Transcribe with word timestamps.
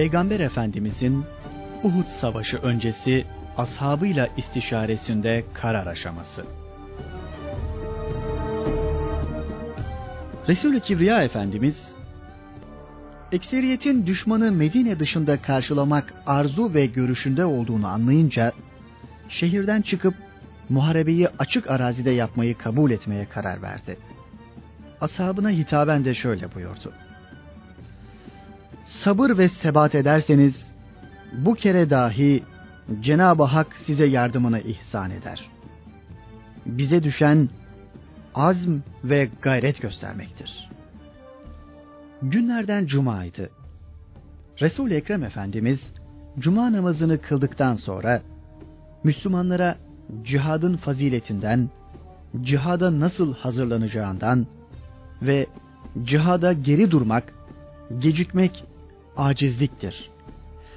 Peygamber 0.00 0.40
Efendimizin 0.40 1.24
Uhud 1.82 2.06
Savaşı 2.08 2.56
öncesi 2.56 3.24
ashabıyla 3.56 4.28
istişaresinde 4.36 5.44
karar 5.54 5.86
aşaması. 5.86 6.44
Resulü 10.48 10.80
Kibriya 10.80 11.22
Efendimiz, 11.22 11.96
ekseriyetin 13.32 14.06
düşmanı 14.06 14.52
Medine 14.52 14.98
dışında 14.98 15.42
karşılamak 15.42 16.14
arzu 16.26 16.74
ve 16.74 16.86
görüşünde 16.86 17.44
olduğunu 17.44 17.86
anlayınca, 17.88 18.52
şehirden 19.28 19.82
çıkıp 19.82 20.14
muharebeyi 20.68 21.28
açık 21.38 21.70
arazide 21.70 22.10
yapmayı 22.10 22.58
kabul 22.58 22.90
etmeye 22.90 23.28
karar 23.28 23.62
verdi. 23.62 23.98
Ashabına 25.00 25.50
hitaben 25.50 26.04
de 26.04 26.14
şöyle 26.14 26.54
buyurdu. 26.54 26.92
Sabır 28.98 29.38
ve 29.38 29.48
sebat 29.48 29.94
ederseniz, 29.94 30.66
bu 31.32 31.54
kere 31.54 31.90
dahi 31.90 32.42
Cenab-ı 33.00 33.42
Hak 33.42 33.76
size 33.76 34.06
yardımını 34.06 34.60
ihsan 34.60 35.10
eder. 35.10 35.50
Bize 36.66 37.02
düşen 37.02 37.48
azm 38.34 38.78
ve 39.04 39.28
gayret 39.42 39.82
göstermektir. 39.82 40.70
Günlerden 42.22 42.86
cumaydı. 42.86 43.50
Resul-i 44.60 44.94
Ekrem 44.94 45.24
Efendimiz 45.24 45.94
cuma 46.38 46.72
namazını 46.72 47.20
kıldıktan 47.20 47.74
sonra 47.74 48.22
Müslümanlara 49.04 49.76
cihadın 50.24 50.76
faziletinden, 50.76 51.70
cihada 52.42 53.00
nasıl 53.00 53.34
hazırlanacağından 53.34 54.46
ve 55.22 55.46
cihada 56.04 56.52
geri 56.52 56.90
durmak, 56.90 57.34
gecikmek 57.98 58.64
acizliktir. 59.20 60.10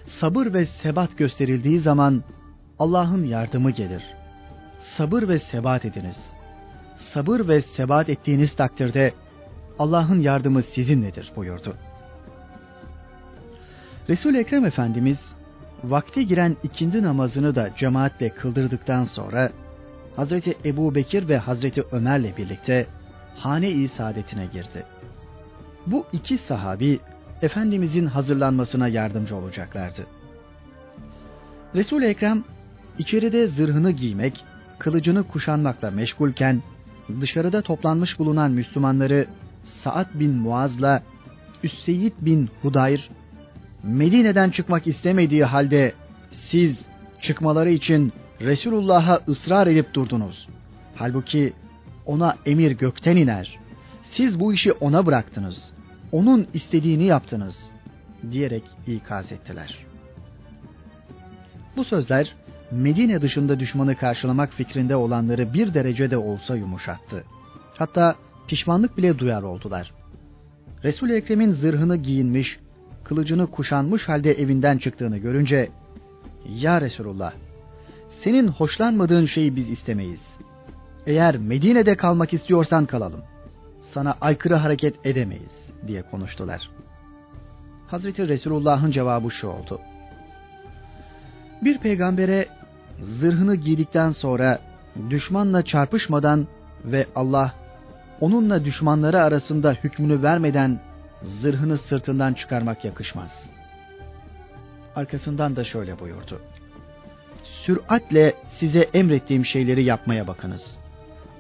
Sabır 0.05 0.53
ve 0.53 0.65
sebat 0.65 1.17
gösterildiği 1.17 1.79
zaman 1.79 2.23
Allah'ın 2.79 3.25
yardımı 3.25 3.71
gelir. 3.71 4.03
Sabır 4.79 5.27
ve 5.27 5.39
sebat 5.39 5.85
ediniz. 5.85 6.33
Sabır 6.95 7.47
ve 7.47 7.61
sebat 7.61 8.09
ettiğiniz 8.09 8.53
takdirde 8.53 9.13
Allah'ın 9.79 10.19
yardımı 10.19 10.63
sizinledir 10.63 11.31
buyurdu. 11.35 11.75
Resul 14.09 14.35
Ekrem 14.35 14.65
Efendimiz 14.65 15.35
vakti 15.83 16.27
giren 16.27 16.57
ikindi 16.63 17.03
namazını 17.03 17.55
da 17.55 17.69
cemaatle 17.77 18.29
kıldırdıktan 18.29 19.03
sonra 19.03 19.49
Hazreti 20.15 20.57
Ebu 20.65 20.95
Bekir 20.95 21.29
ve 21.29 21.37
Hazreti 21.37 21.83
Ömer'le 21.91 22.37
birlikte 22.37 22.87
hane-i 23.35 23.87
saadetine 23.87 24.45
girdi. 24.45 24.85
Bu 25.87 26.05
iki 26.11 26.37
sahabi 26.37 26.99
Efendimizin 27.43 28.05
hazırlanmasına 28.05 28.87
yardımcı 28.87 29.35
olacaklardı. 29.35 30.07
Resul-i 31.75 32.05
Ekrem 32.05 32.43
içeride 32.97 33.47
zırhını 33.47 33.91
giymek, 33.91 34.43
kılıcını 34.79 35.27
kuşanmakla 35.27 35.91
meşgulken 35.91 36.63
dışarıda 37.21 37.61
toplanmış 37.61 38.19
bulunan 38.19 38.51
Müslümanları 38.51 39.25
Sa'd 39.63 40.19
bin 40.19 40.35
Muaz'la 40.35 41.03
Üsseyd 41.63 42.13
bin 42.21 42.49
Hudayr 42.61 43.09
Medine'den 43.83 44.49
çıkmak 44.49 44.87
istemediği 44.87 45.43
halde 45.43 45.93
siz 46.31 46.77
çıkmaları 47.21 47.69
için 47.69 48.13
Resulullah'a 48.41 49.19
ısrar 49.27 49.67
edip 49.67 49.93
durdunuz. 49.93 50.47
Halbuki 50.95 51.53
ona 52.05 52.35
emir 52.45 52.71
gökten 52.71 53.15
iner. 53.15 53.59
Siz 54.03 54.39
bu 54.39 54.53
işi 54.53 54.71
ona 54.71 55.05
bıraktınız. 55.05 55.73
Onun 56.13 56.47
istediğini 56.53 57.03
yaptınız 57.03 57.71
diyerek 58.31 58.63
ikaz 58.87 59.31
ettiler. 59.31 59.85
Bu 61.77 61.83
sözler 61.83 62.35
Medine 62.71 63.21
dışında 63.21 63.59
düşmanı 63.59 63.95
karşılamak 63.95 64.53
fikrinde 64.53 64.95
olanları 64.95 65.53
bir 65.53 65.73
derecede 65.73 66.17
olsa 66.17 66.55
yumuşattı. 66.55 67.23
Hatta 67.77 68.15
pişmanlık 68.47 68.97
bile 68.97 69.19
duyar 69.19 69.43
oldular. 69.43 69.93
Resul-i 70.83 71.13
Ekrem'in 71.13 71.51
zırhını 71.51 71.97
giyinmiş, 71.97 72.59
kılıcını 73.03 73.47
kuşanmış 73.51 74.09
halde 74.09 74.31
evinden 74.31 74.77
çıktığını 74.77 75.17
görünce, 75.17 75.69
''Ya 76.45 76.81
Resulullah, 76.81 77.33
senin 78.23 78.47
hoşlanmadığın 78.47 79.25
şeyi 79.25 79.55
biz 79.55 79.69
istemeyiz. 79.69 80.21
Eğer 81.05 81.37
Medine'de 81.37 81.95
kalmak 81.95 82.33
istiyorsan 82.33 82.85
kalalım. 82.85 83.21
Sana 83.93 84.15
aykırı 84.21 84.55
hareket 84.55 85.05
edemeyiz.'' 85.05 85.73
diye 85.87 86.01
konuştular. 86.01 86.69
Hazreti 87.87 88.27
Resulullah'ın 88.27 88.91
cevabı 88.91 89.31
şu 89.31 89.47
oldu. 89.47 89.81
Bir 91.61 91.77
peygambere 91.77 92.47
zırhını 93.01 93.55
giydikten 93.55 94.09
sonra 94.09 94.59
düşmanla 95.09 95.65
çarpışmadan 95.65 96.47
ve 96.85 97.07
Allah 97.15 97.53
onunla 98.21 98.65
düşmanları 98.65 99.21
arasında 99.21 99.71
hükmünü 99.71 100.23
vermeden 100.23 100.79
zırhını 101.23 101.77
sırtından 101.77 102.33
çıkarmak 102.33 102.85
yakışmaz. 102.85 103.49
Arkasından 104.95 105.55
da 105.55 105.63
şöyle 105.63 105.99
buyurdu. 105.99 106.41
Süratle 107.43 108.33
size 108.57 108.79
emrettiğim 108.79 109.45
şeyleri 109.45 109.83
yapmaya 109.83 110.27
bakınız. 110.27 110.77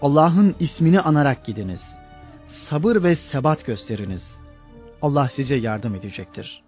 Allah'ın 0.01 0.55
ismini 0.59 0.99
anarak 0.99 1.45
gidiniz. 1.45 2.02
Sabır 2.53 3.03
ve 3.03 3.15
sebat 3.15 3.65
gösteriniz. 3.65 4.39
Allah 5.01 5.29
size 5.29 5.55
yardım 5.55 5.95
edecektir. 5.95 6.63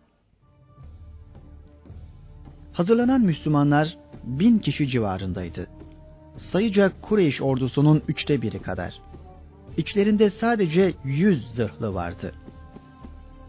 Hazırlanan 2.74 3.22
Müslümanlar 3.22 3.98
bin 4.24 4.60
kişi 4.60 4.88
civarındaydı. 4.88 5.68
Sayıca 6.38 6.92
Kureyş 7.02 7.42
ordusunun 7.42 8.02
üçte 8.08 8.42
biri 8.42 8.62
kadar. 8.62 9.02
İçlerinde 9.78 10.30
sadece 10.30 10.94
yüz 11.04 11.52
zırhlı 11.52 11.94
vardı. 11.94 12.36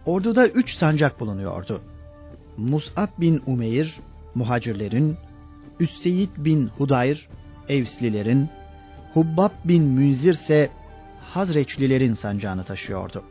Orduda 0.06 0.48
üç 0.48 0.74
sancak 0.74 1.20
bulunuyordu. 1.20 1.80
Mus'ab 2.56 3.08
bin 3.20 3.42
Umeyr, 3.46 4.00
muhacirlerin, 4.34 5.16
Üsseyid 5.80 6.30
bin 6.36 6.68
Hudayr, 6.68 7.28
Evslilerin, 7.68 8.48
Hubbab 9.14 9.50
bin 9.64 9.84
Münzir 9.84 10.34
ise 10.34 10.70
Hazreçlilerin 11.36 12.12
sancağını 12.12 12.64
taşıyordu. 12.64 13.24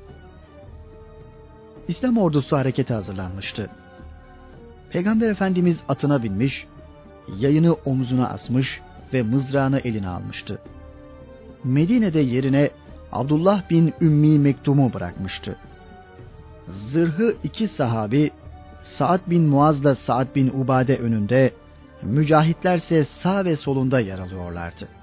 İslam 1.88 2.17
ordusu 2.17 2.57
harekete 2.57 2.93
hazırlanmıştı. 2.93 3.69
Peygamber 4.89 5.29
Efendimiz 5.29 5.83
atına 5.89 6.23
binmiş, 6.23 6.67
yayını 7.38 7.73
omzuna 7.73 8.29
asmış 8.29 8.81
ve 9.13 9.23
mızrağını 9.23 9.79
eline 9.79 10.07
almıştı. 10.07 10.59
Medine'de 11.63 12.19
yerine 12.19 12.69
Abdullah 13.11 13.69
bin 13.69 13.93
Ümmi 14.01 14.39
Mektum'u 14.39 14.93
bırakmıştı. 14.93 15.55
Zırhı 16.67 17.35
iki 17.43 17.67
sahabi 17.67 18.31
Sa'd 18.81 19.19
bin 19.27 19.43
Muaz'la 19.43 19.95
Sa'd 19.95 20.35
bin 20.35 20.49
Ubade 20.49 20.97
önünde, 20.97 21.53
mücahitlerse 22.01 23.03
sağ 23.03 23.45
ve 23.45 23.55
solunda 23.55 23.99
yer 23.99 24.19
alıyorlardı. 24.19 24.94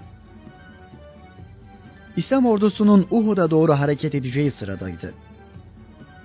İslam 2.16 2.46
ordusunun 2.46 3.06
Uhud'a 3.10 3.50
doğru 3.50 3.72
hareket 3.72 4.14
edeceği 4.14 4.50
sıradaydı. 4.50 5.14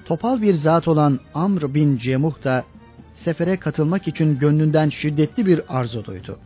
Topal 0.05 0.41
bir 0.41 0.53
zat 0.53 0.87
olan 0.87 1.19
Amr 1.33 1.73
bin 1.73 1.97
Cemuh 1.97 2.43
da 2.43 2.63
sefere 3.13 3.57
katılmak 3.57 4.07
için 4.07 4.39
gönlünden 4.39 4.89
şiddetli 4.89 5.45
bir 5.45 5.77
arzu 5.77 6.05
duydu. 6.05 6.39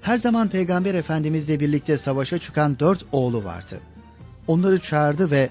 Her 0.00 0.16
zaman 0.16 0.48
Peygamber 0.48 0.94
Efendimizle 0.94 1.60
birlikte 1.60 1.98
savaşa 1.98 2.38
çıkan 2.38 2.78
dört 2.78 3.04
oğlu 3.12 3.44
vardı. 3.44 3.80
Onları 4.46 4.78
çağırdı 4.78 5.30
ve 5.30 5.50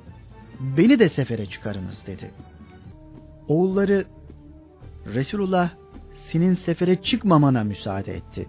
beni 0.60 1.00
de 1.00 1.10
sefere 1.10 1.46
çıkarınız 1.46 2.08
dedi. 2.08 2.32
Oğulları 3.48 4.06
Resulullah 5.06 5.70
senin 6.28 6.56
sefere 6.56 7.02
çıkmamana 7.02 7.64
müsaade 7.64 8.14
etti. 8.14 8.48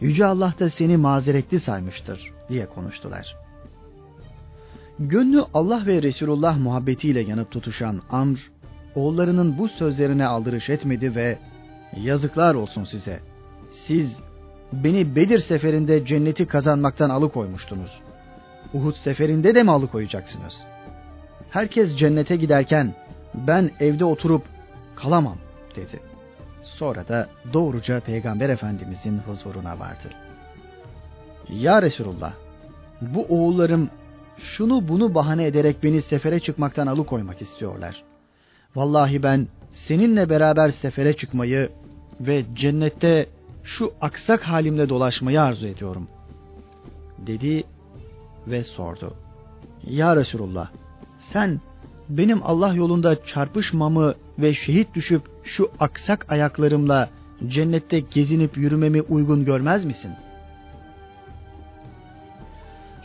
Yüce 0.00 0.26
Allah 0.26 0.54
da 0.58 0.70
seni 0.70 0.96
mazeretli 0.96 1.60
saymıştır 1.60 2.32
diye 2.48 2.66
konuştular. 2.66 3.36
Gönlü 4.98 5.44
Allah 5.54 5.86
ve 5.86 6.02
Resulullah 6.02 6.58
muhabbetiyle 6.58 7.20
yanıp 7.20 7.50
tutuşan 7.50 8.00
Amr, 8.10 8.50
oğullarının 8.94 9.58
bu 9.58 9.68
sözlerine 9.68 10.26
aldırış 10.26 10.70
etmedi 10.70 11.14
ve 11.14 11.38
yazıklar 11.96 12.54
olsun 12.54 12.84
size. 12.84 13.20
Siz 13.70 14.20
beni 14.72 15.16
Bedir 15.16 15.38
seferinde 15.38 16.06
cenneti 16.06 16.46
kazanmaktan 16.46 17.10
alıkoymuştunuz. 17.10 18.00
Uhud 18.74 18.94
seferinde 18.94 19.54
de 19.54 19.62
mi 19.62 19.70
alıkoyacaksınız? 19.70 20.66
Herkes 21.50 21.96
cennete 21.96 22.36
giderken 22.36 22.94
ben 23.34 23.70
evde 23.80 24.04
oturup 24.04 24.42
kalamam 24.96 25.36
dedi. 25.76 26.09
Sonra 26.80 27.08
da 27.08 27.28
doğruca 27.52 28.00
Peygamber 28.00 28.48
Efendimizin 28.48 29.18
huzuruna 29.18 29.78
vardı. 29.78 30.10
Ya 31.48 31.82
Resulullah, 31.82 32.32
bu 33.00 33.26
oğullarım 33.28 33.90
şunu 34.38 34.88
bunu 34.88 35.14
bahane 35.14 35.46
ederek 35.46 35.82
beni 35.82 36.02
sefere 36.02 36.40
çıkmaktan 36.40 36.86
alıkoymak 36.86 37.42
istiyorlar. 37.42 38.02
Vallahi 38.74 39.22
ben 39.22 39.48
seninle 39.70 40.30
beraber 40.30 40.68
sefere 40.68 41.16
çıkmayı 41.16 41.70
ve 42.20 42.44
cennette 42.54 43.26
şu 43.64 43.92
aksak 44.00 44.42
halimle 44.42 44.88
dolaşmayı 44.88 45.42
arzu 45.42 45.66
ediyorum. 45.66 46.08
Dedi 47.18 47.64
ve 48.46 48.64
sordu. 48.64 49.14
Ya 49.86 50.16
Resulullah 50.16 50.70
sen 51.18 51.60
benim 52.10 52.40
Allah 52.42 52.74
yolunda 52.74 53.24
çarpışmamı 53.24 54.14
ve 54.38 54.54
şehit 54.54 54.94
düşüp 54.94 55.22
şu 55.44 55.70
aksak 55.80 56.32
ayaklarımla 56.32 57.10
cennette 57.48 58.00
gezinip 58.00 58.56
yürümemi 58.56 59.02
uygun 59.02 59.44
görmez 59.44 59.84
misin? 59.84 60.12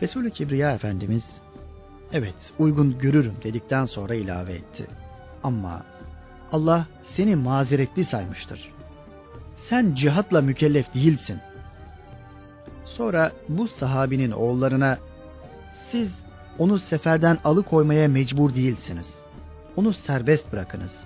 Resulü 0.02 0.32
Kibriya 0.32 0.72
Efendimiz 0.72 1.42
evet 2.14 2.52
uygun 2.60 3.00
görürüm 3.00 3.36
dedikten 3.44 3.86
sonra 3.86 4.16
ilave 4.16 4.54
etti. 4.54 4.88
Ama 5.44 5.84
Allah 6.52 6.88
seni 7.04 7.36
mazeretli 7.36 8.04
saymıştır. 8.04 8.72
Sen 9.58 9.96
cihatla 9.96 10.42
mükellef 10.42 10.94
değilsin. 10.94 11.40
Sonra 12.86 13.32
bu 13.50 13.68
sahabinin 13.68 14.32
oğullarına 14.32 14.98
siz 15.92 16.25
onu 16.60 16.80
seferden 16.80 17.38
alıkoymaya 17.44 18.08
mecbur 18.08 18.56
değilsiniz. 18.56 19.14
Onu 19.76 19.94
serbest 19.94 20.52
bırakınız. 20.52 21.04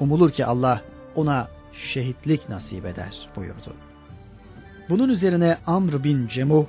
Umulur 0.00 0.30
ki 0.30 0.46
Allah 0.46 0.82
ona 1.14 1.48
şehitlik 1.72 2.48
nasip 2.48 2.86
eder 2.86 3.28
buyurdu. 3.36 3.74
Bunun 4.88 5.08
üzerine 5.08 5.58
Amr 5.66 6.04
bin 6.04 6.28
Cemuh 6.28 6.66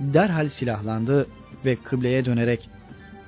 derhal 0.00 0.48
silahlandı 0.48 1.26
ve 1.64 1.76
kıbleye 1.76 2.24
dönerek 2.24 2.70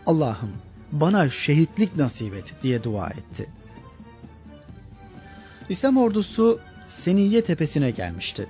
Allah'ım 0.07 0.53
bana 0.93 1.31
şehitlik 1.31 1.97
nasip 1.97 2.35
et 2.35 2.55
diye 2.63 2.85
dua 2.85 3.09
etti. 3.09 3.49
İslam 5.69 5.97
ordusu 5.97 6.61
Seniye 6.87 7.45
tepesine 7.45 7.91
gelmişti. 7.91 8.47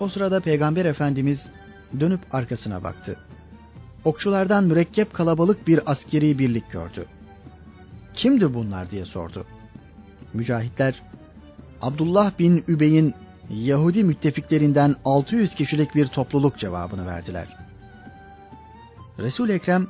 O 0.00 0.08
sırada 0.08 0.40
Peygamber 0.40 0.84
Efendimiz 0.84 1.50
dönüp 2.00 2.34
arkasına 2.34 2.84
baktı. 2.84 3.16
Okçulardan 4.06 4.64
mürekkep 4.64 5.14
kalabalık 5.14 5.66
bir 5.66 5.90
askeri 5.90 6.38
birlik 6.38 6.70
gördü. 6.70 7.06
Kimdi 8.14 8.54
bunlar 8.54 8.90
diye 8.90 9.04
sordu. 9.04 9.46
Mücahitler 10.34 11.02
Abdullah 11.82 12.38
bin 12.38 12.64
Übey'in 12.68 13.14
Yahudi 13.50 14.04
müttefiklerinden 14.04 14.94
600 15.04 15.54
kişilik 15.54 15.94
bir 15.94 16.06
topluluk 16.06 16.58
cevabını 16.58 17.06
verdiler. 17.06 17.56
Resul 19.18 19.48
Ekrem 19.48 19.86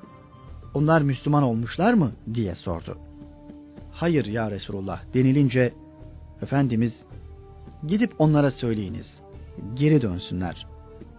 onlar 0.74 1.02
Müslüman 1.02 1.42
olmuşlar 1.42 1.94
mı 1.94 2.12
diye 2.34 2.54
sordu. 2.54 2.98
Hayır 3.92 4.26
ya 4.26 4.50
Resulullah 4.50 5.00
denilince 5.14 5.74
Efendimiz 6.42 7.04
gidip 7.86 8.14
onlara 8.18 8.50
söyleyiniz. 8.50 9.22
Geri 9.74 10.02
dönsünler. 10.02 10.66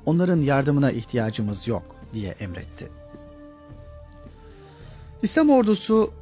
Onların 0.06 0.40
yardımına 0.40 0.92
ihtiyacımız 0.92 1.68
yok 1.68 1.97
diye 2.14 2.32
emretti. 2.40 2.90
İslam 5.24 5.50
ordusu 5.50 6.14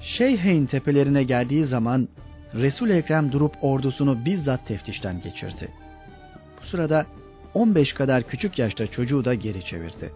Şeyheyn 0.00 0.66
tepelerine 0.66 1.22
geldiği 1.22 1.64
zaman 1.64 2.08
Resul 2.54 2.90
Ekrem 2.90 3.32
durup 3.32 3.54
ordusunu 3.62 4.24
bizzat 4.24 4.66
teftişten 4.66 5.20
geçirdi. 5.20 5.68
Bu 6.62 6.66
sırada 6.66 7.06
15 7.54 7.92
kadar 7.92 8.22
küçük 8.22 8.58
yaşta 8.58 8.86
çocuğu 8.86 9.24
da 9.24 9.34
geri 9.34 9.64
çevirdi. 9.64 10.12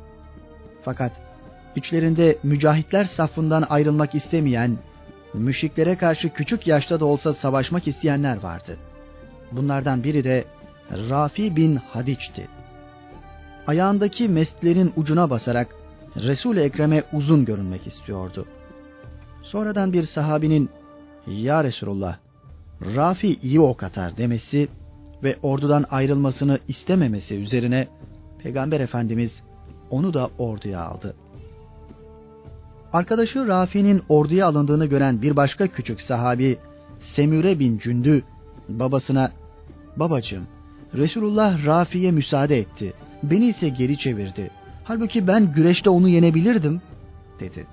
Fakat 0.83 1.13
içlerinde 1.77 2.39
mücahitler 2.43 3.05
safından 3.05 3.65
ayrılmak 3.69 4.15
istemeyen, 4.15 4.79
müşriklere 5.35 5.97
karşı 5.97 6.29
küçük 6.29 6.67
yaşta 6.67 7.01
da 7.01 7.05
olsa 7.05 7.33
savaşmak 7.33 7.89
isteyenler 7.89 8.37
vardı. 8.37 8.79
Bunlardan 9.53 10.05
biri 10.05 10.25
de 10.25 10.45
Rafi 11.11 11.57
bin 11.57 11.77
Hadiç'ti. 11.77 12.49
Ayağındaki 13.67 14.29
meslerin 14.29 14.93
ucuna 14.97 15.31
basarak 15.31 15.77
Resul-i 16.17 16.61
Ekrem'e 16.61 17.03
uzun 17.13 17.45
görünmek 17.45 17.87
istiyordu. 17.87 18.47
Sonradan 19.43 19.93
bir 19.93 20.03
sahabinin 20.03 20.71
"Ya 21.27 21.65
Resulullah, 21.65 22.17
Rafi 22.97 23.35
iyi 23.43 23.61
ok 23.61 23.83
atar." 23.83 24.17
demesi 24.17 24.69
ve 25.23 25.37
ordudan 25.43 25.85
ayrılmasını 25.91 26.59
istememesi 26.69 27.37
üzerine 27.37 27.89
Peygamber 28.43 28.81
Efendimiz 28.81 29.43
onu 29.91 30.15
da 30.15 30.31
orduya 30.39 30.81
aldı. 30.81 31.15
Arkadaşı 32.93 33.47
Rafi'nin 33.47 34.03
orduya 34.09 34.47
alındığını 34.47 34.87
gören 34.87 35.23
bir 35.23 35.37
başka 35.37 35.67
küçük 35.67 36.01
sahabi 36.01 36.59
Semüre 37.01 37.59
bin 37.59 37.79
Cündü 37.79 38.23
babasına 38.69 39.33
"Babacığım, 39.97 40.47
Resulullah 40.95 41.67
Rafi'ye 41.67 42.11
müsaade 42.11 42.59
etti. 42.59 42.93
Beni 43.31 43.47
ise 43.47 43.69
geri 43.69 43.99
çevirdi. 43.99 44.51
Halbuki 44.85 45.27
ben 45.27 45.53
güreşte 45.53 45.91
onu 45.91 46.09
yenebilirdim." 46.09 46.83
dedi. 47.41 47.67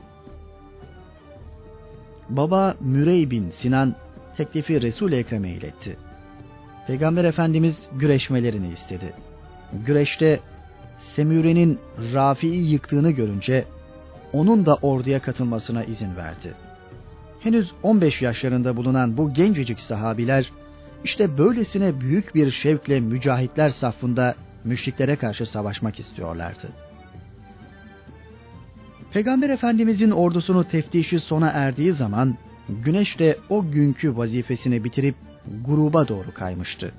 Baba 2.29 2.75
Mürey 2.79 3.31
bin 3.31 3.49
Sinan 3.49 3.95
teklifi 4.37 4.81
Resul-i 4.81 5.15
Ekrem'e 5.15 5.49
iletti. 5.49 5.97
Peygamber 6.87 7.23
Efendimiz 7.23 7.89
güreşmelerini 7.99 8.69
istedi. 8.71 9.13
Güreşte 9.85 10.39
Semüre'nin 10.95 11.79
Rafi'yi 12.13 12.71
yıktığını 12.71 13.11
görünce 13.11 13.65
onun 14.33 14.65
da 14.65 14.75
orduya 14.75 15.19
katılmasına 15.19 15.83
izin 15.83 16.15
verdi. 16.15 16.53
Henüz 17.39 17.71
15 17.83 18.21
yaşlarında 18.21 18.77
bulunan 18.77 19.17
bu 19.17 19.33
gencecik 19.33 19.79
sahabiler 19.79 20.51
işte 21.03 21.37
böylesine 21.37 22.01
büyük 22.01 22.35
bir 22.35 22.51
şevkle 22.51 22.99
mücahitler 22.99 23.69
safında 23.69 24.35
müşriklere 24.63 25.15
karşı 25.15 25.45
savaşmak 25.45 25.99
istiyorlardı. 25.99 26.69
Peygamber 29.11 29.49
Efendimizin 29.49 30.11
ordusunu 30.11 30.67
teftişi 30.67 31.19
sona 31.19 31.49
erdiği 31.49 31.91
zaman 31.91 32.37
güneş 32.69 33.19
de 33.19 33.37
o 33.49 33.71
günkü 33.71 34.17
vazifesini 34.17 34.83
bitirip 34.83 35.15
gruba 35.65 36.07
doğru 36.07 36.33
kaymıştı. 36.33 36.91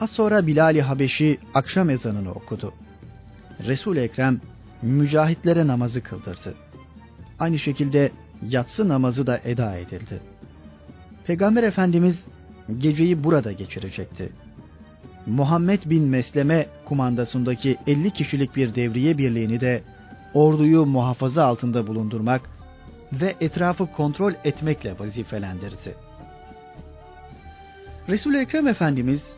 Az 0.00 0.10
sonra 0.10 0.46
Bilal-i 0.46 0.82
Habeşi 0.82 1.38
akşam 1.54 1.90
ezanını 1.90 2.30
okudu. 2.30 2.72
Resul 3.66 3.96
Ekrem 3.96 4.40
mücahitlere 4.82 5.66
namazı 5.66 6.02
kıldırdı. 6.02 6.54
Aynı 7.38 7.58
şekilde 7.58 8.12
yatsı 8.48 8.88
namazı 8.88 9.26
da 9.26 9.40
eda 9.44 9.76
edildi. 9.76 10.20
Peygamber 11.26 11.62
Efendimiz 11.62 12.26
geceyi 12.78 13.24
burada 13.24 13.52
geçirecekti. 13.52 14.32
Muhammed 15.26 15.80
bin 15.84 16.04
Mesleme 16.04 16.66
kumandasındaki 16.84 17.76
50 17.86 18.10
kişilik 18.10 18.56
bir 18.56 18.74
devriye 18.74 19.18
birliğini 19.18 19.60
de 19.60 19.82
orduyu 20.34 20.86
muhafaza 20.86 21.44
altında 21.44 21.86
bulundurmak 21.86 22.50
ve 23.12 23.34
etrafı 23.40 23.86
kontrol 23.92 24.32
etmekle 24.44 24.98
vazifelendirdi. 24.98 25.94
Resul-i 28.08 28.38
Ekrem 28.38 28.68
Efendimiz 28.68 29.36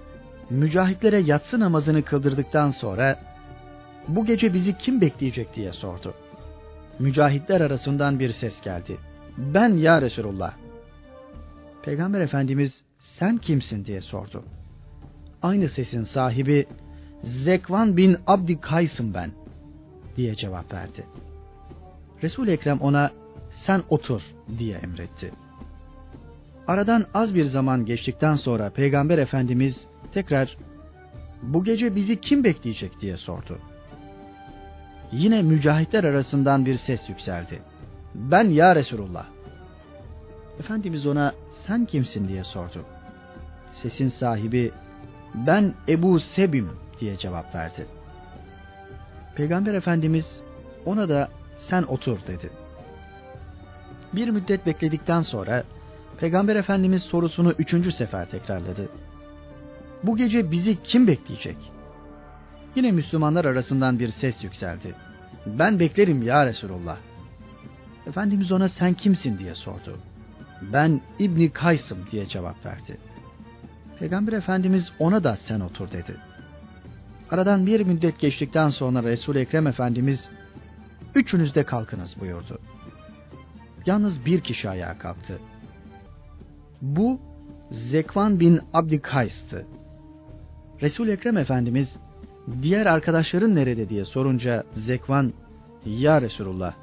mücahitlere 0.51 1.19
yatsı 1.19 1.61
namazını 1.61 2.03
kıldırdıktan 2.03 2.71
sonra 2.71 3.21
bu 4.09 4.27
gece 4.27 4.55
bizi 4.55 4.79
kim 4.79 5.01
bekleyecek 5.01 5.57
diye 5.57 5.73
sordu. 5.73 6.15
Mücahitler 6.99 7.61
arasından 7.61 8.21
bir 8.21 8.33
ses 8.33 8.61
geldi. 8.61 8.97
Ben 9.37 9.77
ya 9.77 10.03
Resulullah. 10.03 10.55
Peygamber 11.83 12.21
Efendimiz 12.21 12.83
sen 12.99 13.37
kimsin 13.37 13.85
diye 13.85 14.01
sordu. 14.01 14.45
Aynı 15.43 15.69
sesin 15.69 16.03
sahibi 16.03 16.67
Zekvan 17.23 17.97
bin 17.97 18.17
Abdi 18.27 18.61
Kays'ım 18.61 19.15
ben 19.15 19.31
diye 20.17 20.35
cevap 20.35 20.73
verdi. 20.73 21.07
Resul 22.23 22.49
Ekrem 22.49 22.81
ona 22.81 23.11
sen 23.51 23.83
otur 23.89 24.23
diye 24.59 24.79
emretti. 24.79 25.33
Aradan 26.67 27.07
az 27.15 27.35
bir 27.35 27.45
zaman 27.45 27.85
geçtikten 27.85 28.35
sonra 28.35 28.71
Peygamber 28.71 29.19
Efendimiz 29.19 29.87
tekrar 30.13 30.57
bu 31.43 31.65
gece 31.65 31.95
bizi 31.95 32.21
kim 32.21 32.45
bekleyecek 32.45 33.01
diye 33.01 33.17
sordu. 33.17 33.59
Yine 35.13 35.43
mücahitler 35.43 36.05
arasından 36.05 36.67
bir 36.67 36.75
ses 36.75 37.09
yükseldi. 37.09 37.63
Ben 38.15 38.45
ya 38.45 38.77
Resulullah. 38.77 39.27
Efendimiz 40.61 41.07
ona 41.07 41.33
sen 41.67 41.85
kimsin 41.85 42.29
diye 42.29 42.45
sordu. 42.45 42.85
Sesin 43.73 44.09
sahibi 44.09 44.73
ben 45.35 45.75
Ebu 45.89 46.21
Sebim 46.21 46.71
diye 47.01 47.17
cevap 47.17 47.55
verdi. 47.55 47.87
Peygamber 49.37 49.75
Efendimiz 49.75 50.41
ona 50.87 51.09
da 51.09 51.29
sen 51.57 51.83
otur 51.83 52.19
dedi. 52.27 52.51
Bir 54.13 54.29
müddet 54.29 54.67
bekledikten 54.67 55.23
sonra 55.23 55.65
Peygamber 56.21 56.57
Efendimiz 56.57 57.03
sorusunu 57.03 57.53
üçüncü 57.59 57.93
sefer 57.93 58.31
tekrarladı. 58.31 58.89
Bu 60.03 60.17
gece 60.17 60.51
bizi 60.51 60.83
kim 60.83 61.07
bekleyecek? 61.07 61.57
Yine 62.77 62.93
Müslümanlar 62.93 63.45
arasından 63.45 63.99
bir 63.99 64.09
ses 64.09 64.45
yükseldi. 64.45 64.95
Ben 65.47 65.81
beklerim 65.81 66.23
ya 66.23 66.47
Resulullah. 66.47 66.97
Efendimiz 68.07 68.53
ona 68.53 68.69
sen 68.69 68.95
kimsin 68.95 69.39
diye 69.39 69.55
sordu. 69.55 69.99
ben 70.73 71.01
İbni 71.19 71.51
Kays'ım 71.51 71.99
diye 72.11 72.27
cevap 72.27 72.67
verdi. 72.67 72.99
Peygamber 73.99 74.33
Efendimiz 74.33 74.93
ona 74.99 75.25
da 75.25 75.37
sen 75.37 75.61
otur 75.61 75.91
dedi. 75.91 76.17
Aradan 77.31 77.67
bir 77.67 77.81
müddet 77.81 78.19
geçtikten 78.19 78.69
sonra 78.69 79.03
resul 79.03 79.37
Ekrem 79.37 79.67
Efendimiz 79.67 80.31
üçünüz 81.15 81.55
de 81.55 81.65
kalkınız 81.65 82.21
buyurdu. 82.21 82.59
Yalnız 83.87 84.27
bir 84.27 84.41
kişi 84.41 84.69
ayağa 84.69 84.99
kalktı. 84.99 85.39
Bu 86.83 87.21
Zekvan 87.71 88.41
bin 88.41 88.61
Abdikays'tı. 88.75 89.67
resul 90.83 91.09
Ekrem 91.09 91.37
Efendimiz 91.37 91.97
diğer 92.63 92.87
arkadaşların 92.87 93.55
nerede 93.55 93.89
diye 93.89 94.05
sorunca 94.05 94.65
Zekvan 94.73 95.33
ya 95.87 96.23
Resulullah 96.23 96.75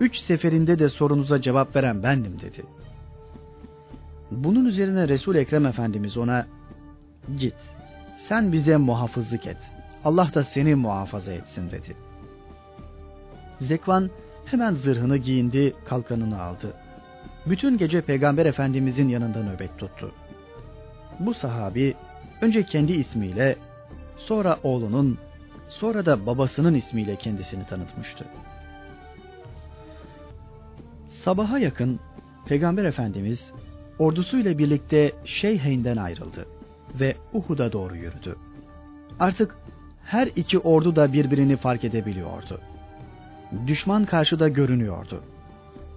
üç 0.00 0.16
seferinde 0.16 0.78
de 0.78 0.88
sorunuza 0.88 1.40
cevap 1.42 1.76
veren 1.76 2.02
bendim 2.02 2.40
dedi. 2.40 2.62
Bunun 4.30 4.64
üzerine 4.64 5.08
resul 5.08 5.34
Ekrem 5.34 5.66
Efendimiz 5.66 6.16
ona 6.16 6.46
git 7.36 7.54
sen 8.28 8.52
bize 8.52 8.76
muhafızlık 8.76 9.46
et. 9.46 9.70
Allah 10.04 10.30
da 10.34 10.44
seni 10.44 10.74
muhafaza 10.74 11.32
etsin 11.32 11.70
dedi. 11.70 11.96
Zekvan 13.58 14.10
hemen 14.44 14.72
zırhını 14.72 15.16
giyindi, 15.16 15.74
kalkanını 15.84 16.42
aldı. 16.42 16.74
Bütün 17.46 17.78
gece 17.78 18.00
Peygamber 18.00 18.46
Efendimizin 18.46 19.08
yanında 19.08 19.42
nöbet 19.42 19.78
tuttu. 19.78 20.12
Bu 21.20 21.34
sahabi 21.34 21.94
önce 22.40 22.62
kendi 22.62 22.92
ismiyle, 22.92 23.56
sonra 24.16 24.58
oğlunun, 24.62 25.18
sonra 25.68 26.06
da 26.06 26.26
babasının 26.26 26.74
ismiyle 26.74 27.16
kendisini 27.16 27.66
tanıtmıştı. 27.66 28.24
Sabaha 31.06 31.58
yakın 31.58 32.00
Peygamber 32.46 32.84
Efendimiz 32.84 33.52
ordusuyla 34.00 34.58
birlikte 34.58 35.12
Şeyheyn'den 35.24 35.96
ayrıldı 35.96 36.46
ve 37.00 37.16
Uhud'a 37.32 37.72
doğru 37.72 37.96
yürüdü. 37.96 38.36
Artık 39.20 39.56
her 40.04 40.26
iki 40.26 40.58
ordu 40.58 40.96
da 40.96 41.12
birbirini 41.12 41.56
fark 41.56 41.84
edebiliyordu. 41.84 42.60
Düşman 43.66 44.04
karşıda 44.04 44.48
görünüyordu. 44.48 45.22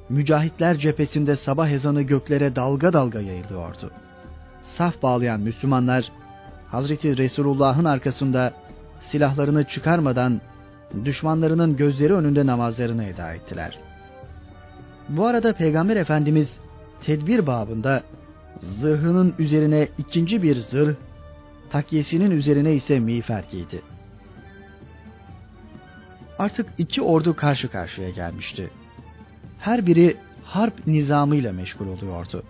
Mücahitler 0.09 0.77
cephesinde 0.77 1.35
sabah 1.35 1.69
ezanı 1.69 2.01
göklere 2.01 2.55
dalga 2.55 2.93
dalga 2.93 3.19
yayılıyordu. 3.19 3.91
Saf 4.61 5.03
bağlayan 5.03 5.39
Müslümanlar 5.39 6.11
Hazreti 6.67 7.17
Resulullah'ın 7.17 7.85
arkasında 7.85 8.53
silahlarını 9.01 9.63
çıkarmadan 9.63 10.41
düşmanlarının 11.05 11.77
gözleri 11.77 12.13
önünde 12.13 12.45
namazlarını 12.45 13.03
eda 13.03 13.33
ettiler. 13.33 13.79
Bu 15.09 15.25
arada 15.25 15.53
Peygamber 15.53 15.95
Efendimiz 15.95 16.59
tedbir 17.05 17.47
babında 17.47 18.03
zırhının 18.59 19.33
üzerine 19.39 19.87
ikinci 19.97 20.43
bir 20.43 20.55
zırh, 20.55 20.95
takyesinin 21.69 22.31
üzerine 22.31 22.73
ise 22.73 22.99
miğfer 22.99 23.43
giydi. 23.51 23.81
Artık 26.39 26.67
iki 26.77 27.01
ordu 27.01 27.35
karşı 27.35 27.67
karşıya 27.71 28.09
gelmişti. 28.09 28.69
Her 29.59 29.85
biri 29.85 30.17
harp 30.43 30.87
nizamıyla 30.87 31.53
meşgul 31.53 31.87
oluyordu. 31.87 32.43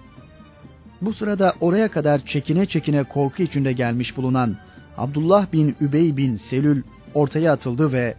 Bu 1.01 1.13
sırada 1.13 1.53
oraya 1.61 1.91
kadar 1.91 2.25
çekine 2.25 2.65
çekine 2.65 3.03
korku 3.03 3.43
içinde 3.43 3.73
gelmiş 3.73 4.17
bulunan 4.17 4.57
Abdullah 4.97 5.53
bin 5.53 5.75
Übey 5.81 6.17
bin 6.17 6.35
Selül 6.35 6.83
ortaya 7.13 7.53
atıldı 7.53 7.93
ve 7.93 8.15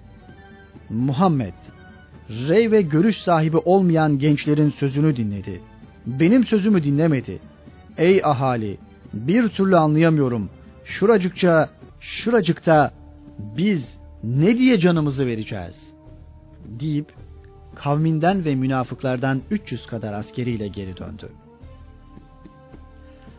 Muhammed, 0.90 1.54
rey 2.30 2.70
ve 2.70 2.82
görüş 2.82 3.22
sahibi 3.22 3.56
olmayan 3.56 4.18
gençlerin 4.18 4.70
sözünü 4.70 5.16
dinledi. 5.16 5.60
Benim 6.06 6.44
sözümü 6.46 6.84
dinlemedi. 6.84 7.40
Ey 7.98 8.20
ahali, 8.24 8.78
bir 9.12 9.48
türlü 9.48 9.76
anlayamıyorum. 9.76 10.50
Şuracıkça, 10.84 11.68
şuracıkta 12.00 12.92
biz 13.38 13.98
ne 14.24 14.58
diye 14.58 14.78
canımızı 14.78 15.26
vereceğiz? 15.26 15.94
deyip 16.66 17.12
kavminden 17.74 18.44
ve 18.44 18.54
münafıklardan 18.54 19.42
300 19.50 19.86
kadar 19.86 20.12
askeriyle 20.12 20.68
geri 20.68 20.96
döndü. 20.96 21.32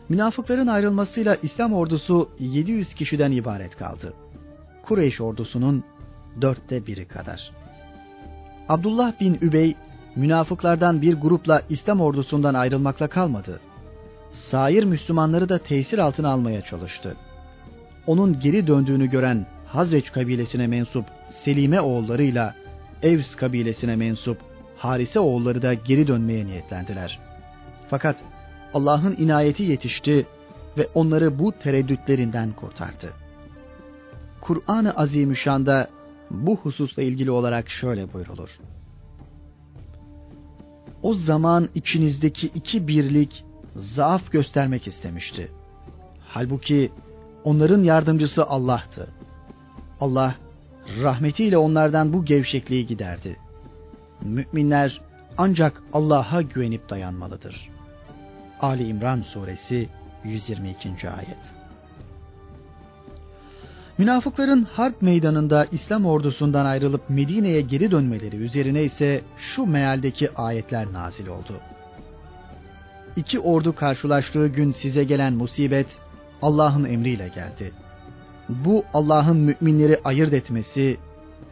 Münafıkların 0.09 0.67
ayrılmasıyla 0.67 1.35
İslam 1.43 1.73
ordusu 1.73 2.29
700 2.39 2.93
kişiden 2.93 3.31
ibaret 3.31 3.77
kaldı. 3.77 4.13
Kureyş 4.83 5.21
ordusunun 5.21 5.83
dörtte 6.41 6.87
biri 6.87 7.07
kadar. 7.07 7.51
Abdullah 8.69 9.19
bin 9.19 9.37
Übey, 9.41 9.75
münafıklardan 10.15 11.01
bir 11.01 11.13
grupla 11.13 11.61
İslam 11.69 12.01
ordusundan 12.01 12.53
ayrılmakla 12.53 13.07
kalmadı. 13.07 13.59
Sair 14.31 14.83
Müslümanları 14.83 15.49
da 15.49 15.57
tesir 15.57 15.99
altına 15.99 16.29
almaya 16.29 16.61
çalıştı. 16.61 17.15
Onun 18.07 18.39
geri 18.39 18.67
döndüğünü 18.67 19.09
gören 19.09 19.45
Hazreç 19.67 20.11
kabilesine 20.11 20.67
mensup 20.67 21.05
Selime 21.43 21.81
oğullarıyla 21.81 22.55
Evs 23.03 23.35
kabilesine 23.35 23.95
mensup 23.95 24.37
Harise 24.77 25.19
oğulları 25.19 25.61
da 25.61 25.73
geri 25.73 26.07
dönmeye 26.07 26.45
niyetlendiler. 26.45 27.19
Fakat 27.89 28.15
Allah'ın 28.73 29.15
inayeti 29.17 29.63
yetişti 29.63 30.27
ve 30.77 30.87
onları 30.93 31.39
bu 31.39 31.51
tereddütlerinden 31.51 32.51
kurtardı. 32.51 33.13
Kur'an-ı 34.41 34.91
Azimüşşan'da 34.91 35.87
bu 36.31 36.55
hususla 36.55 37.03
ilgili 37.03 37.31
olarak 37.31 37.69
şöyle 37.69 38.13
buyrulur. 38.13 38.49
O 41.05 41.13
zaman 41.13 41.69
içinizdeki 41.75 42.47
iki 42.47 42.87
birlik 42.87 43.45
zaaf 43.75 44.31
göstermek 44.31 44.87
istemişti. 44.87 45.51
Halbuki 46.27 46.91
onların 47.43 47.83
yardımcısı 47.83 48.45
Allah'tı. 48.45 49.07
Allah 49.99 50.35
rahmetiyle 51.03 51.57
onlardan 51.57 52.13
bu 52.13 52.25
gevşekliği 52.25 52.85
giderdi. 52.85 53.37
Müminler 54.21 55.01
ancak 55.37 55.83
Allah'a 55.93 56.41
güvenip 56.41 56.89
dayanmalıdır. 56.89 57.69
Ali 58.61 58.87
İmran 58.87 59.21
suresi 59.21 59.89
122. 60.23 61.09
ayet. 61.09 61.64
Münafıkların 63.97 64.63
harp 64.63 65.01
meydanında 65.01 65.65
İslam 65.71 66.05
ordusundan 66.05 66.65
ayrılıp 66.65 67.09
Medine'ye 67.09 67.61
geri 67.61 67.91
dönmeleri 67.91 68.35
üzerine 68.35 68.83
ise 68.83 69.21
şu 69.37 69.65
mealdeki 69.65 70.31
ayetler 70.35 70.93
nazil 70.93 71.27
oldu. 71.27 71.53
İki 73.15 73.39
ordu 73.39 73.75
karşılaştığı 73.75 74.47
gün 74.47 74.71
size 74.71 75.03
gelen 75.03 75.33
musibet 75.33 75.87
Allah'ın 76.41 76.83
emriyle 76.83 77.27
geldi. 77.27 77.71
Bu 78.49 78.85
Allah'ın 78.93 79.37
müminleri 79.37 79.99
ayırt 80.03 80.33
etmesi, 80.33 80.97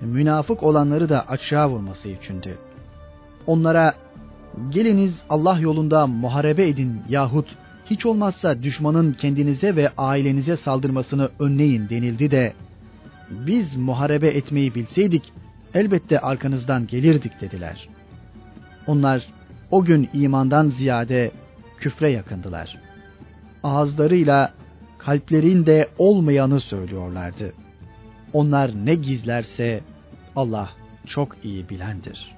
münafık 0.01 0.63
olanları 0.63 1.09
da 1.09 1.27
açığa 1.27 1.69
vurması 1.69 2.09
içindi. 2.09 2.57
Onlara 3.47 3.93
geliniz 4.69 5.23
Allah 5.29 5.59
yolunda 5.59 6.07
muharebe 6.07 6.67
edin 6.67 7.01
yahut 7.09 7.55
hiç 7.85 8.05
olmazsa 8.05 8.63
düşmanın 8.63 9.13
kendinize 9.13 9.75
ve 9.75 9.89
ailenize 9.97 10.57
saldırmasını 10.57 11.29
önleyin 11.39 11.89
denildi 11.89 12.31
de 12.31 12.53
biz 13.29 13.75
muharebe 13.75 14.27
etmeyi 14.27 14.75
bilseydik 14.75 15.33
elbette 15.73 16.19
arkanızdan 16.19 16.87
gelirdik 16.87 17.41
dediler. 17.41 17.89
Onlar 18.87 19.27
o 19.71 19.83
gün 19.83 20.09
imandan 20.13 20.65
ziyade 20.65 21.31
küfre 21.77 22.11
yakındılar. 22.11 22.79
Ağızlarıyla 23.63 24.53
kalplerinde 24.97 25.87
olmayanı 25.97 26.59
söylüyorlardı. 26.59 27.53
Onlar 28.33 28.85
ne 28.85 28.95
gizlerse 28.95 29.81
Allah 30.35 30.69
çok 31.05 31.37
iyi 31.43 31.69
bilendir. 31.69 32.35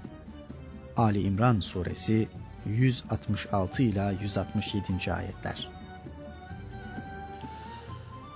Ali 0.97 1.21
İmran 1.21 1.59
suresi 1.59 2.27
166 2.65 3.83
ila 3.83 4.11
167. 4.11 5.13
ayetler. 5.13 5.69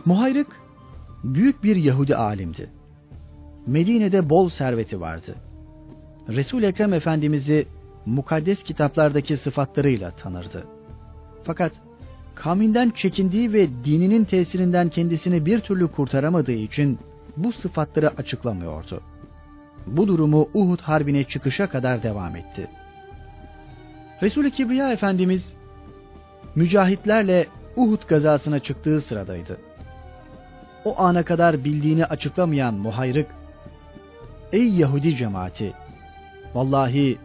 Muhayrık 0.06 0.48
büyük 1.24 1.64
bir 1.64 1.76
Yahudi 1.76 2.16
alimdi. 2.16 2.70
Medine'de 3.68 4.30
bol 4.30 4.50
serveti 4.50 5.02
vardı. 5.02 5.36
Resul 6.28 6.64
Ekrem 6.64 6.94
Efendimizi 6.94 7.68
mukaddes 8.06 8.64
kitaplardaki 8.64 9.38
sıfatlarıyla 9.38 10.12
tanırdı. 10.12 10.68
Fakat 11.44 11.72
kavminden 12.36 12.90
çekindiği 12.90 13.54
ve 13.54 13.68
dininin 13.86 14.26
tesirinden 14.26 14.90
kendisini 14.90 15.46
bir 15.46 15.60
türlü 15.60 15.88
kurtaramadığı 15.88 16.52
için 16.52 17.00
bu 17.38 17.54
sıfatları 17.54 18.10
açıklamıyordu. 18.10 19.02
Bu 19.88 20.08
durumu 20.08 20.50
Uhud 20.54 20.80
Harbi'ne 20.80 21.24
çıkışa 21.24 21.70
kadar 21.70 22.04
devam 22.04 22.36
etti. 22.36 22.70
Resul-i 24.22 24.52
Kibriya 24.52 24.92
Efendimiz 24.92 25.54
mücahitlerle 26.56 27.48
Uhud 27.76 28.08
gazasına 28.08 28.60
çıktığı 28.60 29.00
sıradaydı. 29.00 29.58
O 30.86 31.00
ana 31.00 31.24
kadar 31.24 31.64
bildiğini 31.64 32.06
açıklamayan 32.06 32.74
Muhayrık, 32.74 33.28
Ey 34.54 34.70
Yahudi 34.70 35.16
cemaati! 35.16 35.74
Vallahi 36.54 37.18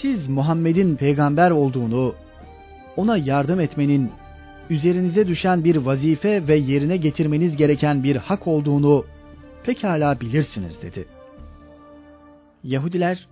siz 0.00 0.28
Muhammed'in 0.28 0.96
peygamber 0.96 1.50
olduğunu 1.50 2.14
ona 2.96 3.16
yardım 3.16 3.60
etmenin 3.60 4.10
üzerinize 4.70 5.28
düşen 5.28 5.64
bir 5.64 5.76
vazife 5.76 6.48
ve 6.48 6.56
yerine 6.56 6.96
getirmeniz 6.96 7.56
gereken 7.56 8.04
bir 8.04 8.16
hak 8.16 8.46
olduğunu 8.46 9.04
pekala 9.64 10.20
bilirsiniz 10.20 10.82
dedi. 10.82 11.06
Yahudiler 12.64 13.28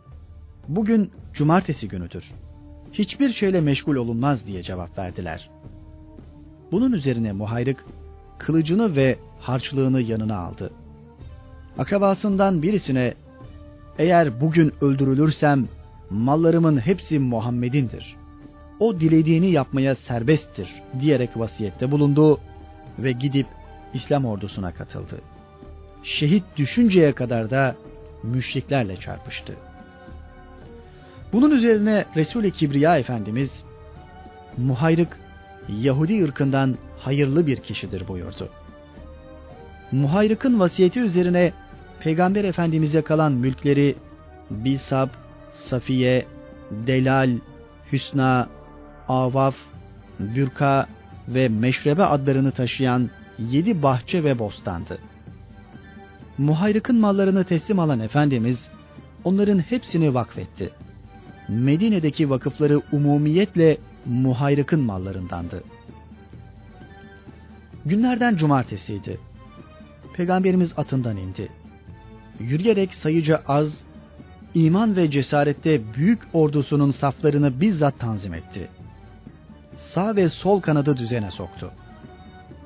bugün 0.69 1.11
cumartesi 1.35 1.89
günüdür. 1.89 2.25
Hiçbir 2.99 3.33
şeyle 3.33 3.61
meşgul 3.61 3.97
olunmaz 3.97 4.47
diye 4.47 4.63
cevap 4.63 4.99
verdiler. 4.99 5.51
Bunun 6.73 6.93
üzerine 6.93 7.33
muhayrık 7.33 7.85
kılıcını 8.39 8.97
ve 8.97 9.19
harçlığını 9.41 10.01
yanına 10.01 10.37
aldı. 10.37 10.71
Akrabasından 11.79 12.63
birisine 12.63 13.15
eğer 13.99 14.41
bugün 14.41 14.73
öldürülürsem 14.81 15.69
mallarımın 16.11 16.79
hepsi 16.79 17.19
Muhammed'indir. 17.19 18.17
O 18.81 19.01
dilediğini 19.01 19.51
yapmaya 19.51 19.95
serbesttir 19.95 20.69
diyerek 21.01 21.31
vasiyette 21.37 21.91
bulundu 21.91 22.41
ve 22.99 23.13
gidip 23.13 23.47
İslam 23.95 24.25
ordusuna 24.25 24.75
katıldı. 24.75 25.21
Şehit 26.03 26.45
düşünceye 26.57 27.13
kadar 27.13 27.51
da 27.51 27.77
müşriklerle 28.23 28.97
çarpıştı. 28.97 29.57
Bunun 31.33 31.51
üzerine 31.51 32.05
Resul-i 32.17 32.51
Kibriya 32.51 32.99
Efendimiz 32.99 33.65
Muhayrık 34.57 35.21
Yahudi 35.69 36.25
ırkından 36.25 36.79
hayırlı 36.99 37.47
bir 37.47 37.57
kişidir 37.57 38.09
buyurdu. 38.09 38.49
Muhayrık'ın 39.93 40.61
vasiyeti 40.61 41.01
üzerine 41.01 41.53
Peygamber 42.01 42.45
Efendimiz'e 42.45 43.03
kalan 43.03 43.33
mülkleri 43.33 43.95
Bisab, 44.51 45.09
Safiye, 45.53 46.27
Delal, 46.71 47.31
Hüsna, 47.93 48.49
Avaf, 49.09 49.55
Bürka 50.21 50.87
ve 51.29 51.49
Meşrebe 51.49 52.05
adlarını 52.05 52.51
taşıyan 52.51 53.11
yedi 53.39 53.83
bahçe 53.83 54.25
ve 54.25 54.39
bostandı. 54.39 54.99
Muhayrık'ın 56.39 56.97
mallarını 56.97 57.45
teslim 57.45 57.79
alan 57.79 58.01
Efendimiz 58.01 58.71
onların 59.25 59.59
hepsini 59.59 60.15
vakfetti. 60.15 60.73
Medine'deki 61.49 62.31
vakıfları 62.31 62.83
umumiyetle 62.93 63.79
Muhayrık'ın 64.07 64.81
mallarındandı. 64.81 65.65
Günlerden 67.85 68.37
cumartesiydi. 68.37 69.19
Peygamberimiz 70.15 70.75
atından 70.77 71.17
indi. 71.17 71.49
Yürüyerek 72.41 72.95
sayıca 72.95 73.43
az, 73.47 73.83
iman 74.55 74.97
ve 74.97 75.11
cesarette 75.11 75.81
büyük 75.95 76.21
ordusunun 76.33 76.91
saflarını 76.91 77.61
bizzat 77.61 77.99
tanzim 77.99 78.35
etti. 78.35 78.69
Sağ 79.77 80.17
ve 80.17 80.29
sol 80.29 80.61
kanadı 80.61 80.97
düzene 80.97 81.31
soktu. 81.31 81.71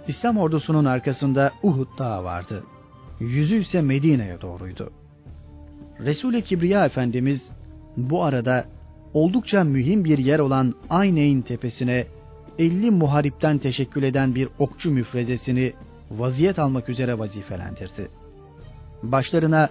İslam 0.09 0.39
ordusunun 0.39 0.85
arkasında 0.85 1.51
Uhud 1.63 1.99
dağı 1.99 2.25
vardı. 2.25 2.65
Yüzü 3.21 3.57
ise 3.57 3.83
Medine'ye 3.83 4.41
doğruydu. 4.41 4.93
Resul-i 6.01 6.43
Kibriya 6.43 6.85
Efendimiz 6.85 7.51
bu 7.97 8.25
arada 8.25 8.65
oldukça 9.15 9.65
mühim 9.65 10.05
bir 10.05 10.19
yer 10.19 10.39
olan 10.39 10.75
Ayneyn 10.91 11.43
tepesine 11.43 12.07
50 12.59 12.91
muharipten 12.91 13.59
teşekkül 13.59 14.03
eden 14.03 14.35
bir 14.35 14.49
okçu 14.59 14.91
müfrezesini 14.91 15.73
vaziyet 16.11 16.59
almak 16.59 16.89
üzere 16.89 17.19
vazifelendirdi. 17.19 18.09
Başlarına 19.03 19.69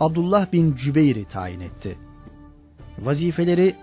Abdullah 0.00 0.52
bin 0.52 0.76
Cübeyr'i 0.76 1.24
tayin 1.24 1.60
etti. 1.60 1.98
Vazifeleri 2.98 3.74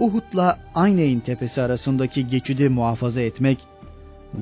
Uhud'la 0.00 0.58
Ayneyn 0.74 1.20
tepesi 1.20 1.62
arasındaki 1.62 2.26
geçidi 2.26 2.68
muhafaza 2.68 3.20
etmek, 3.20 3.66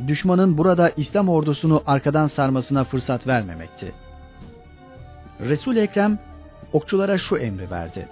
düşmanın 0.06 0.58
burada 0.58 0.90
İslam 0.96 1.28
ordusunu 1.28 1.82
arkadan 1.86 2.26
sarmasına 2.26 2.84
fırsat 2.84 3.26
vermemekti. 3.26 3.92
Resul 5.40 5.76
Ekrem 5.76 6.18
okçulara 6.72 7.18
şu 7.18 7.36
emri 7.36 7.70
verdi. 7.70 8.08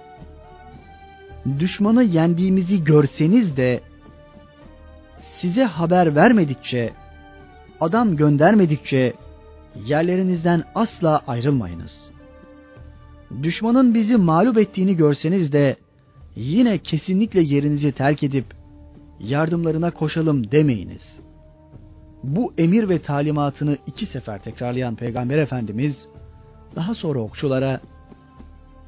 Düşmanı 1.59 2.03
yendiğimizi 2.03 2.83
görseniz 2.83 3.57
de 3.57 3.81
size 5.37 5.63
haber 5.63 6.15
vermedikçe, 6.15 6.93
adam 7.79 8.15
göndermedikçe 8.15 9.13
yerlerinizden 9.85 10.63
asla 10.75 11.21
ayrılmayınız. 11.27 12.11
Düşmanın 13.43 13.93
bizi 13.93 14.17
mağlup 14.17 14.57
ettiğini 14.57 14.95
görseniz 14.95 15.53
de 15.53 15.75
yine 16.35 16.77
kesinlikle 16.77 17.41
yerinizi 17.41 17.91
terk 17.91 18.23
edip 18.23 18.45
yardımlarına 19.19 19.91
koşalım 19.91 20.51
demeyiniz. 20.51 21.19
Bu 22.23 22.53
emir 22.57 22.89
ve 22.89 23.01
talimatını 23.01 23.77
iki 23.87 24.05
sefer 24.05 24.43
tekrarlayan 24.43 24.95
Peygamber 24.95 25.37
Efendimiz 25.37 26.07
daha 26.75 26.93
sonra 26.93 27.19
okçulara 27.19 27.81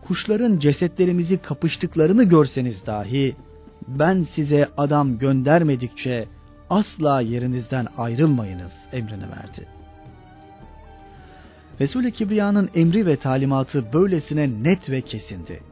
kuşların 0.07 0.59
cesetlerimizi 0.59 1.37
kapıştıklarını 1.37 2.23
görseniz 2.23 2.85
dahi 2.85 3.35
ben 3.87 4.21
size 4.21 4.69
adam 4.77 5.19
göndermedikçe 5.19 6.27
asla 6.69 7.21
yerinizden 7.21 7.87
ayrılmayınız 7.97 8.71
emrini 8.91 9.29
verdi. 9.29 9.67
Resul-i 11.81 12.11
Kibriya'nın 12.11 12.69
emri 12.75 13.05
ve 13.05 13.15
talimatı 13.15 13.93
böylesine 13.93 14.63
net 14.63 14.89
ve 14.89 15.01
kesindi. 15.01 15.63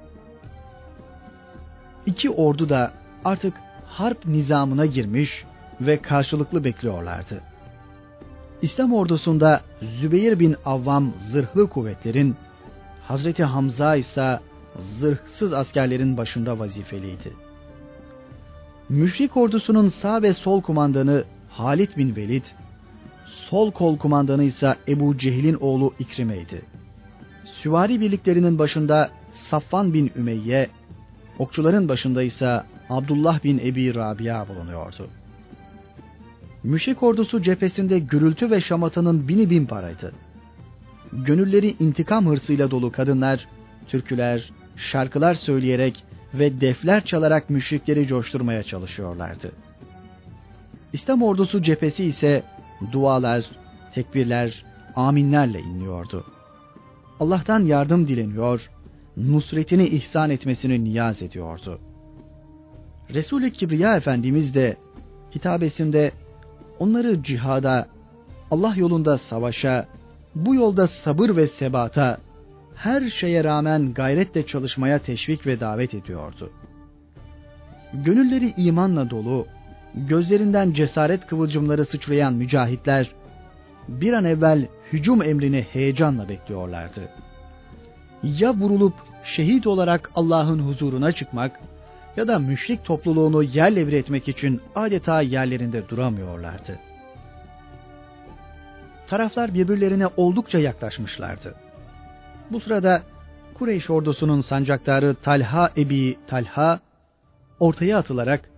İki 2.06 2.30
ordu 2.30 2.70
da 2.70 2.92
artık 3.26 3.54
harp 3.86 4.26
nizamına 4.26 4.86
girmiş 4.86 5.46
ve 5.82 6.02
karşılıklı 6.02 6.64
bekliyorlardı. 6.64 7.42
İslam 8.62 8.94
ordusunda 8.94 9.62
Zübeyir 9.82 10.40
bin 10.40 10.56
Avvam 10.66 11.14
zırhlı 11.32 11.70
kuvvetlerin, 11.70 12.36
Hazreti 13.08 13.44
Hamza 13.44 13.96
ise 13.96 14.40
zırhsız 15.00 15.54
askerlerin 15.54 16.18
başında 16.18 16.60
vazifeliydi. 16.60 17.34
Müşrik 18.90 19.38
ordusunun 19.38 19.88
sağ 19.88 20.22
ve 20.22 20.34
sol 20.34 20.62
kumandanı 20.62 21.24
Halid 21.50 21.98
bin 21.98 22.16
Velid, 22.16 22.44
sol 23.26 23.72
kol 23.72 23.98
kumandanı 23.98 24.44
ise 24.44 24.76
Ebu 24.88 25.18
Cehil'in 25.18 25.58
oğlu 25.62 25.94
İkrime'ydi. 26.00 26.62
Süvari 27.46 28.02
birliklerinin 28.02 28.60
başında 28.60 29.10
Safvan 29.32 29.94
bin 29.94 30.12
Ümeyye, 30.16 30.70
okçuların 31.40 31.90
başında 31.90 32.24
ise 32.24 32.62
Abdullah 32.90 33.44
bin 33.44 33.60
Ebi 33.60 33.96
Rabia 33.96 34.48
bulunuyordu. 34.48 35.08
Müşrik 36.64 37.04
ordusu 37.04 37.42
cephesinde 37.42 38.00
gürültü 38.00 38.52
ve 38.52 38.62
şamatanın 38.62 39.28
bini 39.28 39.50
bin 39.50 39.66
paraydı. 39.66 40.14
Gönülleri 41.14 41.76
intikam 41.80 42.26
hırsıyla 42.26 42.72
dolu 42.72 42.92
kadınlar, 42.92 43.48
türküler, 43.88 44.52
şarkılar 44.78 45.34
söyleyerek 45.34 46.04
ve 46.34 46.62
defler 46.62 47.06
çalarak 47.06 47.50
müşrikleri 47.50 48.08
coşturmaya 48.08 48.64
çalışıyorlardı. 48.64 49.52
İslam 50.94 51.22
ordusu 51.22 51.62
cephesi 51.62 52.06
ise 52.06 52.44
dualar, 52.92 53.46
tekbirler, 53.94 54.66
aminlerle 54.96 55.60
inliyordu. 55.60 56.26
Allah'tan 57.20 57.60
yardım 57.60 58.08
dileniyor, 58.08 58.70
nusretini 59.18 59.88
ihsan 59.88 60.30
etmesini 60.30 60.84
niyaz 60.84 61.22
ediyordu. 61.22 61.80
Resul-i 63.14 63.54
Kibriya 63.54 63.98
Efendimiz 63.98 64.56
de 64.56 64.78
hitabesinde 65.36 66.12
onları 66.80 67.24
cihada, 67.24 67.88
Allah 68.52 68.74
yolunda 68.76 69.18
savaşa, 69.18 69.88
bu 70.36 70.56
yolda 70.56 70.88
sabır 70.88 71.36
ve 71.36 71.48
sebata, 71.48 72.18
her 72.76 73.10
şeye 73.10 73.44
rağmen 73.44 73.94
gayretle 73.94 74.46
çalışmaya 74.46 75.00
teşvik 75.00 75.48
ve 75.48 75.60
davet 75.60 75.94
ediyordu. 75.94 76.52
Gönülleri 77.94 78.54
imanla 78.58 79.10
dolu, 79.10 79.48
gözlerinden 79.96 80.74
cesaret 80.74 81.28
kıvılcımları 81.28 81.86
sıçrayan 81.86 82.34
mücahitler, 82.34 83.12
bir 83.88 84.14
an 84.14 84.26
evvel 84.26 84.68
hücum 84.94 85.22
emrini 85.22 85.62
heyecanla 85.62 86.30
bekliyorlardı. 86.30 87.10
Ya 88.24 88.54
vurulup 88.54 88.94
şehit 89.24 89.68
olarak 89.68 90.12
Allah'ın 90.16 90.60
huzuruna 90.60 91.12
çıkmak 91.12 91.60
ya 92.18 92.28
da 92.28 92.40
müşrik 92.40 92.86
topluluğunu 92.86 93.44
yerle 93.44 93.88
bir 93.88 93.94
etmek 93.94 94.28
için 94.28 94.62
adeta 94.76 95.22
yerlerinde 95.22 95.90
duramıyorlardı. 95.90 96.80
Taraflar 99.12 99.54
birbirlerine 99.54 100.08
oldukça 100.18 100.60
yaklaşmışlardı. 100.60 101.56
Bu 102.52 102.60
sırada 102.60 103.02
Kureyş 103.54 103.90
ordusunun 103.90 104.42
sancaktarı 104.42 105.16
Talha 105.16 105.70
Ebi 105.78 106.16
Talha 106.28 106.80
ortaya 107.60 107.98
atılarak 107.98 108.50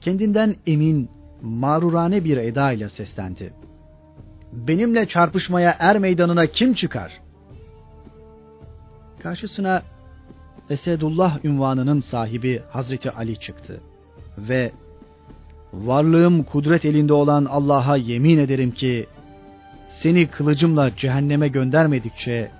kendinden 0.00 0.56
emin, 0.66 1.10
mağrurane 1.42 2.24
bir 2.24 2.36
eda 2.36 2.72
ile 2.72 2.88
seslendi. 2.88 3.52
Benimle 4.52 5.08
çarpışmaya 5.08 5.76
er 5.78 5.98
meydanına 5.98 6.46
kim 6.46 6.74
çıkar? 6.74 7.20
Karşısına 9.22 9.82
Esedullah 10.70 11.44
ünvanının 11.44 12.00
sahibi 12.00 12.62
Hazreti 12.70 13.10
Ali 13.10 13.40
çıktı 13.40 13.80
ve 14.38 14.72
varlığım 15.72 16.42
kudret 16.42 16.84
elinde 16.84 17.12
olan 17.12 17.44
Allah'a 17.44 17.96
yemin 17.96 18.38
ederim 18.38 18.70
ki 18.70 19.06
seni 20.00 20.26
kılıcımla 20.26 20.96
cehenneme 20.96 21.48
göndermedikçe 21.48 22.50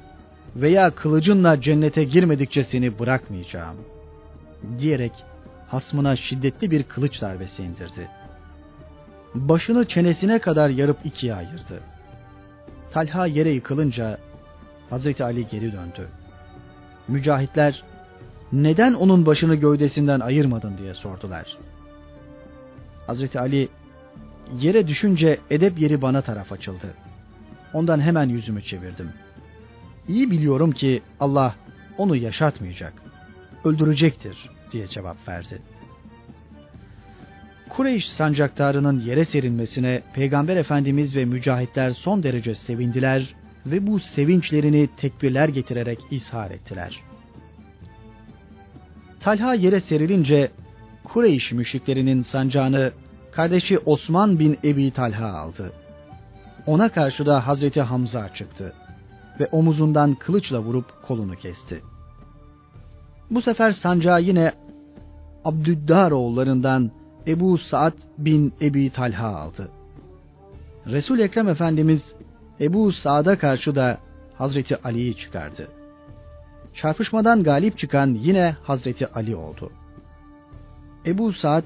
veya 0.56 0.90
kılıcınla 0.90 1.60
cennete 1.60 2.04
girmedikçe 2.04 2.62
seni 2.62 2.98
bırakmayacağım. 2.98 3.76
Diyerek 4.78 5.12
hasmına 5.68 6.16
şiddetli 6.16 6.70
bir 6.70 6.82
kılıç 6.82 7.20
darbesi 7.20 7.62
indirdi. 7.62 8.08
Başını 9.34 9.84
çenesine 9.84 10.38
kadar 10.38 10.70
yarıp 10.70 10.96
ikiye 11.04 11.34
ayırdı. 11.34 11.80
Talha 12.90 13.26
yere 13.26 13.50
yıkılınca 13.50 14.18
Hazreti 14.90 15.24
Ali 15.24 15.48
geri 15.48 15.72
döndü. 15.72 16.08
Mücahitler 17.08 17.82
neden 18.52 18.94
onun 18.94 19.26
başını 19.26 19.54
gövdesinden 19.54 20.20
ayırmadın 20.20 20.78
diye 20.78 20.94
sordular. 20.94 21.58
Hazreti 23.06 23.40
Ali 23.40 23.68
yere 24.60 24.88
düşünce 24.88 25.38
edep 25.50 25.80
yeri 25.80 26.02
bana 26.02 26.22
taraf 26.22 26.52
açıldı. 26.52 26.94
Ondan 27.72 28.00
hemen 28.00 28.28
yüzümü 28.28 28.62
çevirdim. 28.62 29.08
İyi 30.08 30.30
biliyorum 30.30 30.72
ki 30.72 31.02
Allah 31.20 31.54
onu 31.98 32.16
yaşatmayacak, 32.16 32.92
öldürecektir 33.64 34.50
diye 34.70 34.86
cevap 34.86 35.28
verdi. 35.28 35.58
Kureyş 37.68 38.08
sancaktarının 38.08 39.00
yere 39.00 39.24
serilmesine 39.24 40.02
Peygamber 40.14 40.56
Efendimiz 40.56 41.16
ve 41.16 41.24
mücahitler 41.24 41.90
son 41.90 42.22
derece 42.22 42.54
sevindiler 42.54 43.34
ve 43.66 43.86
bu 43.86 44.00
sevinçlerini 44.00 44.88
tekbirler 44.96 45.48
getirerek 45.48 46.00
izhar 46.10 46.50
ettiler. 46.50 47.00
Talha 49.20 49.54
yere 49.54 49.80
serilince 49.80 50.50
Kureyş 51.04 51.52
müşriklerinin 51.52 52.22
sancağını 52.22 52.92
kardeşi 53.32 53.78
Osman 53.78 54.38
bin 54.38 54.58
Ebi 54.64 54.90
Talha 54.90 55.28
aldı. 55.28 55.72
Ona 56.66 56.88
karşı 56.88 57.26
da 57.26 57.46
Hazreti 57.46 57.82
Hamza 57.82 58.34
çıktı 58.34 58.74
ve 59.40 59.46
omuzundan 59.52 60.14
kılıçla 60.14 60.58
vurup 60.60 61.02
kolunu 61.02 61.36
kesti. 61.36 61.82
Bu 63.30 63.42
sefer 63.42 63.72
sancağı 63.72 64.22
yine 64.22 64.52
Abdüddar 65.44 66.10
oğullarından 66.10 66.90
Ebu 67.26 67.58
Saad 67.58 67.92
bin 68.18 68.54
Ebi 68.60 68.90
Talha 68.90 69.28
aldı. 69.36 69.68
Resul 70.86 71.18
Ekrem 71.18 71.48
Efendimiz 71.48 72.14
Ebu 72.60 72.92
Saad'a 72.92 73.38
karşı 73.38 73.74
da 73.74 73.98
Hazreti 74.38 74.76
Ali'yi 74.82 75.16
çıkardı. 75.16 75.68
Çarpışmadan 76.74 77.42
galip 77.42 77.78
çıkan 77.78 78.08
yine 78.08 78.56
Hazreti 78.62 79.06
Ali 79.06 79.36
oldu. 79.36 79.72
Ebu 81.06 81.32
Saad 81.32 81.64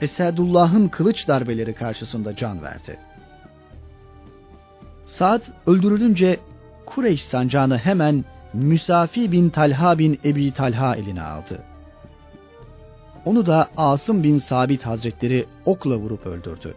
Esadullah'ın 0.00 0.88
kılıç 0.88 1.28
darbeleri 1.28 1.74
karşısında 1.74 2.36
can 2.36 2.62
verdi. 2.62 2.98
Saad 5.06 5.42
öldürülünce 5.66 6.40
Kureyş 6.86 7.24
sancağını 7.24 7.78
hemen 7.78 8.24
Müsafi 8.52 9.32
bin 9.32 9.50
Talha 9.50 9.98
bin 9.98 10.20
Ebi 10.24 10.52
Talha 10.52 10.96
eline 10.96 11.22
aldı. 11.22 11.62
Onu 13.24 13.46
da 13.46 13.68
Asım 13.76 14.22
bin 14.22 14.38
Sabit 14.38 14.86
Hazretleri 14.86 15.46
okla 15.64 15.96
vurup 15.96 16.26
öldürdü. 16.26 16.74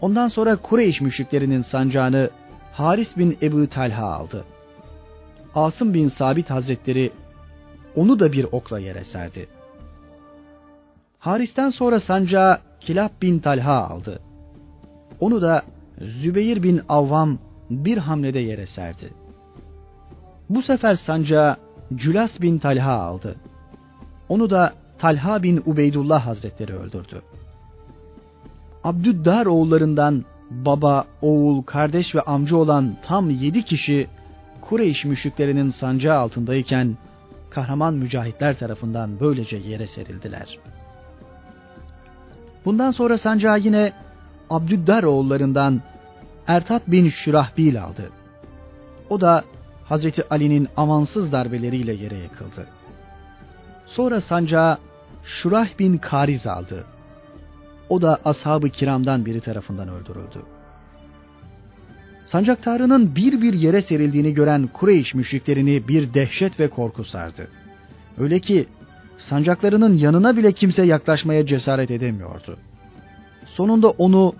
Ondan 0.00 0.26
sonra 0.26 0.56
Kureyş 0.56 1.00
müşriklerinin 1.00 1.62
sancağını 1.62 2.30
Haris 2.72 3.16
bin 3.16 3.38
Ebu 3.42 3.66
Talha 3.66 4.06
aldı. 4.12 4.44
Asım 5.54 5.94
bin 5.94 6.08
Sabit 6.08 6.50
Hazretleri 6.50 7.12
onu 7.96 8.20
da 8.20 8.32
bir 8.32 8.44
okla 8.52 8.78
yere 8.78 9.04
serdi. 9.04 9.48
Haris'ten 11.18 11.68
sonra 11.68 12.00
sancağı 12.00 12.58
Kilab 12.80 13.10
bin 13.22 13.38
Talha 13.38 13.88
aldı. 13.88 14.20
Onu 15.20 15.42
da 15.42 15.62
Zübeyir 16.00 16.62
bin 16.62 16.80
Avvam 16.88 17.38
bir 17.70 17.98
hamlede 17.98 18.38
yere 18.38 18.66
serdi. 18.66 19.10
Bu 20.50 20.62
sefer 20.62 20.94
sancağı 20.94 21.56
Cülas 21.94 22.40
bin 22.40 22.58
Talha 22.58 22.92
aldı. 22.92 23.36
Onu 24.28 24.50
da 24.50 24.72
Talha 24.98 25.42
bin 25.42 25.62
Ubeydullah 25.66 26.26
Hazretleri 26.26 26.76
öldürdü. 26.76 27.22
Abdüddar 28.84 29.46
oğullarından 29.46 30.24
baba, 30.50 31.04
oğul, 31.22 31.62
kardeş 31.62 32.14
ve 32.14 32.20
amca 32.20 32.56
olan 32.56 32.96
tam 33.02 33.30
yedi 33.30 33.62
kişi 33.62 34.08
Kureyş 34.60 35.04
müşriklerinin 35.04 35.68
sancağı 35.68 36.18
altındayken 36.18 36.96
kahraman 37.50 37.94
mücahitler 37.94 38.58
tarafından 38.58 39.20
böylece 39.20 39.56
yere 39.56 39.86
serildiler. 39.86 40.58
Bundan 42.64 42.90
sonra 42.90 43.18
sancağı 43.18 43.58
yine 43.58 43.92
Abdüddar 44.50 45.02
oğullarından 45.02 45.82
Ertat 46.46 46.82
bin 46.86 47.08
Şürahbil 47.08 47.82
aldı. 47.82 48.10
O 49.10 49.20
da 49.20 49.44
Hazreti 49.84 50.28
Ali'nin 50.28 50.68
amansız 50.76 51.32
darbeleriyle 51.32 51.92
yere 51.92 52.16
yıkıldı. 52.16 52.66
Sonra 53.86 54.20
sancağı 54.20 54.78
Şurah 55.24 55.78
bin 55.78 55.98
Kariz 55.98 56.46
aldı. 56.46 56.84
O 57.88 58.02
da 58.02 58.18
ashab-ı 58.24 58.68
kiramdan 58.68 59.26
biri 59.26 59.40
tarafından 59.40 59.88
öldürüldü. 59.88 60.42
Sancaktarının 62.24 63.16
bir 63.16 63.42
bir 63.42 63.54
yere 63.54 63.82
serildiğini 63.82 64.34
gören 64.34 64.66
Kureyş 64.66 65.14
müşriklerini 65.14 65.88
bir 65.88 66.14
dehşet 66.14 66.60
ve 66.60 66.70
korku 66.70 67.04
sardı. 67.04 67.48
Öyle 68.18 68.38
ki 68.38 68.66
sancaklarının 69.16 69.96
yanına 69.96 70.36
bile 70.36 70.52
kimse 70.52 70.84
yaklaşmaya 70.84 71.46
cesaret 71.46 71.90
edemiyordu. 71.90 72.58
Sonunda 73.58 73.90
onu 73.90 74.34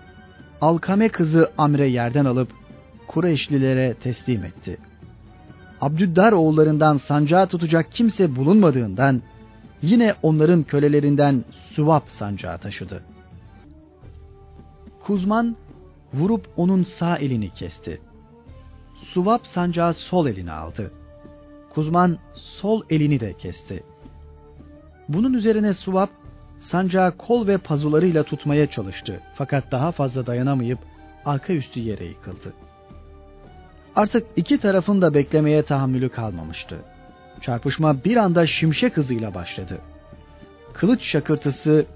Alkame 0.61 1.09
kızı 1.09 1.51
Amre 1.59 1.87
yerden 1.87 2.25
alıp 2.25 2.49
Kureyşlilere 3.07 3.95
teslim 3.95 4.45
etti. 4.45 4.79
Abdüddar 5.81 6.33
oğullarından 6.33 6.97
sancağı 6.97 7.47
tutacak 7.47 7.93
kimse 7.93 8.37
bulunmadığından 8.37 9.23
yine 9.83 10.15
onların 10.23 10.63
kölelerinden 10.63 11.45
Suvap 11.73 12.11
sancağı 12.11 12.59
taşıdı. 12.59 13.03
Kuzman 15.01 15.57
vurup 16.15 16.49
onun 16.57 16.83
sağ 16.83 17.17
elini 17.17 17.51
kesti. 17.51 18.01
Suvap 18.95 19.47
sancağı 19.47 19.95
sol 19.95 20.27
eline 20.27 20.53
aldı. 20.53 20.93
Kuzman 21.71 22.19
sol 22.35 22.83
elini 22.91 23.21
de 23.21 23.33
kesti. 23.33 23.83
Bunun 25.09 25.35
üzerine 25.35 25.75
Suvap 25.75 26.11
sancağı 26.59 27.17
kol 27.17 27.47
ve 27.47 27.59
pazularıyla 27.59 28.23
tutmaya 28.23 28.67
çalıştı 28.67 29.21
fakat 29.35 29.73
daha 29.73 29.93
fazla 29.93 30.27
dayanamayıp 30.27 30.79
arka 31.25 31.53
üstü 31.53 31.81
yere 31.81 32.05
yıkıldı. 32.05 32.53
Artık 33.97 34.27
iki 34.37 34.59
tarafın 34.59 35.03
da 35.03 35.15
beklemeye 35.15 35.63
tahammülü 35.63 36.09
kalmamıştı. 36.09 36.79
Çarpışma 37.41 38.05
bir 38.05 38.17
anda 38.17 38.47
şimşek 38.47 38.97
hızıyla 38.97 39.35
başladı. 39.35 39.81
Kılıç 40.73 41.03
şakırtısı, 41.03 41.87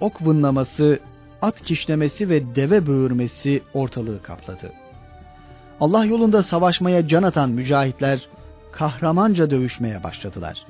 ok 0.00 0.26
vınlaması, 0.26 1.00
at 1.42 1.60
kişnemesi 1.60 2.28
ve 2.28 2.54
deve 2.54 2.86
böğürmesi 2.86 3.62
ortalığı 3.74 4.22
kapladı. 4.22 4.72
Allah 5.80 6.04
yolunda 6.04 6.42
savaşmaya 6.42 7.08
can 7.08 7.22
atan 7.22 7.50
mücahitler 7.50 8.28
kahramanca 8.72 9.50
dövüşmeye 9.50 10.02
başladılar. 10.02 10.66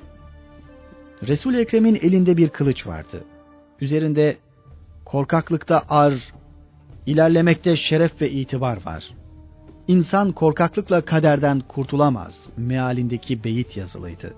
resul 1.28 1.54
Ekrem'in 1.54 1.94
elinde 1.94 2.36
bir 2.36 2.48
kılıç 2.48 2.86
vardı. 2.86 3.24
Üzerinde 3.80 4.36
korkaklıkta 5.04 5.82
ar, 5.88 6.14
ilerlemekte 7.06 7.76
şeref 7.76 8.20
ve 8.20 8.30
itibar 8.30 8.86
var. 8.86 9.10
İnsan 9.88 10.32
korkaklıkla 10.32 11.00
kaderden 11.00 11.60
kurtulamaz 11.60 12.48
mealindeki 12.56 13.44
beyit 13.44 13.76
yazılıydı. 13.76 14.34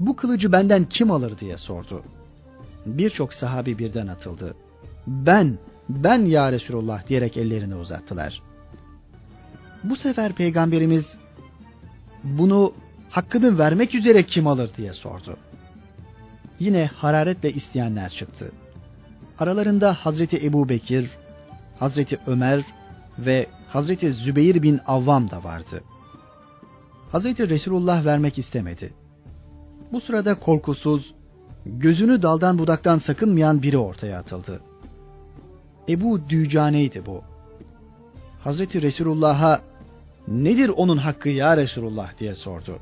Bu 0.00 0.16
kılıcı 0.16 0.52
benden 0.52 0.84
kim 0.84 1.10
alır 1.10 1.38
diye 1.38 1.56
sordu. 1.56 2.02
Birçok 2.86 3.34
sahabi 3.34 3.78
birden 3.78 4.06
atıldı. 4.06 4.54
Ben, 5.06 5.58
ben 5.88 6.18
ya 6.18 6.52
Resulullah 6.52 7.08
diyerek 7.08 7.36
ellerini 7.36 7.74
uzattılar. 7.74 8.42
Bu 9.84 9.96
sefer 9.96 10.32
peygamberimiz 10.32 11.16
bunu 12.24 12.72
hakkını 13.10 13.58
vermek 13.58 13.94
üzere 13.94 14.22
kim 14.22 14.46
alır 14.46 14.70
diye 14.76 14.92
sordu. 14.92 15.36
Yine 16.58 16.86
hararetle 16.86 17.52
isteyenler 17.52 18.10
çıktı. 18.10 18.52
Aralarında 19.38 19.94
Hazreti 19.94 20.46
Ebu 20.46 20.68
Bekir, 20.68 21.10
Hazreti 21.78 22.18
Ömer 22.26 22.64
ve 23.18 23.46
Hazreti 23.68 24.12
Zübeyir 24.12 24.62
bin 24.62 24.80
Avvam 24.86 25.30
da 25.30 25.44
vardı. 25.44 25.82
Hazreti 27.12 27.48
Resulullah 27.48 28.04
vermek 28.04 28.38
istemedi. 28.38 28.92
Bu 29.92 30.00
sırada 30.00 30.40
korkusuz, 30.40 31.14
gözünü 31.66 32.22
daldan 32.22 32.58
budaktan 32.58 32.98
sakınmayan 32.98 33.62
biri 33.62 33.78
ortaya 33.78 34.18
atıldı. 34.18 34.60
Ebu 35.88 36.28
Dücane'ydi 36.28 37.06
bu. 37.06 37.22
Hazreti 38.44 38.82
Resulullah'a 38.82 39.60
nedir 40.28 40.68
onun 40.68 40.96
hakkı 40.96 41.28
ya 41.28 41.56
Resulullah 41.56 42.18
diye 42.18 42.34
sordu. 42.34 42.78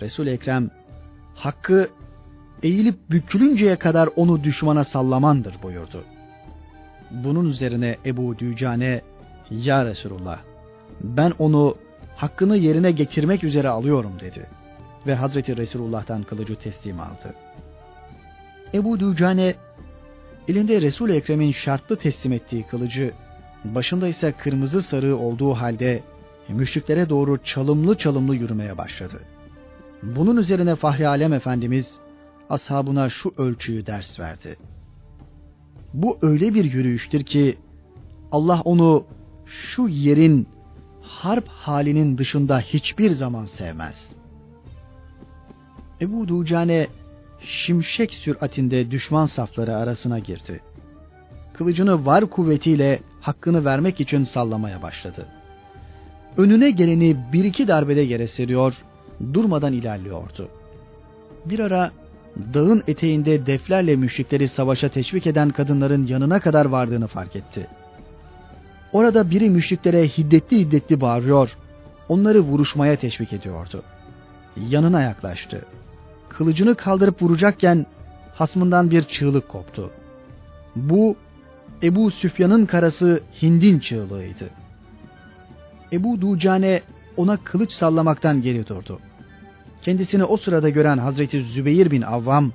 Resul 0.00 0.26
Ekrem 0.26 0.70
hakkı 1.34 1.88
eğilip 2.64 3.10
bükülünceye 3.10 3.76
kadar 3.76 4.08
onu 4.16 4.44
düşmana 4.44 4.84
sallamandır 4.84 5.54
buyurdu. 5.62 6.04
Bunun 7.10 7.50
üzerine 7.50 7.96
Ebu 8.06 8.38
Dücane, 8.38 9.00
Ya 9.50 9.84
Resulullah, 9.84 10.38
ben 11.00 11.32
onu 11.38 11.76
hakkını 12.16 12.56
yerine 12.56 12.90
getirmek 12.90 13.44
üzere 13.44 13.68
alıyorum 13.68 14.12
dedi. 14.20 14.46
Ve 15.06 15.14
Hazreti 15.14 15.56
Resulullah'tan 15.56 16.22
kılıcı 16.22 16.56
teslim 16.56 17.00
aldı. 17.00 17.34
Ebu 18.74 19.00
Dücane, 19.00 19.54
elinde 20.48 20.80
Resul-i 20.80 21.12
Ekrem'in 21.12 21.52
şartlı 21.52 21.96
teslim 21.96 22.32
ettiği 22.32 22.62
kılıcı, 22.62 23.14
başında 23.64 24.08
ise 24.08 24.32
kırmızı 24.32 24.82
sarığı 24.82 25.16
olduğu 25.16 25.54
halde 25.54 26.02
müşriklere 26.48 27.08
doğru 27.08 27.42
çalımlı 27.44 27.98
çalımlı 27.98 28.36
yürümeye 28.36 28.78
başladı. 28.78 29.20
Bunun 30.02 30.36
üzerine 30.36 30.76
Fahri 30.76 31.08
Alem 31.08 31.32
Efendimiz 31.32 32.03
ashabına 32.50 33.10
şu 33.10 33.34
ölçüyü 33.36 33.86
ders 33.86 34.20
verdi. 34.20 34.56
Bu 35.94 36.18
öyle 36.22 36.54
bir 36.54 36.64
yürüyüştür 36.64 37.22
ki 37.22 37.58
Allah 38.32 38.60
onu 38.64 39.04
şu 39.46 39.88
yerin 39.88 40.48
harp 41.02 41.48
halinin 41.48 42.18
dışında 42.18 42.60
hiçbir 42.60 43.10
zaman 43.10 43.44
sevmez. 43.44 44.12
Ebu 46.00 46.28
Ducane 46.28 46.86
şimşek 47.40 48.14
süratinde 48.14 48.90
düşman 48.90 49.26
safları 49.26 49.76
arasına 49.76 50.18
girdi. 50.18 50.60
Kılıcını 51.52 52.06
var 52.06 52.26
kuvvetiyle 52.30 53.00
hakkını 53.20 53.64
vermek 53.64 54.00
için 54.00 54.22
sallamaya 54.22 54.82
başladı. 54.82 55.26
Önüne 56.36 56.70
geleni 56.70 57.16
bir 57.32 57.44
iki 57.44 57.68
darbede 57.68 58.00
yere 58.00 58.26
seriyor, 58.26 58.84
durmadan 59.34 59.72
ilerliyordu. 59.72 60.48
Bir 61.44 61.58
ara 61.60 61.90
dağın 62.54 62.82
eteğinde 62.86 63.46
deflerle 63.46 63.96
müşrikleri 63.96 64.48
savaşa 64.48 64.88
teşvik 64.88 65.26
eden 65.26 65.50
kadınların 65.50 66.06
yanına 66.06 66.40
kadar 66.40 66.66
vardığını 66.66 67.06
fark 67.06 67.36
etti. 67.36 67.66
Orada 68.92 69.30
biri 69.30 69.50
müşriklere 69.50 70.08
hiddetli 70.08 70.58
hiddetli 70.58 71.00
bağırıyor, 71.00 71.56
onları 72.08 72.40
vuruşmaya 72.40 72.96
teşvik 72.96 73.32
ediyordu. 73.32 73.82
Yanına 74.68 75.02
yaklaştı. 75.02 75.64
Kılıcını 76.28 76.74
kaldırıp 76.74 77.22
vuracakken 77.22 77.86
hasmından 78.34 78.90
bir 78.90 79.02
çığlık 79.02 79.48
koptu. 79.48 79.90
Bu 80.76 81.16
Ebu 81.82 82.10
Süfyan'ın 82.10 82.66
karası 82.66 83.22
Hind'in 83.42 83.78
çığlığıydı. 83.78 84.50
Ebu 85.92 86.20
Ducane 86.20 86.82
ona 87.16 87.36
kılıç 87.36 87.72
sallamaktan 87.72 88.42
geri 88.42 88.66
durdu. 88.66 89.00
Kendisini 89.84 90.24
o 90.24 90.36
sırada 90.36 90.68
gören 90.68 90.98
Hazreti 90.98 91.42
Zübeyir 91.42 91.90
bin 91.90 92.02
Avvam 92.02 92.52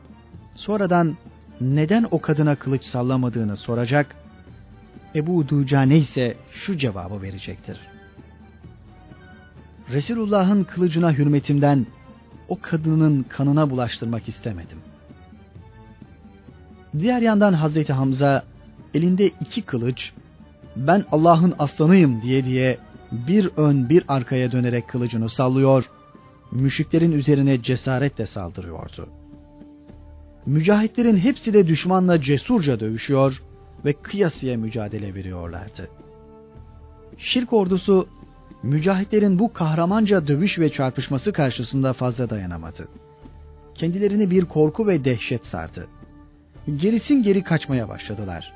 sonradan 0.55 1.17
neden 1.61 2.07
o 2.11 2.21
kadına 2.21 2.55
kılıç 2.55 2.83
sallamadığını 2.83 3.57
soracak, 3.57 4.15
Ebu 5.15 5.49
Ducane 5.49 5.97
ise 5.97 6.37
şu 6.51 6.77
cevabı 6.77 7.21
verecektir. 7.21 7.79
Resulullah'ın 9.91 10.63
kılıcına 10.63 11.13
hürmetimden 11.13 11.85
o 12.47 12.59
kadının 12.61 13.23
kanına 13.23 13.69
bulaştırmak 13.69 14.29
istemedim. 14.29 14.77
Diğer 16.99 17.21
yandan 17.21 17.53
Hazreti 17.53 17.93
Hamza 17.93 18.43
elinde 18.93 19.27
iki 19.27 19.61
kılıç, 19.61 20.11
ben 20.75 21.05
Allah'ın 21.11 21.53
aslanıyım 21.59 22.21
diye 22.21 22.45
diye 22.45 22.77
bir 23.11 23.49
ön 23.57 23.89
bir 23.89 24.03
arkaya 24.07 24.51
dönerek 24.51 24.87
kılıcını 24.87 25.29
sallıyor, 25.29 25.89
müşriklerin 26.51 27.12
üzerine 27.12 27.62
cesaretle 27.62 28.25
saldırıyordu. 28.25 29.09
Mücahitlerin 30.45 31.17
hepsi 31.17 31.53
de 31.53 31.67
düşmanla 31.67 32.21
cesurca 32.21 32.79
dövüşüyor 32.79 33.43
ve 33.85 33.93
kıyasıya 33.93 34.57
mücadele 34.57 35.15
veriyorlardı. 35.15 35.89
Şirk 37.17 37.53
ordusu 37.53 38.07
mücahitlerin 38.63 39.39
bu 39.39 39.53
kahramanca 39.53 40.27
dövüş 40.27 40.59
ve 40.59 40.71
çarpışması 40.71 41.33
karşısında 41.33 41.93
fazla 41.93 42.29
dayanamadı. 42.29 42.88
Kendilerini 43.75 44.31
bir 44.31 44.45
korku 44.45 44.88
ve 44.88 45.05
dehşet 45.05 45.45
sardı. 45.45 45.88
Gerisin 46.75 47.23
geri 47.23 47.43
kaçmaya 47.43 47.89
başladılar. 47.89 48.53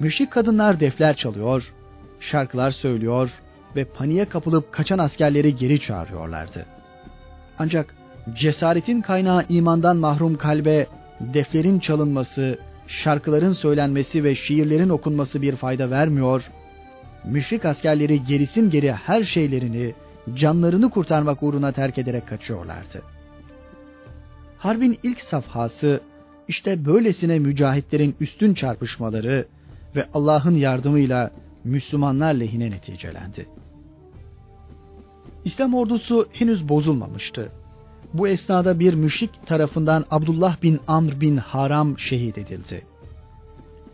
Müşrik 0.00 0.30
kadınlar 0.30 0.80
defler 0.80 1.16
çalıyor, 1.16 1.74
şarkılar 2.20 2.70
söylüyor 2.70 3.30
ve 3.76 3.84
paniğe 3.84 4.24
kapılıp 4.24 4.72
kaçan 4.72 4.98
askerleri 4.98 5.56
geri 5.56 5.80
çağırıyorlardı. 5.80 6.77
Ancak 7.58 7.94
cesaretin 8.34 9.00
kaynağı 9.00 9.44
imandan 9.48 9.96
mahrum 9.96 10.36
kalbe 10.36 10.86
deflerin 11.20 11.78
çalınması, 11.78 12.58
şarkıların 12.86 13.52
söylenmesi 13.52 14.24
ve 14.24 14.34
şiirlerin 14.34 14.88
okunması 14.88 15.42
bir 15.42 15.56
fayda 15.56 15.90
vermiyor, 15.90 16.50
müşrik 17.24 17.64
askerleri 17.64 18.24
gerisin 18.24 18.70
geri 18.70 18.92
her 18.92 19.24
şeylerini, 19.24 19.94
canlarını 20.34 20.90
kurtarmak 20.90 21.42
uğruna 21.42 21.72
terk 21.72 21.98
ederek 21.98 22.28
kaçıyorlardı. 22.28 23.02
Harbin 24.58 24.98
ilk 25.02 25.20
safhası 25.20 26.00
işte 26.48 26.84
böylesine 26.84 27.38
mücahitlerin 27.38 28.16
üstün 28.20 28.54
çarpışmaları 28.54 29.46
ve 29.96 30.06
Allah'ın 30.14 30.54
yardımıyla 30.54 31.30
Müslümanlar 31.64 32.34
lehine 32.34 32.70
neticelendi. 32.70 33.46
İslam 35.48 35.74
ordusu 35.74 36.28
henüz 36.32 36.68
bozulmamıştı. 36.68 37.52
Bu 38.14 38.28
esnada 38.28 38.80
bir 38.80 38.94
müşrik 38.94 39.46
tarafından 39.46 40.04
Abdullah 40.10 40.62
bin 40.62 40.80
Amr 40.88 41.20
bin 41.20 41.36
Haram 41.36 41.98
şehit 41.98 42.38
edildi. 42.38 42.86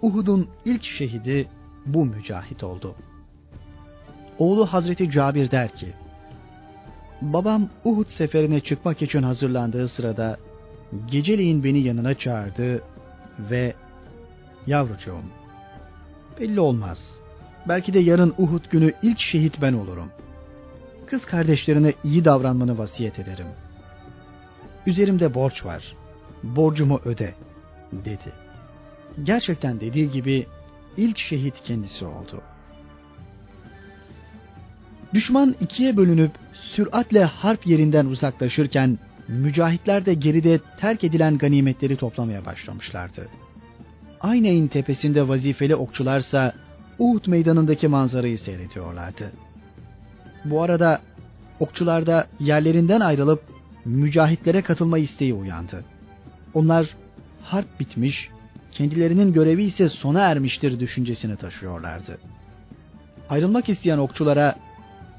Uhud'un 0.03 0.49
ilk 0.65 0.83
şehidi 0.83 1.49
bu 1.87 2.05
mücahit 2.05 2.65
oldu. 2.65 2.95
Oğlu 4.39 4.67
Hazreti 4.67 5.11
Cabir 5.11 5.51
der 5.51 5.75
ki, 5.75 5.95
Babam 7.23 7.69
Uhud 7.85 8.07
seferine 8.07 8.61
çıkmak 8.61 9.03
için 9.03 9.23
hazırlandığı 9.23 9.89
sırada 9.89 10.37
geceleyin 11.07 11.65
beni 11.65 11.81
yanına 11.81 12.15
çağırdı 12.15 12.83
ve 13.51 13.75
yavrucuğum 14.67 15.25
belli 16.41 16.61
olmaz. 16.61 17.19
Belki 17.69 17.95
de 17.95 18.01
yarın 18.01 18.35
Uhud 18.39 18.71
günü 18.71 18.93
ilk 19.03 19.21
şehit 19.21 19.63
ben 19.63 19.73
olurum. 19.73 20.11
Kız 21.07 21.25
kardeşlerine 21.25 21.93
iyi 22.05 22.25
davranmanı 22.25 22.79
vasiyet 22.79 23.19
ederim. 23.19 23.47
Üzerimde 24.87 25.35
borç 25.35 25.65
var. 25.65 25.97
Borcumu 26.43 27.01
öde 27.05 27.35
dedi. 27.93 28.33
Gerçekten 29.23 29.81
dediği 29.81 30.11
gibi 30.11 30.47
ilk 30.97 31.19
şehit 31.19 31.55
kendisi 31.65 32.05
oldu. 32.05 32.43
Düşman 35.15 35.57
ikiye 35.61 35.97
bölünüp 35.97 36.31
süratle 36.53 37.25
harp 37.25 37.67
yerinden 37.67 38.07
uzaklaşırken 38.07 38.99
mücahitler 39.29 40.07
de 40.07 40.15
geride 40.15 40.61
terk 40.81 41.05
edilen 41.05 41.39
ganimetleri 41.39 41.97
toplamaya 41.97 42.45
başlamışlardı. 42.45 43.29
Ayneyn 44.21 44.67
tepesinde 44.67 45.29
vazifeli 45.29 45.77
okçularsa 45.77 46.55
Uhud 46.99 47.27
meydanındaki 47.27 47.89
manzarayı 47.89 48.39
seyrediyorlardı. 48.39 49.33
Bu 50.45 50.63
arada 50.63 51.01
okçularda 51.61 52.27
yerlerinden 52.41 53.01
ayrılıp 53.01 53.43
mücahitlere 53.85 54.63
katılma 54.63 54.99
isteği 54.99 55.35
uyandı. 55.35 55.85
Onlar 56.55 56.97
harp 57.43 57.81
bitmiş, 57.81 58.31
kendilerinin 58.73 59.33
görevi 59.33 59.65
ise 59.65 59.89
sona 59.89 60.21
ermiştir 60.21 60.81
düşüncesini 60.81 61.37
taşıyorlardı. 61.37 62.19
Ayrılmak 63.29 63.69
isteyen 63.69 63.99
okçulara 63.99 64.55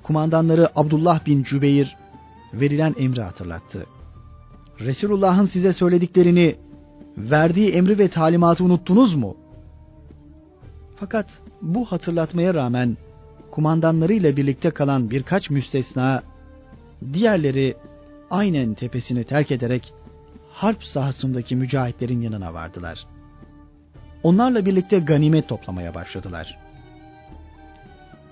kumandanları 0.04 0.70
Abdullah 0.76 1.26
bin 1.26 1.44
Cübeyr 1.44 1.96
verilen 2.54 2.96
emri 3.00 3.22
hatırlattı. 3.22 3.86
Resulullah'ın 4.80 5.46
size 5.46 5.74
söylediklerini, 5.74 6.56
verdiği 7.18 7.72
emri 7.72 8.00
ve 8.00 8.08
talimatı 8.08 8.64
unuttunuz 8.64 9.16
mu? 9.16 9.38
Fakat 10.96 11.28
bu 11.62 11.86
hatırlatmaya 11.86 12.54
rağmen 12.54 12.98
kumandanlarıyla 13.56 14.38
birlikte 14.38 14.70
kalan 14.70 15.10
birkaç 15.10 15.50
müstesna, 15.50 16.24
diğerleri 17.14 17.76
aynen 18.32 18.74
tepesini 18.74 19.24
terk 19.24 19.52
ederek 19.52 19.94
harp 20.52 20.84
sahasındaki 20.84 21.56
mücahitlerin 21.56 22.22
yanına 22.22 22.54
vardılar. 22.54 23.08
Onlarla 24.24 24.66
birlikte 24.66 25.00
ganimet 25.00 25.48
toplamaya 25.50 25.94
başladılar. 25.94 26.58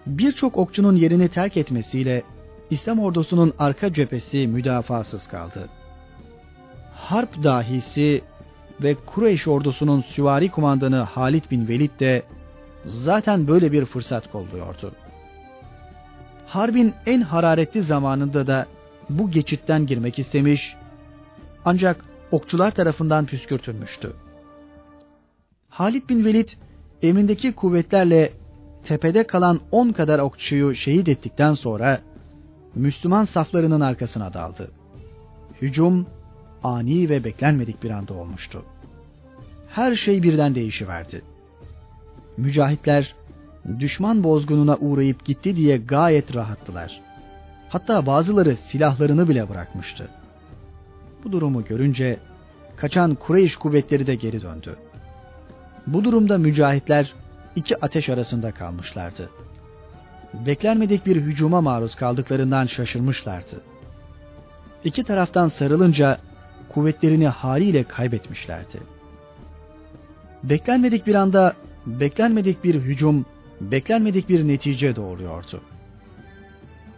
Birçok 0.06 0.58
okçunun 0.58 0.96
yerini 0.96 1.30
terk 1.30 1.58
etmesiyle 1.58 2.24
İslam 2.70 3.00
ordusunun 3.00 3.54
arka 3.60 3.94
cephesi 3.94 4.48
müdafasız 4.48 5.28
kaldı. 5.28 5.70
Harp 6.96 7.44
dahisi 7.44 8.22
ve 8.82 8.96
Kureyş 9.06 9.48
ordusunun 9.48 10.02
süvari 10.02 10.52
kumandanı 10.52 10.98
Halid 10.98 11.44
bin 11.52 11.68
Velid 11.68 12.00
de 12.00 12.24
zaten 12.86 13.48
böyle 13.48 13.72
bir 13.72 13.86
fırsat 13.86 14.32
kolluyordu. 14.32 14.92
Harbin 16.54 16.94
en 17.06 17.22
hararetli 17.22 17.82
zamanında 17.82 18.48
da 18.48 18.66
bu 19.10 19.32
geçitten 19.32 19.86
girmek 19.86 20.20
istemiş 20.20 20.76
ancak 21.66 22.06
okçular 22.32 22.72
tarafından 22.72 23.26
püskürtülmüştü. 23.26 24.14
Halid 25.70 26.10
bin 26.10 26.26
Velid 26.26 26.50
emrindeki 27.02 27.54
kuvvetlerle 27.54 28.34
tepede 28.86 29.28
kalan 29.28 29.60
on 29.72 29.92
kadar 29.92 30.20
okçuyu 30.20 30.76
şehit 30.76 31.08
ettikten 31.08 31.54
sonra 31.54 32.02
Müslüman 32.76 33.26
saflarının 33.26 33.82
arkasına 33.82 34.34
daldı. 34.34 34.72
Hücum 35.62 36.08
ani 36.64 37.10
ve 37.10 37.24
beklenmedik 37.24 37.84
bir 37.84 37.92
anda 37.92 38.14
olmuştu. 38.14 38.66
Her 39.70 39.96
şey 39.96 40.24
birden 40.24 40.56
değişiverdi. 40.56 41.22
Mücahitler 42.38 43.16
düşman 43.80 44.24
bozgununa 44.24 44.78
uğrayıp 44.78 45.26
gitti 45.26 45.56
diye 45.56 45.78
gayet 45.78 46.36
rahattılar. 46.36 47.02
Hatta 47.70 48.06
bazıları 48.06 48.56
silahlarını 48.56 49.30
bile 49.30 49.50
bırakmıştı. 49.50 50.10
Bu 51.24 51.32
durumu 51.32 51.66
görünce 51.66 52.20
kaçan 52.76 53.16
Kureyş 53.16 53.56
kuvvetleri 53.56 54.08
de 54.08 54.16
geri 54.16 54.42
döndü. 54.42 54.76
Bu 55.88 56.04
durumda 56.04 56.38
mücahitler 56.38 57.14
iki 57.56 57.86
ateş 57.86 58.10
arasında 58.10 58.52
kalmışlardı. 58.52 59.30
Beklenmedik 60.34 61.06
bir 61.06 61.16
hücuma 61.16 61.62
maruz 61.62 61.96
kaldıklarından 61.96 62.66
şaşırmışlardı. 62.66 63.62
İki 64.84 65.04
taraftan 65.04 65.48
sarılınca 65.48 66.18
kuvvetlerini 66.70 67.28
haliyle 67.28 67.84
kaybetmişlerdi. 67.84 68.80
Beklenmedik 70.44 71.08
bir 71.08 71.16
anda 71.16 71.54
beklenmedik 71.86 72.64
bir 72.64 72.76
hücum, 72.76 73.26
beklenmedik 73.72 74.30
bir 74.30 74.48
netice 74.48 74.96
doğuruyordu. 74.96 75.62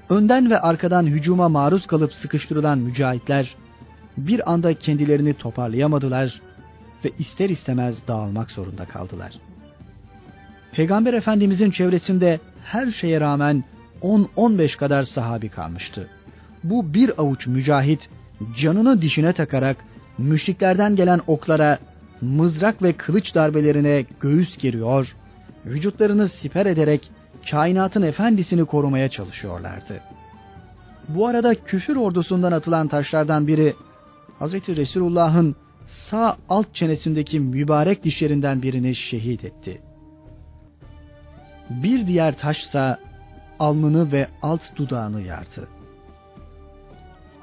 Önden 0.09 0.49
ve 0.49 0.59
arkadan 0.59 1.05
hücuma 1.05 1.49
maruz 1.49 1.87
kalıp 1.87 2.13
sıkıştırılan 2.13 2.79
mücahitler 2.79 3.55
bir 4.17 4.51
anda 4.51 4.73
kendilerini 4.73 5.33
toparlayamadılar 5.33 6.41
ve 7.05 7.11
ister 7.19 7.49
istemez 7.49 8.07
dağılmak 8.07 8.51
zorunda 8.51 8.85
kaldılar. 8.85 9.33
Peygamber 10.71 11.13
Efendimizin 11.13 11.71
çevresinde 11.71 12.39
her 12.63 12.91
şeye 12.91 13.21
rağmen 13.21 13.63
10-15 14.01 14.77
kadar 14.77 15.03
sahabi 15.03 15.49
kalmıştı. 15.49 16.09
Bu 16.63 16.93
bir 16.93 17.21
avuç 17.21 17.47
mücahit 17.47 18.09
canını 18.57 19.01
dişine 19.01 19.33
takarak 19.33 19.77
müşriklerden 20.17 20.95
gelen 20.95 21.21
oklara, 21.27 21.79
mızrak 22.21 22.83
ve 22.83 22.93
kılıç 22.93 23.35
darbelerine 23.35 24.05
göğüs 24.19 24.57
giriyor, 24.57 25.15
vücutlarını 25.65 26.29
siper 26.29 26.65
ederek 26.65 27.11
kainatın 27.49 28.01
efendisini 28.01 28.65
korumaya 28.65 29.09
çalışıyorlardı. 29.09 30.01
Bu 31.09 31.27
arada 31.27 31.55
küfür 31.55 31.95
ordusundan 31.95 32.51
atılan 32.51 32.87
taşlardan 32.87 33.47
biri 33.47 33.75
Hazreti 34.39 34.75
Resulullah'ın 34.75 35.55
sağ 35.87 36.37
alt 36.49 36.75
çenesindeki 36.75 37.39
mübarek 37.39 38.03
dişlerinden 38.03 38.61
birini 38.61 38.95
şehit 38.95 39.45
etti. 39.45 39.81
Bir 41.69 42.07
diğer 42.07 42.37
taşsa 42.37 42.99
alnını 43.59 44.11
ve 44.11 44.27
alt 44.41 44.61
dudağını 44.75 45.21
yardı. 45.21 45.67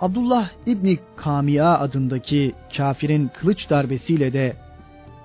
Abdullah 0.00 0.50
İbni 0.66 0.98
Kamia 1.16 1.78
adındaki 1.78 2.54
kafirin 2.76 3.30
kılıç 3.34 3.70
darbesiyle 3.70 4.32
de 4.32 4.56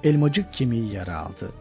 elmacık 0.03 0.53
kemiği 0.53 0.93
yara 0.93 1.17
aldı. 1.17 1.51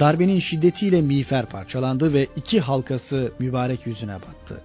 Darbenin 0.00 0.38
şiddetiyle 0.38 1.02
miğfer 1.02 1.46
parçalandı 1.46 2.14
ve 2.14 2.26
iki 2.36 2.60
halkası 2.60 3.32
mübarek 3.38 3.86
yüzüne 3.86 4.14
battı. 4.14 4.60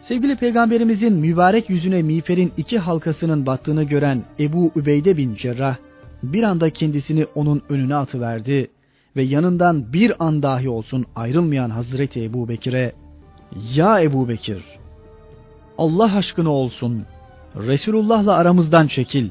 Sevgili 0.00 0.36
peygamberimizin 0.36 1.12
mübarek 1.12 1.70
yüzüne 1.70 2.02
miğferin 2.02 2.52
iki 2.56 2.78
halkasının 2.78 3.46
battığını 3.46 3.84
gören 3.84 4.22
Ebu 4.40 4.72
Übeyde 4.76 5.16
bin 5.16 5.34
Cerrah 5.34 5.76
bir 6.22 6.42
anda 6.42 6.70
kendisini 6.70 7.26
onun 7.34 7.62
önüne 7.68 7.94
atıverdi 7.94 8.70
ve 9.16 9.22
yanından 9.22 9.92
bir 9.92 10.24
an 10.24 10.42
dahi 10.42 10.68
olsun 10.68 11.06
ayrılmayan 11.16 11.70
Hazreti 11.70 12.24
Ebu 12.24 12.48
Bekir'e 12.48 12.92
''Ya 13.74 14.02
Ebu 14.02 14.28
Bekir, 14.28 14.62
Allah 15.78 16.16
aşkına 16.16 16.50
olsun, 16.50 17.04
Resulullah'la 17.56 18.34
aramızdan 18.34 18.86
çekil, 18.86 19.28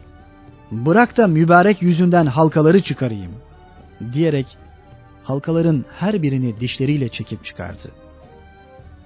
bırak 0.71 1.17
da 1.17 1.27
mübarek 1.27 1.81
yüzünden 1.81 2.25
halkaları 2.25 2.81
çıkarayım.'' 2.81 3.52
Diyerek 4.13 4.58
halkaların 5.23 5.86
her 5.99 6.21
birini 6.21 6.60
dişleriyle 6.60 7.10
çekip 7.10 7.45
çıkardı. 7.45 7.91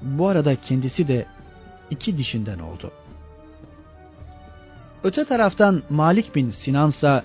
Bu 0.02 0.28
arada 0.28 0.56
kendisi 0.56 1.08
de 1.08 1.26
iki 1.90 2.18
dişinden 2.18 2.60
oldu. 2.60 2.92
Öte 5.04 5.26
taraftan 5.26 5.84
Malik 5.90 6.36
bin 6.36 6.50
Sinansa 6.50 7.24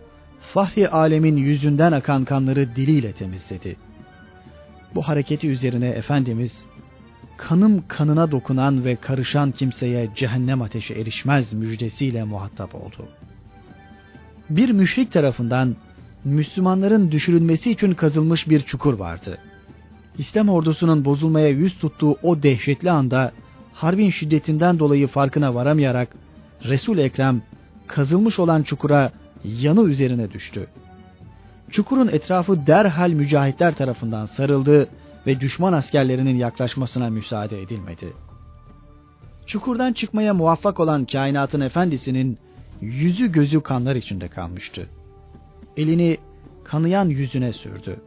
Fahri 0.54 0.88
alemin 0.88 1.36
yüzünden 1.36 1.92
akan 1.92 2.24
kanları 2.24 2.76
diliyle 2.76 3.12
temizledi. 3.12 3.76
Bu 4.94 5.02
hareketi 5.02 5.48
üzerine 5.48 5.88
Efendimiz, 5.88 6.66
kanım 7.36 7.84
kanına 7.88 8.30
dokunan 8.30 8.84
ve 8.84 8.96
karışan 8.96 9.50
kimseye 9.50 10.10
cehennem 10.16 10.62
ateşi 10.62 10.94
erişmez 10.94 11.52
müjdesiyle 11.52 12.24
muhatap 12.24 12.74
oldu. 12.74 13.08
Bir 14.50 14.70
müşrik 14.70 15.12
tarafından 15.12 15.76
Müslümanların 16.24 17.10
düşürülmesi 17.10 17.70
için 17.70 17.94
kazılmış 17.94 18.48
bir 18.48 18.60
çukur 18.60 18.94
vardı. 18.94 19.38
İslam 20.18 20.48
ordusunun 20.48 21.04
bozulmaya 21.04 21.48
yüz 21.48 21.78
tuttuğu 21.78 22.16
o 22.22 22.42
dehşetli 22.42 22.90
anda 22.90 23.32
harbin 23.72 24.10
şiddetinden 24.10 24.78
dolayı 24.78 25.06
farkına 25.06 25.54
varamayarak 25.54 26.08
Resul 26.64 26.98
Ekrem 26.98 27.42
kazılmış 27.86 28.38
olan 28.38 28.62
çukura 28.62 29.12
yanı 29.44 29.82
üzerine 29.82 30.32
düştü. 30.32 30.66
Çukurun 31.70 32.08
etrafı 32.08 32.66
derhal 32.66 33.10
mücahitler 33.10 33.74
tarafından 33.74 34.26
sarıldı 34.26 34.88
ve 35.26 35.40
düşman 35.40 35.72
askerlerinin 35.72 36.36
yaklaşmasına 36.36 37.10
müsaade 37.10 37.62
edilmedi. 37.62 38.12
Çukurdan 39.46 39.92
çıkmaya 39.92 40.34
muvaffak 40.34 40.80
olan 40.80 41.04
kainatın 41.04 41.60
efendisinin 41.60 42.38
yüzü 42.80 43.32
gözü 43.32 43.60
kanlar 43.60 43.96
içinde 43.96 44.28
kalmıştı. 44.28 44.88
Elini 45.76 46.18
kanayan 46.64 47.08
yüzüne 47.08 47.52
sürdü. 47.52 48.00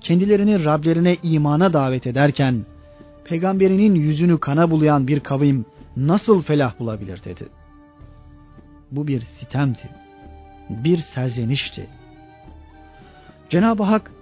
Kendilerini 0.00 0.64
Rablerine 0.64 1.16
imana 1.22 1.72
davet 1.72 2.06
ederken, 2.06 2.66
peygamberinin 3.24 3.94
yüzünü 3.94 4.40
kana 4.40 4.70
bulayan 4.70 5.08
bir 5.08 5.20
kavim 5.20 5.64
nasıl 5.96 6.42
felah 6.42 6.78
bulabilir 6.78 7.24
dedi. 7.24 7.48
Bu 8.90 9.06
bir 9.06 9.20
sitemdi 9.20 10.02
bir 10.72 10.98
serzenişti. 10.98 11.86
Cenab-ı 13.50 13.82
Hak 13.82 14.12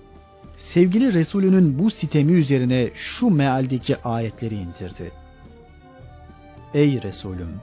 sevgili 0.57 1.13
Resulünün 1.13 1.79
bu 1.79 1.91
sitemi 1.91 2.33
üzerine 2.33 2.91
şu 2.95 3.31
mealdeki 3.31 4.03
ayetleri 4.03 4.55
indirdi. 4.55 5.13
Ey 6.75 7.03
Resulüm! 7.03 7.61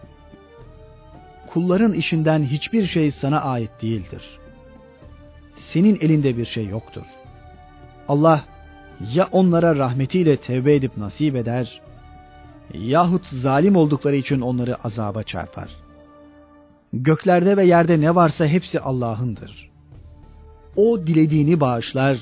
Kulların 1.48 1.94
işinden 1.94 2.44
hiçbir 2.44 2.86
şey 2.86 3.12
sana 3.12 3.42
ait 3.42 3.72
değildir. 3.82 4.40
Senin 5.58 5.98
elinde 6.02 6.38
bir 6.38 6.46
şey 6.46 6.68
yoktur. 6.68 7.06
Allah 8.08 8.44
ya 9.14 9.28
onlara 9.32 9.76
rahmetiyle 9.76 10.38
tevbe 10.38 10.76
edip 10.76 10.98
nasip 10.98 11.36
eder 11.36 11.82
yahut 12.74 13.28
zalim 13.28 13.76
oldukları 13.76 14.16
için 14.16 14.42
onları 14.42 14.76
azaba 14.84 15.24
çarpar.'' 15.24 15.88
Göklerde 16.94 17.58
ve 17.58 17.66
yerde 17.66 18.02
ne 18.02 18.16
varsa 18.16 18.46
hepsi 18.46 18.80
Allah'ındır. 18.80 19.70
O 20.76 21.08
dilediğini 21.08 21.60
bağışlar, 21.60 22.20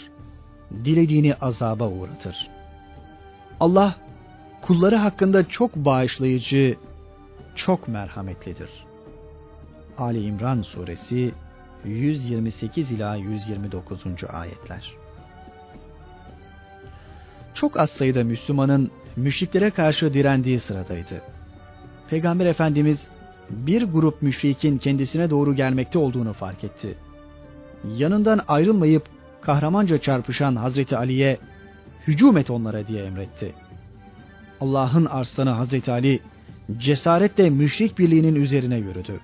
dilediğini 0.85 1.35
azaba 1.35 1.89
uğratır. 1.89 2.47
Allah 3.59 3.95
kulları 4.61 4.95
hakkında 4.95 5.47
çok 5.47 5.75
bağışlayıcı, 5.75 6.75
çok 7.55 7.87
merhametlidir. 7.87 8.69
Ali 9.97 10.23
İmran 10.23 10.61
suresi 10.61 11.31
128 11.85 12.91
ila 12.91 13.15
129. 13.15 14.03
ayetler. 14.29 14.93
Çok 17.53 17.79
az 17.79 17.89
sayıda 17.89 18.23
Müslümanın 18.23 18.91
müşriklere 19.15 19.69
karşı 19.69 20.13
direndiği 20.13 20.59
sıradaydı. 20.59 21.21
Peygamber 22.09 22.45
Efendimiz 22.45 23.09
bir 23.49 23.83
grup 23.83 24.21
müşrikin 24.21 24.77
kendisine 24.77 25.29
doğru 25.29 25.55
gelmekte 25.55 25.99
olduğunu 25.99 26.33
fark 26.33 26.63
etti. 26.63 26.97
Yanından 27.97 28.41
ayrılmayıp 28.47 29.03
kahramanca 29.41 29.97
çarpışan 29.97 30.55
Hazreti 30.55 30.97
Ali'ye 30.97 31.37
hücum 32.07 32.37
et 32.37 32.49
onlara 32.49 32.87
diye 32.87 33.05
emretti. 33.05 33.53
Allah'ın 34.61 35.05
arslanı 35.05 35.49
Hazreti 35.49 35.91
Ali 35.91 36.19
cesaretle 36.77 37.49
müşrik 37.49 37.99
birliğinin 37.99 38.35
üzerine 38.35 38.77
yürüdü. 38.77 39.19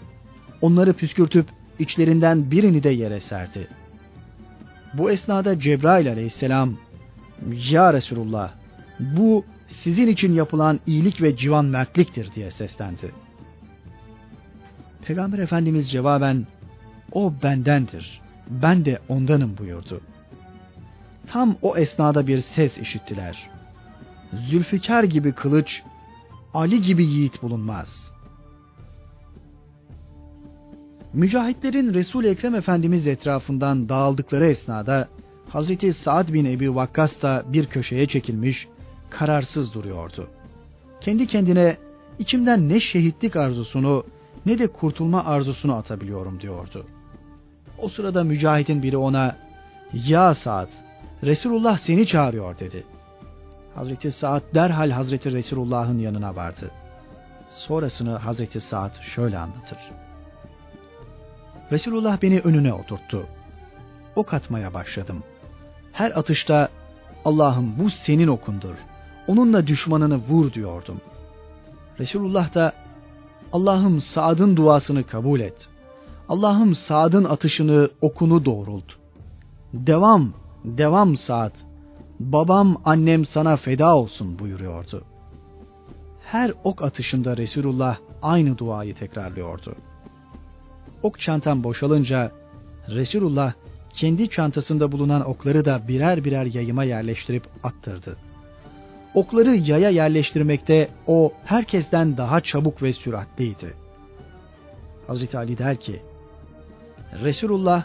Onları 0.62 0.94
püskürtüp 0.94 1.46
içlerinden 1.80 2.52
birini 2.52 2.84
de 2.84 2.90
yere 2.90 3.20
serdi. 3.20 3.68
Bu 4.94 5.12
esnada 5.12 5.60
Cebrail 5.60 6.10
aleyhisselam 6.12 6.78
Ya 7.72 7.94
Resulullah 7.94 8.52
bu 9.00 9.46
sizin 9.68 10.08
için 10.08 10.34
yapılan 10.34 10.80
iyilik 10.88 11.22
ve 11.22 11.38
civan 11.38 11.66
mertliktir 11.66 12.34
diye 12.36 12.52
seslendi. 12.52 13.12
Peygamber 15.06 15.40
Efendimiz 15.40 15.92
cevaben 15.92 16.48
o 17.12 17.34
bendendir, 17.44 18.22
ben 18.50 18.86
de 18.86 19.00
ondanım 19.10 19.58
buyurdu. 19.58 20.02
Tam 21.28 21.56
o 21.62 21.78
esnada 21.78 22.28
bir 22.28 22.40
ses 22.40 22.78
işittiler. 22.78 23.50
Zülfikar 24.34 25.04
gibi 25.04 25.32
kılıç, 25.32 25.84
Ali 26.54 26.82
gibi 26.82 27.04
yiğit 27.04 27.42
bulunmaz. 27.42 28.14
Mücahitlerin 31.14 31.94
Resul 31.94 32.24
Ekrem 32.24 32.56
Efendimiz 32.56 33.08
etrafından 33.08 33.90
dağıldıkları 33.90 34.46
esnada 34.46 35.08
Hazreti 35.50 35.94
Saad 35.94 36.34
bin 36.34 36.46
Ebi 36.46 36.76
Vakkas 36.76 37.22
da 37.22 37.44
bir 37.48 37.66
köşeye 37.66 38.08
çekilmiş, 38.08 38.68
kararsız 39.10 39.74
duruyordu. 39.74 40.28
Kendi 41.02 41.28
kendine 41.28 41.78
içimden 42.20 42.70
ne 42.70 42.80
şehitlik 42.80 43.36
arzusunu 43.36 44.04
ne 44.46 44.60
de 44.60 44.68
kurtulma 44.68 45.26
arzusunu 45.26 45.76
atabiliyorum 45.76 46.42
diyordu. 46.42 46.86
O 47.78 47.88
sırada 47.88 48.24
mücahitin 48.24 48.84
biri 48.84 48.98
ona 48.98 49.36
ya 49.94 50.34
Saad 50.34 50.70
Resulullah 51.24 51.78
seni 51.78 52.08
çağırıyor 52.08 52.60
dedi. 52.60 52.84
Hazreti 53.76 54.12
Saad 54.12 54.42
derhal 54.54 54.90
Hazreti 54.90 55.32
Resulullah'ın 55.32 56.00
yanına 56.00 56.36
vardı. 56.36 56.72
Sonrasını 57.50 58.16
Hazreti 58.18 58.62
Saad 58.62 59.02
şöyle 59.02 59.38
anlatır. 59.38 59.78
Resulullah 61.72 62.22
beni 62.22 62.40
önüne 62.40 62.74
oturttu. 62.74 63.26
Ok 64.16 64.34
atmaya 64.34 64.74
başladım. 64.74 65.24
Her 65.92 66.12
atışta 66.12 66.70
Allah'ım 67.26 67.74
bu 67.80 67.90
senin 67.90 68.28
okundur. 68.28 68.76
Onunla 69.28 69.68
düşmanını 69.68 70.18
vur 70.18 70.54
diyordum. 70.54 71.02
Resulullah 72.00 72.54
da 72.54 72.74
Allah'ım 73.54 74.02
Saad'ın 74.02 74.58
duasını 74.58 75.04
kabul 75.04 75.40
et. 75.40 75.70
Allah'ım 76.30 76.76
Saad'ın 76.76 77.24
atışını, 77.24 77.90
okunu 78.02 78.46
doğrult. 78.46 78.86
Devam, 79.74 80.34
devam 80.66 81.18
Saad. 81.18 81.52
Babam, 82.20 82.82
annem 82.86 83.26
sana 83.26 83.58
feda 83.58 83.96
olsun 83.96 84.40
buyuruyordu. 84.40 85.04
Her 86.24 86.54
ok 86.64 86.82
atışında 86.82 87.38
Resulullah 87.38 87.98
aynı 88.22 88.58
duayı 88.58 88.96
tekrarlıyordu. 88.96 89.76
Ok 91.04 91.20
çantam 91.20 91.64
boşalınca 91.64 92.32
Resulullah 92.90 93.54
kendi 93.94 94.30
çantasında 94.30 94.92
bulunan 94.92 95.30
okları 95.30 95.66
da 95.66 95.82
birer 95.88 96.24
birer 96.24 96.46
yayıma 96.46 96.84
yerleştirip 96.84 97.44
attırdı. 97.64 98.18
Okları 99.14 99.56
yaya 99.56 99.90
yerleştirmekte 99.90 100.90
o 101.08 101.34
herkesten 101.46 102.18
daha 102.18 102.42
çabuk 102.42 102.84
ve 102.84 102.94
süratliydi. 102.94 103.74
Hazreti 105.08 105.38
Ali 105.38 105.58
der 105.58 105.76
ki, 105.76 106.02
Resulullah 107.24 107.84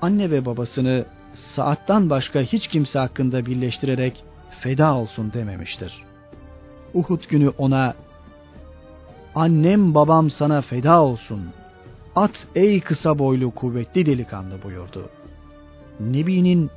anne 0.00 0.30
ve 0.30 0.46
babasını 0.46 1.04
saattan 1.34 2.10
başka 2.10 2.40
hiç 2.40 2.68
kimse 2.68 2.98
hakkında 2.98 3.46
birleştirerek 3.46 4.24
feda 4.60 4.94
olsun 4.94 5.32
dememiştir. 5.32 6.04
Uhud 6.94 7.28
günü 7.28 7.48
ona 7.58 7.94
annem 9.34 9.94
babam 9.94 10.30
sana 10.30 10.62
feda 10.62 11.02
olsun 11.02 11.50
at 12.18 12.46
ey 12.54 12.80
kısa 12.80 13.18
boylu 13.18 13.50
kuvvetli 13.50 14.06
delikanlı 14.06 14.62
buyurdu. 14.62 15.10
Nebi'nin 16.00 16.70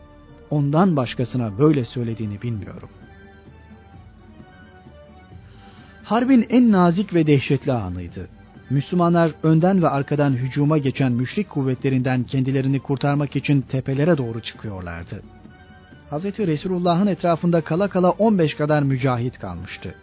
ondan 0.50 0.96
başkasına 0.96 1.58
böyle 1.58 1.86
söylediğini 1.86 2.42
bilmiyorum. 2.42 2.90
Harbin 6.04 6.46
en 6.50 6.72
nazik 6.72 7.14
ve 7.14 7.28
dehşetli 7.28 7.72
anıydı. 7.72 8.28
Müslümanlar 8.70 9.32
önden 9.44 9.82
ve 9.82 9.90
arkadan 9.90 10.32
hücuma 10.32 10.78
geçen 10.78 11.12
müşrik 11.12 11.50
kuvvetlerinden 11.50 12.24
kendilerini 12.24 12.80
kurtarmak 12.80 13.36
için 13.36 13.62
tepelere 13.62 14.18
doğru 14.18 14.42
çıkıyorlardı. 14.42 15.22
Hz. 16.12 16.24
Resulullah'ın 16.24 17.08
etrafında 17.08 17.62
kala 17.62 17.88
kala 17.88 18.10
15 18.10 18.56
kadar 18.56 18.84
mücahit 18.84 19.40
kalmıştı. 19.40 19.96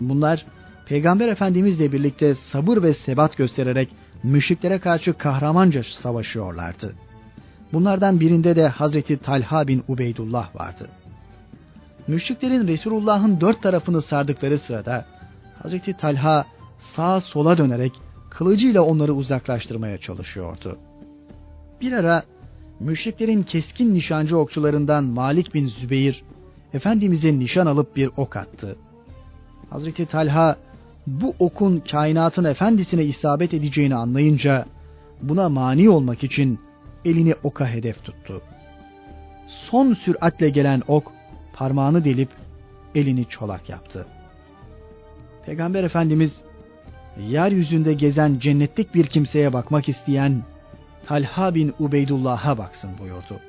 Bunlar 0.00 0.46
Peygamber 0.86 1.28
Efendimizle 1.28 1.92
birlikte 1.92 2.34
sabır 2.34 2.82
ve 2.82 2.92
sebat 2.92 3.36
göstererek 3.36 3.88
müşriklere 4.22 4.78
karşı 4.78 5.12
kahramanca 5.12 5.82
savaşıyorlardı. 5.82 6.94
Bunlardan 7.72 8.20
birinde 8.20 8.56
de 8.56 8.68
Hazreti 8.68 9.16
Talha 9.16 9.68
bin 9.68 9.84
Ubeydullah 9.88 10.56
vardı. 10.56 10.90
Müşriklerin 12.06 12.68
Resulullah'ın 12.68 13.40
dört 13.40 13.62
tarafını 13.62 14.02
sardıkları 14.02 14.58
sırada 14.58 15.06
Hazreti 15.62 15.92
Talha 15.92 16.46
sağa 16.78 17.20
sola 17.20 17.58
dönerek 17.58 17.92
kılıcıyla 18.30 18.82
onları 18.82 19.14
uzaklaştırmaya 19.14 19.98
çalışıyordu. 19.98 20.78
Bir 21.80 21.92
ara 21.92 22.22
müşriklerin 22.80 23.42
keskin 23.42 23.94
nişancı 23.94 24.38
okçularından 24.38 25.04
Malik 25.04 25.54
bin 25.54 25.66
Zübeyir 25.66 26.22
Efendimiz'e 26.74 27.38
nişan 27.38 27.66
alıp 27.66 27.96
bir 27.96 28.10
ok 28.16 28.36
attı. 28.36 28.76
Hazreti 29.70 30.06
Talha 30.06 30.56
bu 31.06 31.34
okun 31.38 31.82
kainatın 31.90 32.44
efendisine 32.44 33.04
isabet 33.04 33.54
edeceğini 33.54 33.94
anlayınca 33.94 34.66
buna 35.22 35.48
mani 35.48 35.90
olmak 35.90 36.24
için 36.24 36.60
elini 37.04 37.34
oka 37.42 37.68
hedef 37.68 38.04
tuttu. 38.04 38.42
Son 39.46 39.94
süratle 39.94 40.50
gelen 40.50 40.82
ok 40.88 41.12
parmağını 41.52 42.04
delip 42.04 42.28
elini 42.94 43.28
çolak 43.28 43.68
yaptı. 43.68 44.06
Peygamber 45.46 45.84
Efendimiz 45.84 46.44
yeryüzünde 47.28 47.94
gezen 47.94 48.38
cennetlik 48.38 48.94
bir 48.94 49.06
kimseye 49.06 49.52
bakmak 49.52 49.88
isteyen 49.88 50.42
Talha 51.06 51.54
bin 51.54 51.74
Ubeydullah'a 51.78 52.58
baksın 52.58 52.90
buyurdu. 53.00 53.40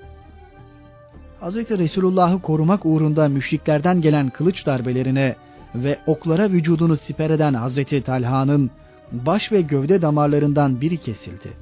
Hazreti 1.39 1.77
Resulullah'ı 1.77 2.41
korumak 2.41 2.85
uğrunda 2.85 3.29
müşriklerden 3.29 4.01
gelen 4.01 4.29
kılıç 4.29 4.65
darbelerine 4.65 5.35
ve 5.75 5.99
oklara 6.07 6.51
vücudunu 6.51 6.97
siper 6.97 7.29
eden 7.29 7.53
Hazreti 7.53 8.01
Talha'nın 8.01 8.71
baş 9.11 9.51
ve 9.51 9.61
gövde 9.61 10.01
damarlarından 10.01 10.81
biri 10.81 10.97
kesildi. 10.97 11.53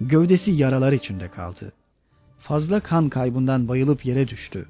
Gövdesi 0.00 0.50
yaralar 0.50 0.92
içinde 0.92 1.28
kaldı. 1.28 1.72
Fazla 2.38 2.80
kan 2.80 3.08
kaybından 3.08 3.68
bayılıp 3.68 4.06
yere 4.06 4.28
düştü. 4.28 4.66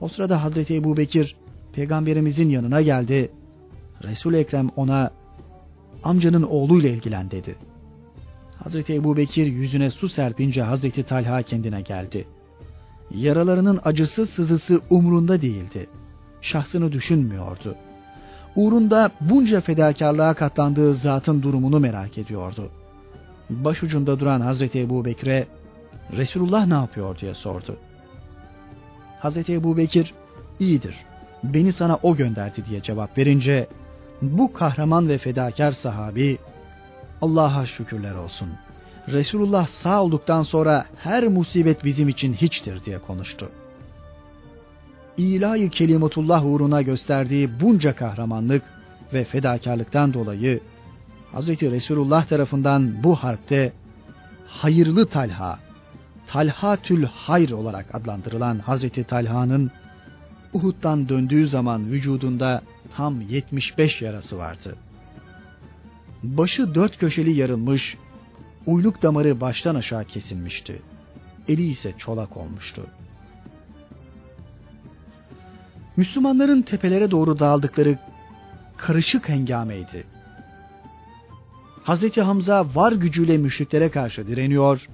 O 0.00 0.08
sırada 0.08 0.42
Hazreti 0.42 0.76
Ebu 0.76 0.96
Bekir 0.96 1.36
peygamberimizin 1.72 2.48
yanına 2.48 2.82
geldi. 2.82 3.30
Resul 4.04 4.34
Ekrem 4.34 4.68
ona 4.76 5.10
amcanın 6.04 6.42
oğluyla 6.42 6.90
ilgilen 6.90 7.30
dedi. 7.30 7.56
Hazreti 8.56 8.94
Ebu 8.94 9.16
Bekir 9.16 9.46
yüzüne 9.46 9.90
su 9.90 10.08
serpince 10.08 10.62
Hazreti 10.62 11.02
Talha 11.02 11.42
kendine 11.42 11.80
geldi. 11.80 12.26
Yaralarının 13.10 13.80
acısı 13.84 14.26
sızısı 14.26 14.80
umrunda 14.90 15.42
değildi. 15.42 15.88
Şahsını 16.42 16.92
düşünmüyordu. 16.92 17.76
Uğrunda 18.56 19.10
bunca 19.20 19.60
fedakarlığa 19.60 20.34
katlandığı 20.34 20.94
zatın 20.94 21.42
durumunu 21.42 21.80
merak 21.80 22.18
ediyordu. 22.18 22.70
Başucunda 23.50 24.20
duran 24.20 24.40
Hazreti 24.40 24.80
Ebu 24.80 25.04
Bekir'e 25.04 25.46
Resulullah 26.16 26.66
ne 26.66 26.74
yapıyor 26.74 27.18
diye 27.18 27.34
sordu. 27.34 27.76
Hazreti 29.20 29.52
Ebu 29.54 29.76
Bekir 29.76 30.14
iyidir 30.60 30.96
beni 31.44 31.72
sana 31.72 31.98
o 32.02 32.16
gönderdi 32.16 32.64
diye 32.68 32.80
cevap 32.80 33.18
verince 33.18 33.66
bu 34.22 34.52
kahraman 34.52 35.08
ve 35.08 35.18
fedakar 35.18 35.72
sahabi 35.72 36.38
Allah'a 37.22 37.66
şükürler 37.66 38.14
olsun. 38.14 38.48
Resulullah 39.08 39.66
sağ 39.66 40.02
olduktan 40.02 40.42
sonra 40.42 40.84
her 40.96 41.28
musibet 41.28 41.84
bizim 41.84 42.08
için 42.08 42.32
hiçtir 42.32 42.84
diye 42.84 42.98
konuştu. 42.98 43.50
İlahi 45.18 45.70
kelimetullah 45.70 46.46
uğruna 46.46 46.82
gösterdiği 46.82 47.60
bunca 47.60 47.96
kahramanlık 47.96 48.62
ve 49.12 49.24
fedakarlıktan 49.24 50.14
dolayı 50.14 50.60
Hz. 51.32 51.48
Resulullah 51.48 52.26
tarafından 52.26 53.02
bu 53.02 53.16
harpte 53.16 53.72
hayırlı 54.46 55.06
Talha, 55.06 55.58
Talha 56.26 56.76
Tül 56.76 57.04
Hayr 57.04 57.50
olarak 57.50 57.94
adlandırılan 57.94 58.58
Hazreti 58.58 59.04
Talha'nın 59.04 59.70
Uhud'dan 60.52 61.08
döndüğü 61.08 61.48
zaman 61.48 61.90
vücudunda 61.90 62.62
tam 62.96 63.20
75 63.20 64.02
yarası 64.02 64.38
vardı. 64.38 64.76
Başı 66.22 66.74
dört 66.74 66.98
köşeli 66.98 67.32
yarılmış, 67.32 67.96
uyluk 68.66 69.02
damarı 69.02 69.40
baştan 69.40 69.74
aşağı 69.74 70.04
kesilmişti. 70.04 70.82
Eli 71.48 71.62
ise 71.62 71.94
çolak 71.98 72.36
olmuştu. 72.36 72.86
Müslümanların 75.96 76.62
tepelere 76.62 77.10
doğru 77.10 77.38
dağıldıkları 77.38 77.98
karışık 78.76 79.28
hengameydi. 79.28 80.04
Hazreti 81.82 82.22
Hamza 82.22 82.66
var 82.74 82.92
gücüyle 82.92 83.38
müşriklere 83.38 83.90
karşı 83.90 84.26
direniyor 84.26 84.88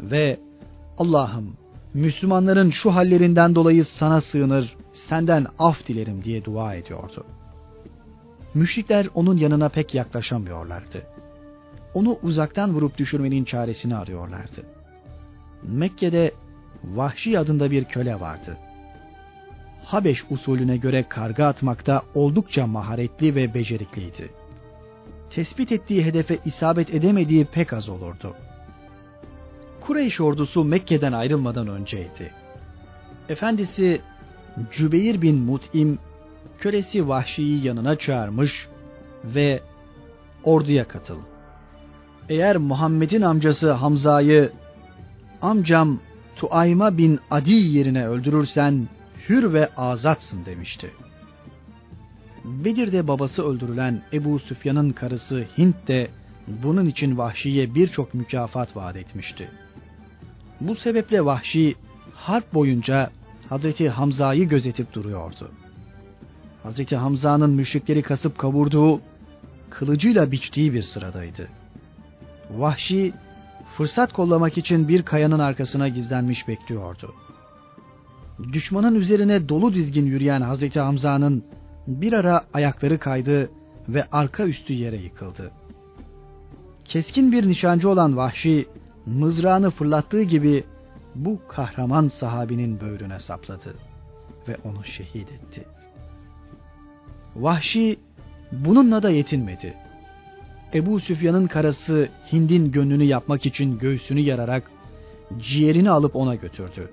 ve 0.00 0.40
Allah'ım 0.98 1.56
Müslümanların 1.94 2.70
şu 2.70 2.94
hallerinden 2.94 3.54
dolayı 3.54 3.84
sana 3.84 4.20
sığınır, 4.20 4.76
senden 4.92 5.46
af 5.58 5.88
dilerim 5.88 6.24
diye 6.24 6.44
dua 6.44 6.74
ediyordu. 6.74 7.26
Müşrikler 8.54 9.08
onun 9.14 9.36
yanına 9.36 9.68
pek 9.68 9.94
yaklaşamıyorlardı. 9.94 11.02
onu 11.94 12.18
uzaktan 12.22 12.74
vurup 12.74 12.98
düşürmenin 12.98 13.44
çaresini 13.44 13.96
arıyorlardı. 13.96 14.62
Mekke'de 15.62 16.32
Vahşi 16.84 17.38
adında 17.38 17.70
bir 17.70 17.84
köle 17.84 18.20
vardı. 18.20 18.56
Habeş 19.84 20.24
usulüne 20.30 20.76
göre 20.76 21.04
karga 21.08 21.46
atmakta 21.46 22.02
oldukça 22.14 22.66
maharetli 22.66 23.34
ve 23.34 23.54
becerikliydi. 23.54 24.30
Tespit 25.30 25.72
ettiği 25.72 26.04
hedefe 26.04 26.38
isabet 26.44 26.94
edemediği 26.94 27.44
pek 27.44 27.72
az 27.72 27.88
olurdu. 27.88 28.34
Kureyş 29.80 30.20
ordusu 30.20 30.64
Mekke'den 30.64 31.12
ayrılmadan 31.12 31.68
önceydi. 31.68 32.32
Efendisi 33.28 34.00
Cübeyr 34.72 35.22
bin 35.22 35.36
Mut'im 35.36 35.98
kölesi 36.58 37.08
Vahşi'yi 37.08 37.66
yanına 37.66 37.96
çağırmış 37.96 38.68
ve 39.24 39.60
orduya 40.44 40.88
katıl. 40.88 41.18
Eğer 42.28 42.56
Muhammed'in 42.56 43.22
amcası 43.22 43.72
Hamza'yı 43.72 44.50
amcam 45.42 46.00
Tuayma 46.36 46.98
bin 46.98 47.20
Adi 47.30 47.52
yerine 47.52 48.08
öldürürsen 48.08 48.88
hür 49.28 49.52
ve 49.52 49.74
azatsın 49.76 50.44
demişti. 50.44 50.90
Bedir'de 52.44 53.08
babası 53.08 53.44
öldürülen 53.48 54.02
Ebu 54.12 54.38
Süfyan'ın 54.38 54.90
karısı 54.90 55.44
Hint 55.58 55.88
de 55.88 56.08
bunun 56.48 56.86
için 56.86 57.18
Vahşi'ye 57.18 57.74
birçok 57.74 58.14
mükafat 58.14 58.76
vaat 58.76 58.96
etmişti. 58.96 59.50
Bu 60.60 60.74
sebeple 60.74 61.24
Vahşi 61.24 61.74
harp 62.14 62.54
boyunca 62.54 63.10
Hazreti 63.48 63.88
Hamza'yı 63.88 64.48
gözetip 64.48 64.92
duruyordu. 64.92 65.50
Hazreti 66.62 66.96
Hamza'nın 66.96 67.50
müşrikleri 67.50 68.02
kasıp 68.02 68.38
kavurduğu, 68.38 69.00
kılıcıyla 69.70 70.32
biçtiği 70.32 70.74
bir 70.74 70.82
sıradaydı. 70.82 71.48
Vahşi 72.50 73.12
fırsat 73.76 74.12
kollamak 74.12 74.58
için 74.58 74.88
bir 74.88 75.02
kayanın 75.02 75.38
arkasına 75.38 75.88
gizlenmiş 75.88 76.48
bekliyordu. 76.48 77.14
Düşmanın 78.52 78.94
üzerine 78.94 79.48
dolu 79.48 79.74
dizgin 79.74 80.06
yürüyen 80.06 80.40
Hazreti 80.40 80.80
Hamza'nın 80.80 81.44
bir 81.86 82.12
ara 82.12 82.44
ayakları 82.52 82.98
kaydı 82.98 83.50
ve 83.88 84.04
arka 84.12 84.44
üstü 84.44 84.72
yere 84.72 84.96
yıkıldı. 84.96 85.50
Keskin 86.84 87.32
bir 87.32 87.48
nişancı 87.48 87.88
olan 87.88 88.16
Vahşi, 88.16 88.66
mızrağını 89.06 89.70
fırlattığı 89.70 90.22
gibi 90.22 90.64
bu 91.14 91.40
kahraman 91.48 92.08
sahabinin 92.08 92.80
böğrüne 92.80 93.18
sapladı 93.18 93.74
ve 94.48 94.56
onu 94.64 94.84
şehit 94.84 95.32
etti. 95.32 95.64
Vahşi 97.36 97.98
bununla 98.52 99.02
da 99.02 99.10
yetinmedi. 99.10 99.74
Ebu 100.74 101.00
Süfyan'ın 101.00 101.46
karısı 101.46 102.08
Hind'in 102.32 102.72
gönlünü 102.72 103.04
yapmak 103.04 103.46
için 103.46 103.78
göğsünü 103.78 104.20
yararak 104.20 104.70
ciğerini 105.38 105.90
alıp 105.90 106.16
ona 106.16 106.34
götürdü. 106.34 106.90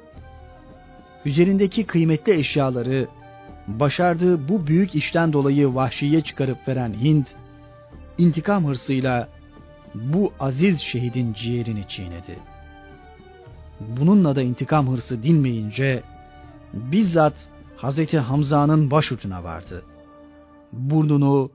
Üzerindeki 1.26 1.84
kıymetli 1.84 2.34
eşyaları 2.34 3.08
başardığı 3.68 4.50
bu 4.50 4.68
büyük 4.68 4.96
işten 4.96 5.34
dolayı 5.34 5.76
vahşiye 5.76 6.22
çıkarıp 6.22 6.68
veren 6.68 6.94
Hind, 6.94 7.26
intikam 8.18 8.68
hırsıyla 8.68 9.30
bu 9.96 10.34
aziz 10.40 10.80
şehidin 10.80 11.34
ciğerini 11.34 11.88
çiğnedi. 11.88 12.40
Bununla 13.80 14.36
da 14.36 14.42
intikam 14.42 14.88
hırsı 14.88 15.24
dinmeyince 15.24 16.04
bizzat 16.74 17.34
Hazreti 17.78 18.20
Hamza'nın 18.20 18.92
başucuna 18.92 19.44
vardı. 19.44 19.84
Burnunu, 20.74 21.52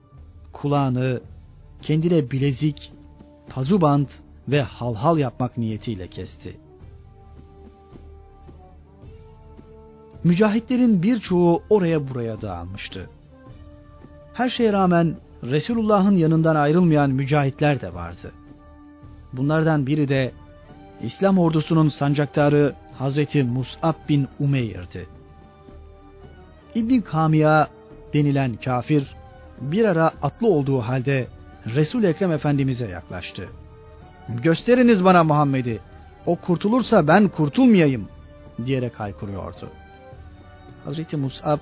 kulağını, 0.52 1.20
kendine 1.82 2.30
bilezik, 2.30 2.92
pazuband 3.48 4.06
ve 4.48 4.62
halhal 4.62 5.18
yapmak 5.18 5.58
niyetiyle 5.58 6.08
kesti. 6.08 6.65
Mücahitlerin 10.26 11.02
birçoğu 11.02 11.62
oraya 11.70 12.08
buraya 12.08 12.40
dağılmıştı. 12.40 13.10
Her 14.34 14.48
şeye 14.48 14.72
rağmen 14.72 15.16
Resulullah'ın 15.42 16.16
yanından 16.16 16.56
ayrılmayan 16.56 17.10
mücahitler 17.10 17.80
de 17.80 17.94
vardı. 17.94 18.32
Bunlardan 19.32 19.86
biri 19.86 20.08
de 20.08 20.32
İslam 21.02 21.38
ordusunun 21.38 21.88
sancaktarı 21.88 22.74
Hazreti 22.98 23.42
Mus'ab 23.42 23.94
bin 24.08 24.28
Umeyr'di. 24.40 25.06
İbn 26.74 27.00
Kamiya 27.00 27.68
denilen 28.14 28.54
kafir 28.54 29.16
bir 29.60 29.84
ara 29.84 30.06
atlı 30.22 30.48
olduğu 30.48 30.80
halde 30.80 31.26
resul 31.66 32.04
Ekrem 32.04 32.32
Efendimiz'e 32.32 32.88
yaklaştı. 32.88 33.48
Gösteriniz 34.28 35.04
bana 35.04 35.24
Muhammed'i. 35.24 35.78
O 36.26 36.36
kurtulursa 36.36 37.08
ben 37.08 37.28
kurtulmayayım 37.28 38.08
diyerek 38.66 39.00
haykırıyordu. 39.00 39.70
Hazreti 40.86 41.16
Mus'ab 41.16 41.58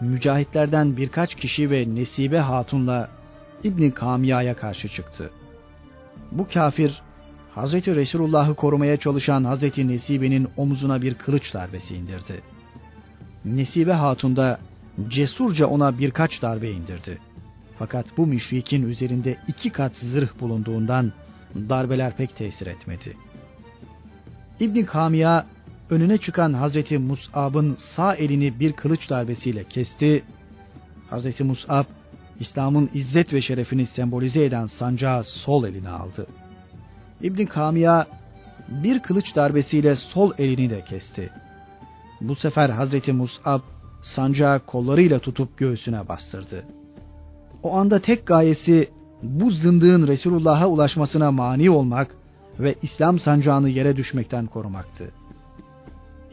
mücahitlerden 0.00 0.96
birkaç 0.96 1.34
kişi 1.34 1.70
ve 1.70 1.94
Nesibe 1.94 2.38
Hatun'la 2.38 3.08
İbni 3.64 3.94
Kamiya'ya 3.94 4.56
karşı 4.56 4.88
çıktı. 4.88 5.30
Bu 6.32 6.48
kafir 6.48 7.02
Hazreti 7.54 7.96
Resulullah'ı 7.96 8.54
korumaya 8.54 8.96
çalışan 8.96 9.44
Hazreti 9.44 9.88
Nesibe'nin 9.88 10.48
omuzuna 10.56 11.02
bir 11.02 11.14
kılıç 11.14 11.54
darbesi 11.54 11.94
indirdi. 11.94 12.40
Nesibe 13.44 13.92
Hatun 13.92 14.36
da 14.36 14.58
cesurca 15.08 15.66
ona 15.66 15.98
birkaç 15.98 16.42
darbe 16.42 16.70
indirdi. 16.70 17.18
Fakat 17.78 18.06
bu 18.16 18.26
müşrikin 18.26 18.88
üzerinde 18.88 19.36
iki 19.48 19.70
kat 19.70 19.96
zırh 19.96 20.40
bulunduğundan 20.40 21.12
darbeler 21.54 22.16
pek 22.16 22.36
tesir 22.36 22.66
etmedi. 22.66 23.16
İbn 24.60 24.82
Kamiya 24.82 25.46
önüne 25.90 26.18
çıkan 26.18 26.52
Hazreti 26.52 26.98
Mus'ab'ın 26.98 27.74
sağ 27.78 28.14
elini 28.14 28.60
bir 28.60 28.72
kılıç 28.72 29.10
darbesiyle 29.10 29.64
kesti. 29.64 30.22
Hazreti 31.10 31.44
Mus'ab 31.44 31.84
İslam'ın 32.40 32.90
izzet 32.94 33.32
ve 33.32 33.40
şerefini 33.40 33.86
sembolize 33.86 34.44
eden 34.44 34.66
sancağı 34.66 35.24
sol 35.24 35.64
eline 35.64 35.88
aldı. 35.88 36.26
İbn 37.22 37.44
Kamiya 37.44 38.06
bir 38.68 38.98
kılıç 38.98 39.36
darbesiyle 39.36 39.94
sol 39.94 40.32
elini 40.38 40.70
de 40.70 40.84
kesti. 40.84 41.30
Bu 42.20 42.34
sefer 42.34 42.70
Hazreti 42.70 43.12
Mus'ab 43.12 43.60
sancağı 44.02 44.60
kollarıyla 44.66 45.18
tutup 45.18 45.58
göğsüne 45.58 46.08
bastırdı. 46.08 46.64
O 47.62 47.76
anda 47.76 47.98
tek 47.98 48.26
gayesi 48.26 48.90
bu 49.22 49.50
zındığın 49.50 50.06
Resulullah'a 50.06 50.66
ulaşmasına 50.66 51.30
mani 51.30 51.70
olmak 51.70 52.16
ve 52.60 52.74
İslam 52.82 53.18
sancağını 53.18 53.68
yere 53.68 53.96
düşmekten 53.96 54.46
korumaktı. 54.46 55.10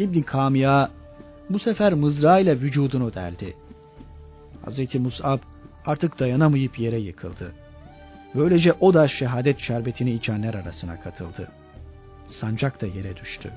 İbn 0.02 0.22
Kamiya 0.22 0.90
bu 1.50 1.60
sefer 1.60 1.94
mızrağıyla 1.94 2.56
vücudunu 2.56 3.14
deldi. 3.14 3.56
Hazreti 4.66 5.00
Mus'ab 5.00 5.40
artık 5.86 6.20
dayanamayıp 6.20 6.80
yere 6.80 7.00
yıkıldı. 7.00 7.52
Böylece 8.36 8.74
o 8.80 8.94
da 8.94 9.08
şehadet 9.08 9.60
şerbetini 9.60 10.12
içenler 10.12 10.54
arasına 10.54 11.02
katıldı. 11.02 11.48
Sancak 12.28 12.82
da 12.82 12.86
yere 12.86 13.18
düştü. 13.18 13.52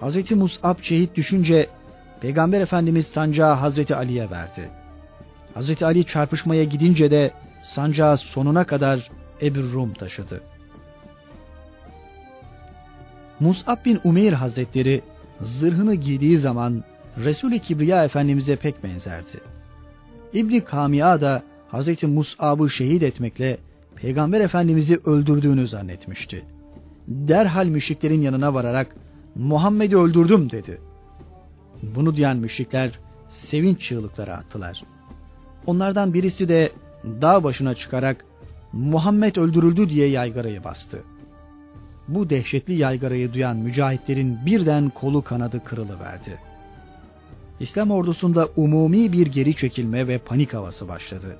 Hazreti 0.00 0.34
Mus'ab 0.34 0.82
şehit 0.82 1.14
düşünce 1.14 1.68
Peygamber 2.20 2.60
Efendimiz 2.60 3.06
sancağı 3.06 3.54
Hazreti 3.54 3.96
Ali'ye 3.96 4.30
verdi. 4.30 4.70
Hazreti 5.54 5.86
Ali 5.86 6.04
çarpışmaya 6.04 6.64
gidince 6.64 7.10
de 7.10 7.30
sancağı 7.62 8.16
sonuna 8.16 8.64
kadar 8.64 9.10
Ebu 9.42 9.72
Rum 9.72 9.92
taşıdı. 9.94 10.53
Mus'ab 13.40 13.84
bin 13.84 14.00
Umeyr 14.04 14.32
Hazretleri 14.32 15.02
zırhını 15.40 15.94
giydiği 15.94 16.38
zaman 16.38 16.84
Resul-i 17.18 17.58
Kibriya 17.60 18.04
Efendimiz'e 18.04 18.56
pek 18.56 18.84
benzerdi. 18.84 19.40
İbni 20.32 20.64
Kamiya 20.64 21.20
da 21.20 21.42
Hazreti 21.68 22.06
Mus'ab'ı 22.06 22.70
şehit 22.70 23.02
etmekle 23.02 23.58
Peygamber 23.96 24.40
Efendimiz'i 24.40 24.96
öldürdüğünü 24.96 25.68
zannetmişti. 25.68 26.44
Derhal 27.08 27.66
müşriklerin 27.66 28.22
yanına 28.22 28.54
vararak 28.54 28.96
Muhammed'i 29.34 29.96
öldürdüm 29.96 30.50
dedi. 30.50 30.80
Bunu 31.82 32.16
diyen 32.16 32.36
müşrikler 32.36 32.98
sevinç 33.28 33.80
çığlıkları 33.80 34.34
attılar. 34.34 34.84
Onlardan 35.66 36.14
birisi 36.14 36.48
de 36.48 36.72
dağ 37.04 37.44
başına 37.44 37.74
çıkarak 37.74 38.24
Muhammed 38.72 39.36
öldürüldü 39.36 39.88
diye 39.88 40.08
yaygarayı 40.08 40.64
bastı. 40.64 41.02
Bu 42.08 42.30
dehşetli 42.30 42.74
yaygarayı 42.74 43.32
duyan 43.32 43.56
mücahitlerin 43.56 44.46
birden 44.46 44.90
kolu 44.90 45.22
kanadı 45.22 45.64
kırılıverdi. 45.64 46.38
İslam 47.60 47.90
ordusunda 47.90 48.48
umumi 48.56 49.12
bir 49.12 49.26
geri 49.26 49.56
çekilme 49.56 50.08
ve 50.08 50.18
panik 50.18 50.54
havası 50.54 50.88
başladı. 50.88 51.36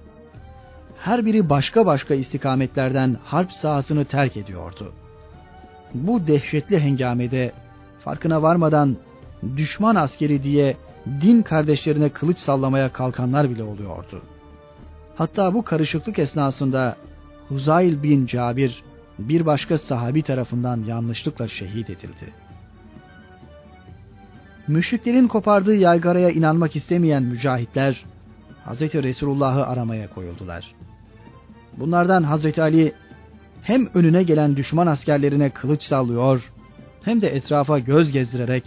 Her 0.98 1.26
biri 1.26 1.50
başka 1.50 1.86
başka 1.86 2.14
istikametlerden 2.14 3.16
harp 3.24 3.52
sahasını 3.52 4.04
terk 4.04 4.36
ediyordu. 4.36 4.92
Bu 5.94 6.26
dehşetli 6.26 6.78
hengamede 6.78 7.52
farkına 8.04 8.42
varmadan 8.42 8.96
düşman 9.56 9.94
askeri 9.94 10.42
diye 10.42 10.76
din 11.20 11.42
kardeşlerine 11.42 12.08
kılıç 12.08 12.38
sallamaya 12.38 12.92
kalkanlar 12.92 13.50
bile 13.50 13.62
oluyordu. 13.62 14.22
Hatta 15.16 15.54
bu 15.54 15.62
karışıklık 15.62 16.18
esnasında 16.18 16.96
Huzayl 17.48 18.02
bin 18.02 18.26
Cabir 18.26 18.82
bir 19.18 19.46
başka 19.46 19.78
sahabi 19.78 20.22
tarafından 20.22 20.84
yanlışlıkla 20.84 21.48
şehit 21.48 21.90
edildi. 21.90 22.32
Müşriklerin 24.68 25.28
kopardığı 25.28 25.74
yaygaraya 25.74 26.30
inanmak 26.30 26.76
istemeyen 26.76 27.22
mücahitler 27.22 28.04
Hz. 28.66 28.80
Resulullah'ı 28.80 29.66
aramaya 29.66 30.10
koyuldular. 30.10 30.74
Bunlardan 31.76 32.36
Hz. 32.36 32.58
Ali 32.58 32.92
hem 33.62 33.86
önüne 33.94 34.22
gelen 34.22 34.56
düşman 34.56 34.86
askerlerine 34.86 35.50
kılıç 35.50 35.82
sallıyor 35.82 36.52
hem 37.02 37.22
de 37.22 37.28
etrafa 37.28 37.78
göz 37.78 38.12
gezdirerek 38.12 38.64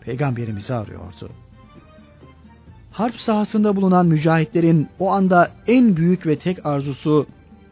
peygamberimizi 0.00 0.74
arıyordu. 0.74 1.30
Harp 2.92 3.16
sahasında 3.16 3.76
bulunan 3.76 4.06
mücahitlerin 4.06 4.88
o 4.98 5.10
anda 5.10 5.50
en 5.66 5.96
büyük 5.96 6.26
ve 6.26 6.38
tek 6.38 6.66
arzusu 6.66 7.26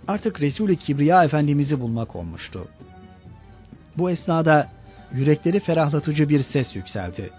artık 0.08 0.40
Resul-i 0.40 0.76
Kibriya 0.76 1.24
Efendimiz'i 1.24 1.80
bulmak 1.80 2.16
olmuştu. 2.16 2.68
Bu 3.98 4.10
esnada 4.10 4.68
yürekleri 5.12 5.60
ferahlatıcı 5.60 6.28
bir 6.28 6.40
ses 6.40 6.76
yükseldi. 6.76 7.30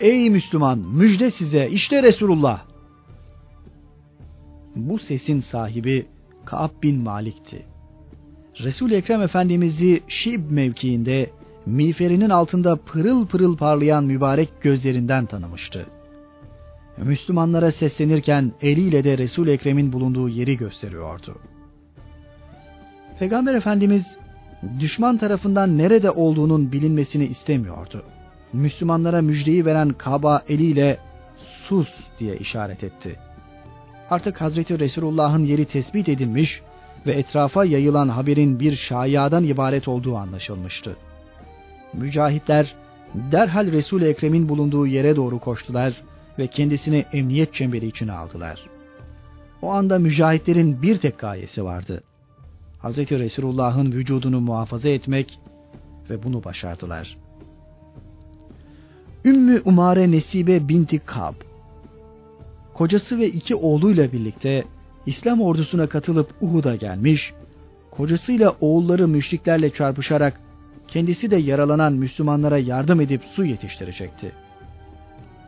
Ey 0.00 0.30
Müslüman 0.30 0.78
müjde 0.78 1.30
size 1.30 1.68
işte 1.68 2.02
Resulullah. 2.02 2.64
Bu 4.76 4.98
sesin 4.98 5.40
sahibi 5.40 6.06
Kaab 6.44 6.82
bin 6.82 7.00
Malik'ti. 7.00 7.66
resul 8.64 8.90
Ekrem 8.90 9.22
Efendimiz'i 9.22 10.02
Şib 10.08 10.50
mevkiinde 10.50 11.30
miğferinin 11.66 12.30
altında 12.30 12.76
pırıl 12.76 13.26
pırıl 13.26 13.56
parlayan 13.56 14.04
mübarek 14.04 14.48
gözlerinden 14.62 15.26
tanımıştı. 15.26 15.86
Müslümanlara 16.96 17.72
seslenirken 17.72 18.52
eliyle 18.62 19.04
de 19.04 19.18
resul 19.18 19.48
Ekrem'in 19.48 19.92
bulunduğu 19.92 20.28
yeri 20.28 20.56
gösteriyordu. 20.56 21.36
Peygamber 23.18 23.54
Efendimiz 23.54 24.18
düşman 24.80 25.18
tarafından 25.18 25.78
nerede 25.78 26.10
olduğunun 26.10 26.72
bilinmesini 26.72 27.24
istemiyordu. 27.24 28.02
Müslümanlara 28.52 29.22
müjdeyi 29.22 29.66
veren 29.66 29.88
Kaba 29.88 30.42
eliyle 30.48 30.98
sus 31.68 31.88
diye 32.18 32.36
işaret 32.36 32.84
etti. 32.84 33.16
Artık 34.10 34.40
Hazreti 34.40 34.78
Resulullah'ın 34.78 35.44
yeri 35.44 35.64
tespit 35.64 36.08
edilmiş 36.08 36.62
ve 37.06 37.12
etrafa 37.12 37.64
yayılan 37.64 38.08
haberin 38.08 38.60
bir 38.60 38.74
şayiadan 38.74 39.44
ibaret 39.44 39.88
olduğu 39.88 40.16
anlaşılmıştı. 40.16 40.96
Mücahitler 41.92 42.74
derhal 43.14 43.72
Resul-i 43.72 44.04
Ekrem'in 44.04 44.48
bulunduğu 44.48 44.86
yere 44.86 45.16
doğru 45.16 45.38
koştular 45.38 46.02
ve 46.38 46.46
kendisini 46.46 47.04
emniyet 47.12 47.54
çemberi 47.54 47.86
içine 47.86 48.12
aldılar. 48.12 48.60
O 49.62 49.70
anda 49.70 49.98
mücahitlerin 49.98 50.82
bir 50.82 50.96
tek 50.96 51.18
gayesi 51.18 51.64
vardı. 51.64 52.02
Hz. 52.84 52.98
Resulullah'ın 52.98 53.92
vücudunu 53.92 54.40
muhafaza 54.40 54.88
etmek 54.88 55.38
ve 56.10 56.22
bunu 56.22 56.44
başardılar. 56.44 57.16
Ümmü 59.24 59.62
Umare 59.64 60.10
Nesibe 60.10 60.68
binti 60.68 60.98
Kab 60.98 61.34
kocası 62.74 63.18
ve 63.18 63.26
iki 63.26 63.54
oğluyla 63.54 64.12
birlikte 64.12 64.64
İslam 65.06 65.40
ordusuna 65.40 65.86
katılıp 65.86 66.30
Uhud'a 66.40 66.76
gelmiş, 66.76 67.32
kocasıyla 67.90 68.56
oğulları 68.60 69.08
müşriklerle 69.08 69.70
çarpışarak 69.70 70.40
kendisi 70.88 71.30
de 71.30 71.36
yaralanan 71.36 71.92
Müslümanlara 71.92 72.58
yardım 72.58 73.00
edip 73.00 73.22
su 73.24 73.44
yetiştirecekti. 73.44 74.32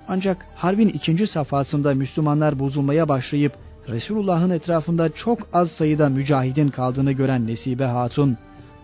Ancak 0.09 0.47
harbin 0.55 0.89
ikinci 0.89 1.26
safhasında 1.26 1.95
Müslümanlar 1.95 2.59
bozulmaya 2.59 3.09
başlayıp 3.09 3.53
Resulullah'ın 3.89 4.51
etrafında 4.51 5.09
çok 5.12 5.49
az 5.53 5.70
sayıda 5.70 6.09
mücahidin 6.09 6.68
kaldığını 6.68 7.12
gören 7.12 7.47
Nesibe 7.47 7.84
Hatun, 7.84 8.37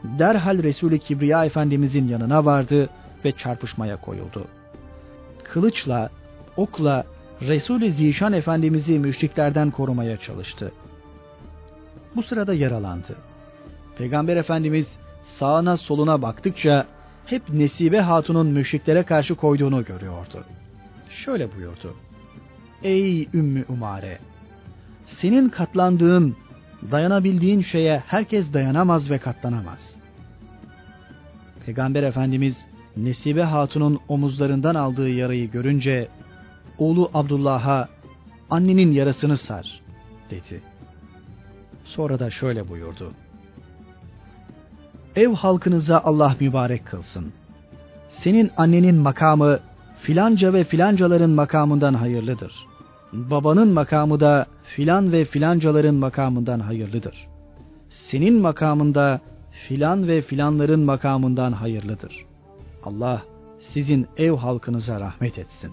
derhal 0.04 0.62
Resulü 0.62 0.98
Kibriya 0.98 1.44
Efendimizin 1.44 2.08
yanına 2.08 2.44
vardı 2.44 2.88
ve 3.24 3.32
çarpışmaya 3.32 3.96
koyuldu. 3.96 4.44
Kılıçla, 5.44 6.10
okla 6.56 7.04
Resulü 7.40 7.90
Zişan 7.90 8.32
Efendimiz'i 8.32 8.98
müşriklerden 8.98 9.70
korumaya 9.70 10.16
çalıştı. 10.16 10.72
Bu 12.16 12.22
sırada 12.22 12.54
yaralandı. 12.54 13.16
Peygamber 13.98 14.36
Efendimiz 14.36 14.98
sağına 15.22 15.76
soluna 15.76 16.22
baktıkça 16.22 16.86
hep 17.26 17.48
Nesibe 17.48 18.00
Hatun'un 18.00 18.46
müşriklere 18.46 19.02
karşı 19.02 19.34
koyduğunu 19.34 19.84
görüyordu. 19.84 20.44
Şöyle 21.10 21.56
buyurdu. 21.56 21.94
Ey 22.82 23.28
Ümmü 23.34 23.64
Umare! 23.68 24.18
Senin 25.06 25.48
katlandığın, 25.48 26.36
dayanabildiğin 26.90 27.62
şeye 27.62 28.02
herkes 28.06 28.52
dayanamaz 28.52 29.10
ve 29.10 29.18
katlanamaz. 29.18 29.96
Peygamber 31.66 32.02
Efendimiz 32.02 32.66
Nesibe 32.96 33.42
Hatun'un 33.42 34.00
omuzlarından 34.08 34.74
aldığı 34.74 35.10
yarayı 35.10 35.50
görünce 35.50 36.08
oğlu 36.78 37.10
Abdullah'a 37.14 37.88
annenin 38.50 38.92
yarasını 38.92 39.36
sar 39.36 39.80
dedi. 40.30 40.62
Sonra 41.84 42.18
da 42.18 42.30
şöyle 42.30 42.68
buyurdu. 42.68 43.12
Ev 45.16 45.34
halkınıza 45.34 46.00
Allah 46.00 46.36
mübarek 46.40 46.86
kılsın. 46.86 47.32
Senin 48.08 48.50
annenin 48.56 48.96
makamı 48.96 49.58
filanca 50.00 50.52
ve 50.52 50.64
filancaların 50.64 51.30
makamından 51.30 51.94
hayırlıdır. 51.94 52.66
Babanın 53.12 53.68
makamı 53.68 54.20
da 54.20 54.46
filan 54.64 55.12
ve 55.12 55.24
filancaların 55.24 55.94
makamından 55.94 56.60
hayırlıdır. 56.60 57.26
Senin 57.88 58.40
makamında 58.40 59.20
filan 59.50 60.08
ve 60.08 60.22
filanların 60.22 60.80
makamından 60.80 61.52
hayırlıdır. 61.52 62.26
Allah 62.84 63.22
sizin 63.58 64.06
ev 64.16 64.32
halkınıza 64.32 65.00
rahmet 65.00 65.38
etsin. 65.38 65.72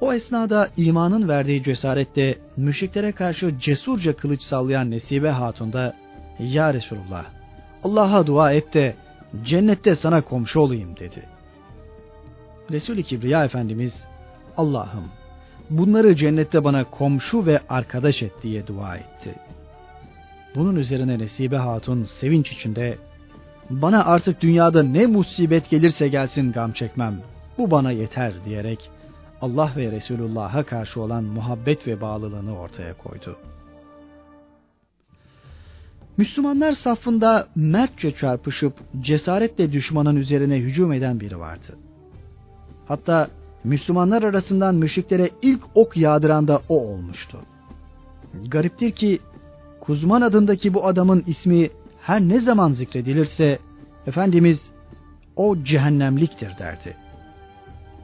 O 0.00 0.12
esnada 0.12 0.68
imanın 0.76 1.28
verdiği 1.28 1.62
cesaretle 1.62 2.38
müşriklere 2.56 3.12
karşı 3.12 3.58
cesurca 3.58 4.16
kılıç 4.16 4.42
sallayan 4.42 4.90
Nesibe 4.90 5.30
Hatun 5.30 5.72
da 5.72 5.96
Ya 6.38 6.74
Resulullah 6.74 7.24
Allah'a 7.84 8.26
dua 8.26 8.52
et 8.52 8.74
de 8.74 8.96
cennette 9.44 9.94
sana 9.94 10.22
komşu 10.22 10.60
olayım 10.60 10.96
dedi. 10.96 11.22
Resul-i 12.70 13.02
Kibriya 13.02 13.44
Efendimiz 13.44 14.08
Allah'ım 14.56 15.04
bunları 15.70 16.16
cennette 16.16 16.64
bana 16.64 16.84
komşu 16.84 17.46
ve 17.46 17.60
arkadaş 17.68 18.22
et 18.22 18.32
diye 18.42 18.66
dua 18.66 18.96
etti. 18.96 19.34
Bunun 20.54 20.76
üzerine 20.76 21.18
Nesibe 21.18 21.56
Hatun 21.56 22.02
sevinç 22.02 22.52
içinde 22.52 22.98
bana 23.70 24.04
artık 24.04 24.40
dünyada 24.40 24.82
ne 24.82 25.06
musibet 25.06 25.70
gelirse 25.70 26.08
gelsin 26.08 26.52
gam 26.52 26.72
çekmem 26.72 27.20
bu 27.58 27.70
bana 27.70 27.90
yeter 27.90 28.32
diyerek 28.44 28.90
Allah 29.40 29.72
ve 29.76 29.92
Resulullah'a 29.92 30.62
karşı 30.62 31.00
olan 31.00 31.24
muhabbet 31.24 31.86
ve 31.86 32.00
bağlılığını 32.00 32.58
ortaya 32.58 32.94
koydu. 32.94 33.36
Müslümanlar 36.16 36.72
safında 36.72 37.48
mertçe 37.54 38.14
çarpışıp 38.14 38.74
cesaretle 39.00 39.72
düşmanın 39.72 40.16
üzerine 40.16 40.56
hücum 40.56 40.92
eden 40.92 41.20
biri 41.20 41.38
vardı. 41.38 41.78
Hatta 42.88 43.28
Müslümanlar 43.66 44.22
arasından 44.22 44.74
müşriklere 44.74 45.30
ilk 45.42 45.60
ok 45.74 45.96
yağdıran 45.96 46.48
da 46.48 46.62
o 46.68 46.88
olmuştu. 46.88 47.38
Gariptir 48.48 48.90
ki 48.90 49.20
Kuzman 49.80 50.20
adındaki 50.20 50.74
bu 50.74 50.86
adamın 50.86 51.24
ismi 51.26 51.70
her 52.00 52.20
ne 52.20 52.40
zaman 52.40 52.70
zikredilirse 52.70 53.58
Efendimiz 54.06 54.70
o 55.36 55.56
cehennemliktir 55.62 56.58
derdi. 56.58 56.96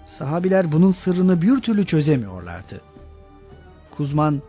Sahabiler 0.06 0.72
bunun 0.72 0.90
sırrını 0.90 1.42
bir 1.42 1.60
türlü 1.60 1.86
çözemiyorlardı. 1.86 2.80
Kuzman, 3.90 4.42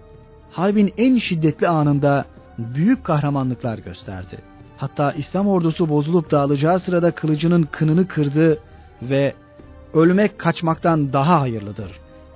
harbin 0.51 0.93
en 0.97 1.17
şiddetli 1.17 1.67
anında 1.67 2.25
büyük 2.57 3.03
kahramanlıklar 3.03 3.77
gösterdi. 3.77 4.37
Hatta 4.77 5.11
İslam 5.11 5.47
ordusu 5.47 5.89
bozulup 5.89 6.31
dağılacağı 6.31 6.79
sırada 6.79 7.11
kılıcının 7.11 7.67
kınını 7.71 8.07
kırdı 8.07 8.59
ve 9.01 9.33
ölmek 9.93 10.39
kaçmaktan 10.39 11.13
daha 11.13 11.41
hayırlıdır. 11.41 11.91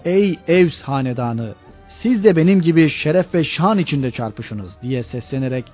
Ey 0.05 0.36
Evs 0.47 0.82
hanedanı, 0.82 1.55
siz 1.88 2.24
de 2.24 2.36
benim 2.36 2.62
gibi 2.62 2.89
şeref 2.89 3.34
ve 3.34 3.43
şan 3.43 3.78
içinde 3.78 4.12
çarpışınız 4.12 4.78
diye 4.82 5.03
seslenerek 5.03 5.66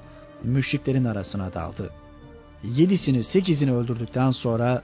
müşriklerin 0.43 1.05
arasına 1.05 1.53
daldı. 1.53 1.89
Yedisini 2.63 3.23
sekizini 3.23 3.73
öldürdükten 3.73 4.31
sonra 4.31 4.81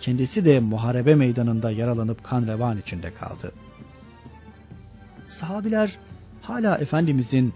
kendisi 0.00 0.44
de 0.44 0.60
muharebe 0.60 1.14
meydanında 1.14 1.70
yaralanıp 1.70 2.24
kan 2.24 2.46
revan 2.46 2.78
içinde 2.78 3.14
kaldı. 3.14 3.52
Sahabiler 5.28 5.98
hala 6.42 6.78
Efendimizin 6.78 7.54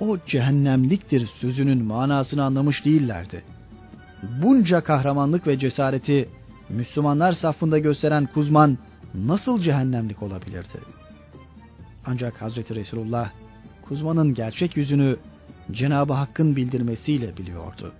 o 0.00 0.18
cehennemliktir 0.26 1.26
sözünün 1.26 1.84
manasını 1.84 2.44
anlamış 2.44 2.84
değillerdi. 2.84 3.42
Bunca 4.42 4.80
kahramanlık 4.80 5.46
ve 5.46 5.58
cesareti 5.58 6.28
Müslümanlar 6.68 7.32
safında 7.32 7.78
gösteren 7.78 8.28
Kuzman 8.34 8.78
nasıl 9.14 9.60
cehennemlik 9.60 10.22
olabilirdi? 10.22 10.78
Ancak 12.06 12.42
Hazreti 12.42 12.74
Resulullah 12.74 13.30
Kuzma'nın 13.82 14.34
gerçek 14.34 14.76
yüzünü 14.76 15.16
Cenab-ı 15.72 16.12
Hakk'ın 16.12 16.56
bildirmesiyle 16.56 17.36
biliyordu. 17.36 17.92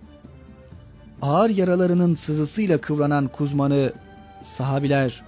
Ağır 1.22 1.50
yaralarının 1.50 2.14
sızısıyla 2.14 2.80
kıvranan 2.80 3.28
Kuzman'ı 3.28 3.92
sahabiler 4.42 5.22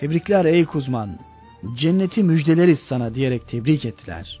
tebrikler 0.00 0.44
ey 0.44 0.64
Kuzman 0.64 1.18
cenneti 1.74 2.22
müjdeleriz 2.22 2.78
sana 2.78 3.14
diyerek 3.14 3.48
tebrik 3.48 3.84
ettiler. 3.84 4.40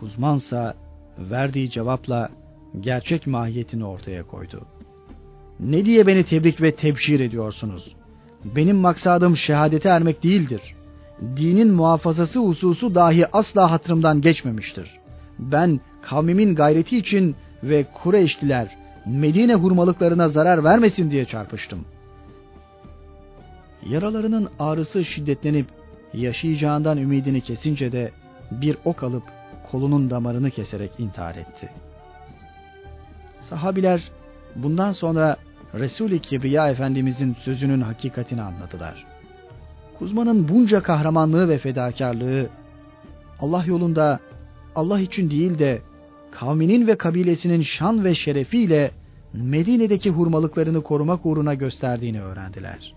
Kuzmansa 0.00 0.74
verdiği 1.18 1.70
cevapla 1.70 2.28
gerçek 2.80 3.26
mahiyetini 3.26 3.84
ortaya 3.84 4.26
koydu. 4.26 4.66
Ne 5.60 5.84
diye 5.84 6.06
beni 6.06 6.24
tebrik 6.24 6.62
ve 6.62 6.74
tebşir 6.74 7.20
ediyorsunuz? 7.20 7.96
Benim 8.44 8.76
maksadım 8.76 9.36
şehadete 9.36 9.88
ermek 9.88 10.22
değildir. 10.22 10.60
Dinin 11.36 11.72
muhafazası 11.72 12.40
hususu 12.40 12.94
dahi 12.94 13.26
asla 13.36 13.70
hatırımdan 13.70 14.20
geçmemiştir. 14.20 14.90
Ben 15.38 15.80
kavmimin 16.02 16.54
gayreti 16.54 16.98
için 16.98 17.36
ve 17.62 17.86
Kureyşliler 17.94 18.76
Medine 19.06 19.54
hurmalıklarına 19.54 20.28
zarar 20.28 20.64
vermesin 20.64 21.10
diye 21.10 21.24
çarpıştım. 21.24 21.84
Yaralarının 23.86 24.48
ağrısı 24.58 25.04
şiddetlenip 25.04 25.66
yaşayacağından 26.14 26.98
ümidini 26.98 27.40
kesince 27.40 27.92
de 27.92 28.12
bir 28.50 28.76
ok 28.84 29.02
alıp 29.02 29.22
kolunun 29.70 30.10
damarını 30.10 30.50
keserek 30.50 30.90
intihar 30.98 31.34
etti. 31.34 31.70
Sahabiler 33.38 34.10
bundan 34.56 34.92
sonra 34.92 35.36
Resul-i 35.74 36.18
Kibriya 36.18 36.70
Efendimizin 36.70 37.34
sözünün 37.34 37.80
hakikatini 37.80 38.42
anladılar. 38.42 39.06
Kuzman'ın 39.98 40.48
bunca 40.48 40.82
kahramanlığı 40.82 41.48
ve 41.48 41.58
fedakarlığı 41.58 42.48
Allah 43.40 43.64
yolunda 43.64 44.20
Allah 44.74 45.00
için 45.00 45.30
değil 45.30 45.58
de 45.58 45.82
kavminin 46.30 46.86
ve 46.86 46.98
kabilesinin 46.98 47.62
şan 47.62 48.04
ve 48.04 48.14
şerefiyle 48.14 48.90
Medine'deki 49.32 50.10
hurmalıklarını 50.10 50.82
korumak 50.82 51.26
uğruna 51.26 51.54
gösterdiğini 51.54 52.22
öğrendiler. 52.22 52.94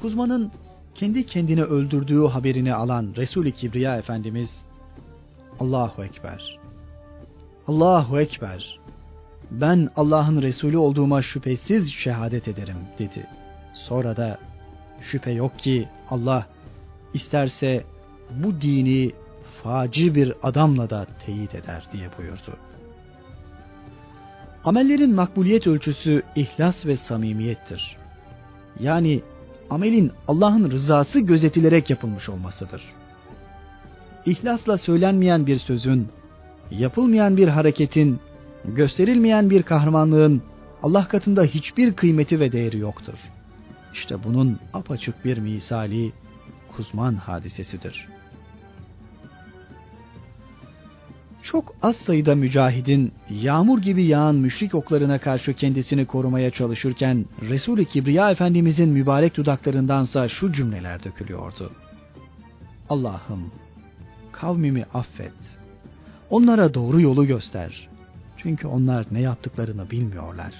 Kuzma'nın 0.00 0.52
kendi 0.94 1.26
kendini 1.26 1.62
öldürdüğü 1.62 2.26
haberini 2.26 2.74
alan 2.74 3.14
Resul-i 3.16 3.52
Kibriya 3.52 3.96
Efendimiz 3.96 4.64
Allahu 5.60 6.04
Ekber 6.04 6.58
Allahu 7.68 8.20
Ekber 8.20 8.80
ben 9.50 9.88
Allah'ın 9.96 10.42
Resulü 10.42 10.76
olduğuma 10.76 11.22
şüphesiz 11.22 11.92
şehadet 11.92 12.48
ederim 12.48 12.78
dedi. 12.98 13.26
Sonra 13.72 14.16
da 14.16 14.38
şüphe 15.00 15.30
yok 15.30 15.58
ki 15.58 15.88
Allah 16.10 16.46
isterse 17.14 17.84
bu 18.30 18.60
dini 18.60 19.12
faci 19.62 20.14
bir 20.14 20.34
adamla 20.42 20.90
da 20.90 21.06
teyit 21.26 21.54
eder 21.54 21.84
diye 21.92 22.08
buyurdu. 22.18 22.56
Amellerin 24.64 25.14
makbuliyet 25.14 25.66
ölçüsü 25.66 26.22
ihlas 26.36 26.86
ve 26.86 26.96
samimiyettir. 26.96 27.96
Yani 28.80 29.22
amelin 29.70 30.12
Allah'ın 30.28 30.70
rızası 30.70 31.20
gözetilerek 31.20 31.90
yapılmış 31.90 32.28
olmasıdır. 32.28 32.82
İhlasla 34.26 34.78
söylenmeyen 34.78 35.46
bir 35.46 35.56
sözün, 35.56 36.08
yapılmayan 36.70 37.36
bir 37.36 37.48
hareketin, 37.48 38.20
gösterilmeyen 38.68 39.50
bir 39.50 39.62
kahramanlığın 39.62 40.42
Allah 40.82 41.08
katında 41.08 41.42
hiçbir 41.42 41.92
kıymeti 41.92 42.40
ve 42.40 42.52
değeri 42.52 42.78
yoktur. 42.78 43.18
İşte 43.92 44.24
bunun 44.24 44.58
apaçık 44.72 45.24
bir 45.24 45.38
misali 45.38 46.12
Kuzman 46.76 47.14
hadisesidir. 47.14 48.08
Çok 51.42 51.74
az 51.82 51.96
sayıda 51.96 52.34
mücahidin 52.34 53.12
yağmur 53.30 53.78
gibi 53.78 54.04
yağan 54.04 54.34
müşrik 54.34 54.74
oklarına 54.74 55.18
karşı 55.18 55.54
kendisini 55.54 56.06
korumaya 56.06 56.50
çalışırken 56.50 57.26
Resul-i 57.42 57.84
Kibriya 57.84 58.30
Efendimizin 58.30 58.88
mübarek 58.88 59.36
dudaklarındansa 59.36 60.28
şu 60.28 60.52
cümleler 60.52 61.04
dökülüyordu. 61.04 61.72
Allah'ım 62.90 63.50
kavmimi 64.32 64.84
affet. 64.94 65.32
Onlara 66.30 66.74
doğru 66.74 67.00
yolu 67.00 67.26
göster. 67.26 67.88
Çünkü 68.44 68.66
onlar 68.66 69.06
ne 69.10 69.20
yaptıklarını 69.20 69.90
bilmiyorlar. 69.90 70.54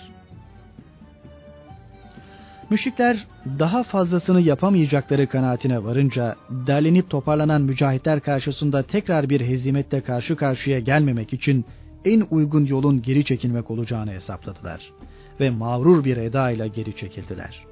Müşrikler 2.71 3.27
daha 3.59 3.83
fazlasını 3.83 4.41
yapamayacakları 4.41 5.27
kanaatine 5.27 5.85
varınca 5.85 6.37
derlenip 6.51 7.11
toparlanan 7.11 7.63
mücahitler 7.63 8.21
karşısında 8.21 8.83
tekrar 8.83 9.31
bir 9.31 9.41
hezimetle 9.41 10.01
karşı 10.01 10.37
karşıya 10.37 10.79
gelmemek 10.79 11.33
için 11.33 11.65
en 12.05 12.27
uygun 12.31 12.67
yolun 12.67 13.03
geri 13.03 13.25
çekilmek 13.25 13.71
olacağını 13.71 14.11
hesapladılar 14.11 14.93
ve 15.41 15.51
mağrur 15.51 16.05
bir 16.05 16.17
eda 16.17 16.51
ile 16.51 16.69
geri 16.69 16.97
çekildiler. 16.97 17.65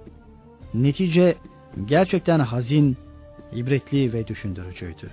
Netice 0.75 1.35
gerçekten 1.85 2.41
hazin, 2.41 2.97
ibretli 3.53 4.13
ve 4.13 4.27
düşündürücüydü. 4.27 5.11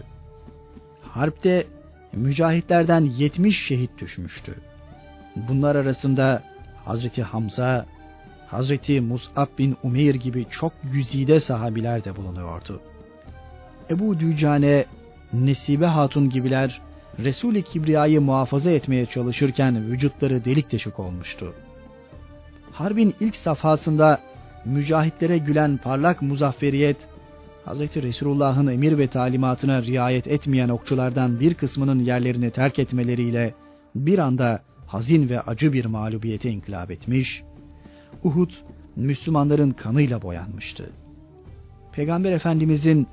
Harpte 1.01 1.67
mücahitlerden 2.13 3.01
70 3.01 3.65
şehit 3.67 3.97
düşmüştü. 3.97 4.55
Bunlar 5.35 5.75
arasında 5.75 6.43
Hazreti 6.85 7.23
Hamza, 7.23 7.85
Hazreti 8.47 9.01
Mus'ab 9.01 9.47
bin 9.57 9.77
Umeyr 9.83 10.15
gibi 10.15 10.45
çok 10.49 10.73
güzide 10.83 11.39
sahabiler 11.39 12.05
de 12.05 12.15
bulunuyordu. 12.15 12.81
Ebu 13.89 14.19
Dücane, 14.19 14.85
Nesibe 15.33 15.85
Hatun 15.85 16.29
gibiler 16.29 16.81
Resul-i 17.23 17.63
Kibriya'yı 17.63 18.21
muhafaza 18.21 18.71
etmeye 18.71 19.05
çalışırken 19.05 19.91
vücutları 19.91 20.45
delik 20.45 20.71
deşik 20.71 20.99
olmuştu. 20.99 21.53
Harbin 22.71 23.15
ilk 23.19 23.35
safhasında 23.35 24.19
mücahitlere 24.65 25.37
gülen 25.37 25.77
parlak 25.77 26.21
muzafferiyet, 26.21 26.97
Hz. 27.65 27.79
Resulullah'ın 27.79 28.67
emir 28.67 28.97
ve 28.97 29.07
talimatına 29.07 29.81
riayet 29.81 30.27
etmeyen 30.27 30.69
okçulardan 30.69 31.39
bir 31.39 31.53
kısmının 31.53 31.99
yerlerini 31.99 32.51
terk 32.51 32.79
etmeleriyle 32.79 33.53
bir 33.95 34.19
anda 34.19 34.59
hazin 34.89 35.29
ve 35.29 35.41
acı 35.41 35.73
bir 35.73 35.85
mağlubiyete 35.85 36.49
inkılap 36.49 36.91
etmiş, 36.91 37.43
Uhud 38.23 38.51
Müslümanların 38.95 39.71
kanıyla 39.71 40.21
boyanmıştı. 40.21 40.89
Peygamber 41.91 42.31
Efendimizin 42.31 43.07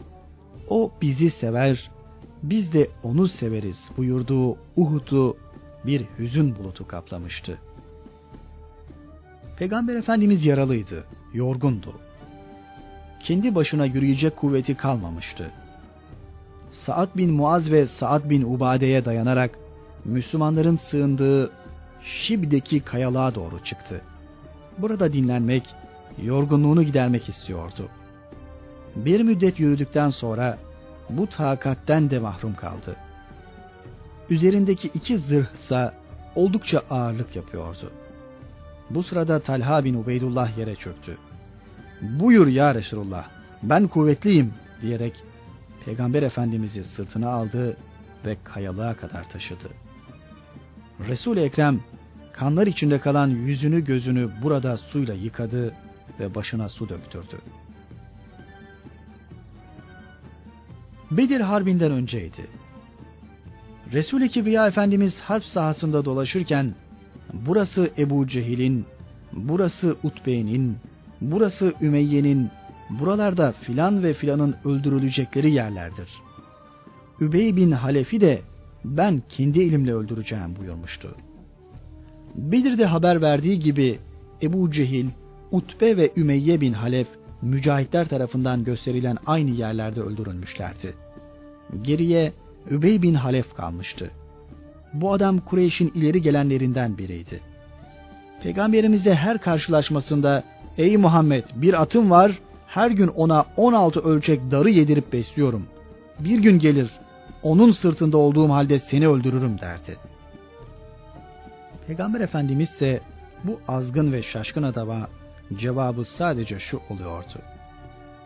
o 0.69 0.93
bizi 1.03 1.31
sever, 1.31 1.91
biz 2.43 2.73
de 2.73 2.89
onu 3.03 3.29
severiz 3.29 3.91
buyurduğu 3.97 4.57
Uhud'u 4.77 5.37
bir 5.87 6.05
hüzün 6.19 6.57
bulutu 6.57 6.87
kaplamıştı. 6.87 7.59
Peygamber 9.59 9.95
Efendimiz 9.95 10.47
yaralıydı, 10.47 11.05
yorgundu. 11.35 11.93
Kendi 13.25 13.55
başına 13.55 13.85
yürüyecek 13.85 14.37
kuvveti 14.37 14.75
kalmamıştı. 14.75 15.51
Saad 16.73 17.17
bin 17.17 17.31
Muaz 17.31 17.73
ve 17.73 17.87
Saad 17.87 18.31
bin 18.31 18.43
Ubade'ye 18.43 19.05
dayanarak 19.05 19.59
Müslümanların 20.05 20.77
sığındığı 20.77 21.66
Şib'deki 22.07 22.81
kayalığa 22.81 23.35
doğru 23.35 23.65
çıktı. 23.65 24.01
Burada 24.79 25.13
dinlenmek, 25.13 25.75
yorgunluğunu 26.23 26.83
gidermek 26.83 27.29
istiyordu. 27.29 27.89
Bir 28.97 29.21
müddet 29.21 29.61
yürüdükten 29.61 30.09
sonra 30.09 30.59
bu 31.11 31.27
takatten 31.27 32.11
de 32.11 32.19
mahrum 32.19 32.55
kaldı. 32.55 32.97
Üzerindeki 34.31 34.89
iki 34.89 35.19
zırhsa 35.19 35.95
oldukça 36.35 36.83
ağırlık 36.91 37.37
yapıyordu. 37.37 37.93
Bu 38.91 39.03
sırada 39.03 39.41
Talha 39.41 39.85
bin 39.85 39.95
Ubeydullah 39.95 40.59
yere 40.59 40.75
çöktü. 40.75 41.19
Buyur 42.01 42.47
ya 42.47 42.75
Resulullah 42.75 43.25
ben 43.63 43.89
kuvvetliyim 43.89 44.55
diyerek 44.83 45.23
Peygamber 45.85 46.23
Efendimiz'i 46.23 46.85
sırtına 46.85 47.31
aldı 47.31 47.77
ve 48.25 48.37
kayalığa 48.45 48.95
kadar 48.95 49.29
taşıdı. 49.31 49.69
Resul-i 51.09 51.41
Ekrem 51.41 51.81
kanlar 52.37 52.67
içinde 52.67 52.99
kalan 52.99 53.29
yüzünü 53.29 53.85
gözünü 53.85 54.31
burada 54.43 54.77
suyla 54.77 55.15
yıkadı 55.15 55.75
ve 56.21 56.35
başına 56.35 56.69
su 56.69 56.89
döktürdü. 56.89 57.39
Bedir 61.11 61.41
Harbi'nden 61.41 61.93
önceydi. 61.93 62.47
Resul-i 63.93 64.29
Kibriya 64.29 64.67
Efendimiz 64.67 65.21
harp 65.21 65.45
sahasında 65.45 66.05
dolaşırken 66.05 66.75
burası 67.33 67.91
Ebu 67.99 68.27
Cehil'in, 68.27 68.87
burası 69.33 69.97
Utbe'nin, 70.03 70.77
burası 71.21 71.75
Ümeyye'nin, 71.81 72.51
buralarda 72.91 73.53
filan 73.53 74.03
ve 74.03 74.15
filanın 74.15 74.57
öldürülecekleri 74.65 75.53
yerlerdir. 75.53 76.09
Übey 77.21 77.57
bin 77.57 77.71
Halefi 77.71 78.21
de 78.21 78.43
ben 78.85 79.23
kendi 79.29 79.63
elimle 79.63 79.95
öldüreceğim 79.95 80.57
buyurmuştu. 80.57 81.17
Bedir'de 82.37 82.87
haber 82.87 83.23
verdiği 83.23 83.59
gibi 83.59 83.99
Ebu 84.43 84.71
Cehil, 84.71 85.07
Utbe 85.51 85.97
ve 85.97 86.11
Ümeyye 86.17 86.61
bin 86.61 86.73
Halef 86.73 87.07
mücahitler 87.43 88.09
tarafından 88.09 88.65
gösterilen 88.65 89.17
aynı 89.27 89.51
yerlerde 89.51 90.01
öldürülmüşlerdi. 90.01 90.95
Geriye 91.83 92.33
Übey 92.71 93.03
bin 93.03 93.15
Halef 93.15 93.55
kalmıştı. 93.55 94.11
Bu 94.93 95.13
adam 95.13 95.39
Kureyş'in 95.39 95.93
ileri 95.95 96.23
gelenlerinden 96.23 96.99
biriydi. 96.99 97.41
Peygamberimize 98.43 99.15
her 99.15 99.39
karşılaşmasında 99.39 100.45
''Ey 100.79 100.97
Muhammed 100.97 101.45
bir 101.55 101.83
atım 101.83 102.11
var, 102.11 102.39
her 102.67 102.91
gün 102.91 103.09
ona 103.09 103.45
16 103.57 104.01
ölçek 104.01 104.51
darı 104.51 104.71
yedirip 104.71 105.13
besliyorum. 105.13 105.67
Bir 106.19 106.39
gün 106.39 106.59
gelir, 106.59 106.91
onun 107.43 107.73
sırtında 107.73 108.19
olduğum 108.19 108.51
halde 108.51 108.79
seni 108.79 109.09
öldürürüm.'' 109.09 109.61
derdi. 109.61 109.97
Peygamber 111.87 112.21
Efendimiz 112.21 112.71
ise 112.71 113.01
bu 113.45 113.61
azgın 113.69 114.13
ve 114.13 114.23
şaşkın 114.23 114.63
adama 114.63 115.09
cevabı 115.59 116.05
sadece 116.05 116.59
şu 116.59 116.81
oluyordu. 116.91 117.39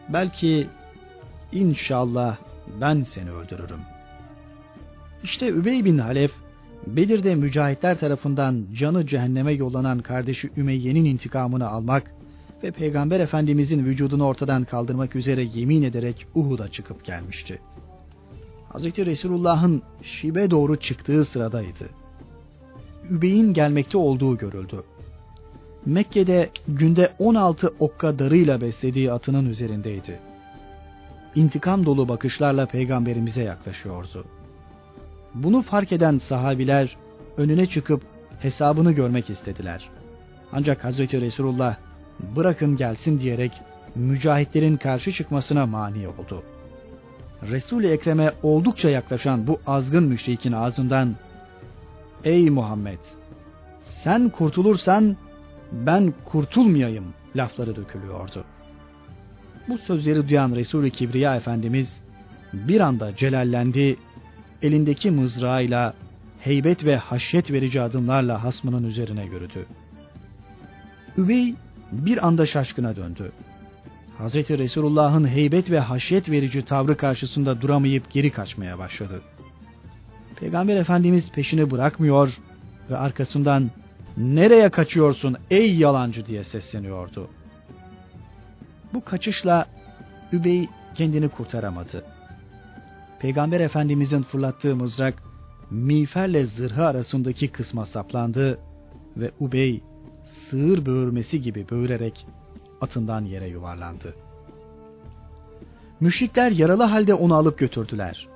Belki 0.08 0.66
inşallah 1.52 2.36
ben 2.80 3.02
seni 3.02 3.30
öldürürüm. 3.30 3.80
İşte 5.22 5.48
Übey 5.48 5.84
bin 5.84 5.98
Halef, 5.98 6.32
Bedir'de 6.86 7.34
mücahitler 7.34 7.98
tarafından 7.98 8.66
canı 8.74 9.06
cehenneme 9.06 9.52
yollanan 9.52 9.98
kardeşi 9.98 10.50
Ümeyye'nin 10.56 11.04
intikamını 11.04 11.68
almak 11.68 12.14
ve 12.62 12.70
Peygamber 12.70 13.20
Efendimizin 13.20 13.84
vücudunu 13.84 14.24
ortadan 14.24 14.64
kaldırmak 14.64 15.16
üzere 15.16 15.42
yemin 15.42 15.82
ederek 15.82 16.26
Uhud'a 16.34 16.68
çıkıp 16.68 17.04
gelmişti. 17.04 17.60
Hz. 18.74 18.84
Resulullah'ın 18.84 19.82
şibe 20.02 20.50
doğru 20.50 20.76
çıktığı 20.76 21.24
sıradaydı. 21.24 21.99
Übey'in 23.10 23.54
gelmekte 23.54 23.98
olduğu 23.98 24.38
görüldü. 24.38 24.82
Mekke'de 25.86 26.50
günde 26.68 27.12
16 27.18 27.74
okka 27.78 28.18
darıyla 28.18 28.60
beslediği 28.60 29.12
atının 29.12 29.50
üzerindeydi. 29.50 30.20
İntikam 31.34 31.86
dolu 31.86 32.08
bakışlarla 32.08 32.66
peygamberimize 32.66 33.42
yaklaşıyordu. 33.42 34.24
Bunu 35.34 35.62
fark 35.62 35.92
eden 35.92 36.18
sahabiler 36.18 36.96
önüne 37.36 37.66
çıkıp 37.66 38.02
hesabını 38.40 38.92
görmek 38.92 39.30
istediler. 39.30 39.88
Ancak 40.52 40.84
Hazreti 40.84 41.20
Resulullah 41.20 41.76
bırakın 42.36 42.76
gelsin 42.76 43.18
diyerek 43.18 43.52
mücahitlerin 43.94 44.76
karşı 44.76 45.12
çıkmasına 45.12 45.66
mani 45.66 46.08
oldu. 46.08 46.42
Resul-i 47.42 47.86
Ekrem'e 47.86 48.32
oldukça 48.42 48.90
yaklaşan 48.90 49.46
bu 49.46 49.60
azgın 49.66 50.04
müşrikin 50.04 50.52
ağzından 50.52 51.16
Ey 52.24 52.50
Muhammed! 52.50 52.98
Sen 53.80 54.28
kurtulursan 54.28 55.16
ben 55.72 56.14
kurtulmayayım 56.24 57.04
lafları 57.36 57.76
dökülüyordu. 57.76 58.44
Bu 59.68 59.78
sözleri 59.78 60.28
duyan 60.28 60.54
Resul-i 60.54 60.90
Kibriya 60.90 61.36
Efendimiz 61.36 62.02
bir 62.52 62.80
anda 62.80 63.16
celallendi, 63.16 63.96
elindeki 64.62 65.10
mızrağıyla 65.10 65.94
heybet 66.40 66.84
ve 66.84 66.96
haşyet 66.96 67.52
verici 67.52 67.80
adımlarla 67.80 68.44
hasmının 68.44 68.84
üzerine 68.84 69.24
yürüdü. 69.24 69.66
Üvey 71.18 71.54
bir 71.92 72.26
anda 72.26 72.46
şaşkına 72.46 72.96
döndü. 72.96 73.32
Hazreti 74.18 74.58
Resulullah'ın 74.58 75.28
heybet 75.28 75.70
ve 75.70 75.80
haşyet 75.80 76.30
verici 76.30 76.62
tavrı 76.62 76.96
karşısında 76.96 77.60
duramayıp 77.60 78.10
geri 78.10 78.30
kaçmaya 78.30 78.78
başladı. 78.78 79.22
Peygamber 80.36 80.76
Efendimiz 80.76 81.32
peşini 81.32 81.70
bırakmıyor 81.70 82.38
ve 82.90 82.96
arkasından 82.96 83.70
nereye 84.16 84.70
kaçıyorsun 84.70 85.36
ey 85.50 85.76
yalancı 85.76 86.26
diye 86.26 86.44
sesleniyordu. 86.44 87.28
Bu 88.94 89.04
kaçışla 89.04 89.66
Übey 90.32 90.68
kendini 90.94 91.28
kurtaramadı. 91.28 92.04
Peygamber 93.20 93.60
Efendimizin 93.60 94.22
fırlattığı 94.22 94.76
mızrak 94.76 95.22
miğferle 95.70 96.44
zırhı 96.44 96.86
arasındaki 96.86 97.48
kısma 97.48 97.86
saplandı 97.86 98.58
ve 99.16 99.30
Ubey 99.40 99.82
sığır 100.24 100.86
böğürmesi 100.86 101.42
gibi 101.42 101.68
böğürerek 101.70 102.26
atından 102.80 103.24
yere 103.24 103.48
yuvarlandı. 103.48 104.14
Müşrikler 106.00 106.50
yaralı 106.50 106.82
halde 106.82 107.14
onu 107.14 107.34
alıp 107.34 107.58
götürdüler. 107.58 108.28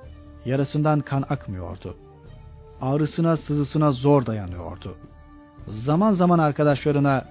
Yarasından 0.45 0.99
kan 0.99 1.21
akmıyordu. 1.29 1.97
Ağrısına 2.81 3.37
sızısına 3.37 3.91
zor 3.91 4.25
dayanıyordu. 4.25 4.97
Zaman 5.67 6.11
zaman 6.11 6.39
arkadaşlarına 6.39 7.25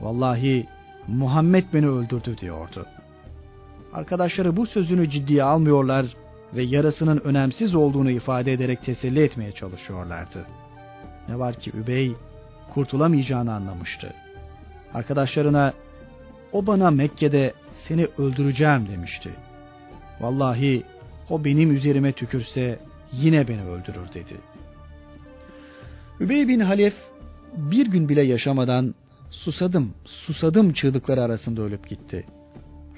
vallahi 0.00 0.66
Muhammed 1.08 1.64
beni 1.74 1.88
öldürdü 1.88 2.38
diyordu. 2.38 2.86
Arkadaşları 3.92 4.56
bu 4.56 4.66
sözünü 4.66 5.10
ciddiye 5.10 5.42
almıyorlar 5.42 6.06
ve 6.54 6.62
yarasının 6.62 7.20
önemsiz 7.24 7.74
olduğunu 7.74 8.10
ifade 8.10 8.52
ederek 8.52 8.82
teselli 8.82 9.22
etmeye 9.22 9.52
çalışıyorlardı. 9.52 10.46
Ne 11.28 11.38
var 11.38 11.54
ki 11.54 11.70
Übey 11.70 12.12
kurtulamayacağını 12.74 13.54
anlamıştı. 13.54 14.14
Arkadaşlarına 14.94 15.72
o 16.52 16.66
bana 16.66 16.90
Mekke'de 16.90 17.52
seni 17.74 18.06
öldüreceğim 18.18 18.88
demişti. 18.88 19.30
Vallahi 20.20 20.84
o 21.30 21.44
benim 21.44 21.76
üzerime 21.76 22.12
tükürse 22.12 22.78
yine 23.12 23.48
beni 23.48 23.62
öldürür 23.62 24.12
dedi. 24.14 24.36
Übey 26.20 26.48
bin 26.48 26.60
Halef 26.60 26.94
bir 27.56 27.86
gün 27.86 28.08
bile 28.08 28.22
yaşamadan 28.22 28.94
susadım, 29.30 29.94
susadım 30.04 30.72
çığlıkları 30.72 31.22
arasında 31.22 31.62
ölüp 31.62 31.88
gitti. 31.88 32.24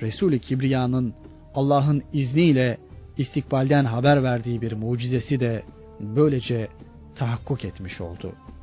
Resul-i 0.02 0.40
Kibriya'nın 0.40 1.14
Allah'ın 1.54 2.02
izniyle 2.12 2.78
istikbalden 3.18 3.84
haber 3.84 4.22
verdiği 4.22 4.62
bir 4.62 4.72
mucizesi 4.72 5.40
de 5.40 5.62
böylece 6.00 6.68
tahakkuk 7.16 7.64
etmiş 7.64 8.00
oldu.'' 8.00 8.57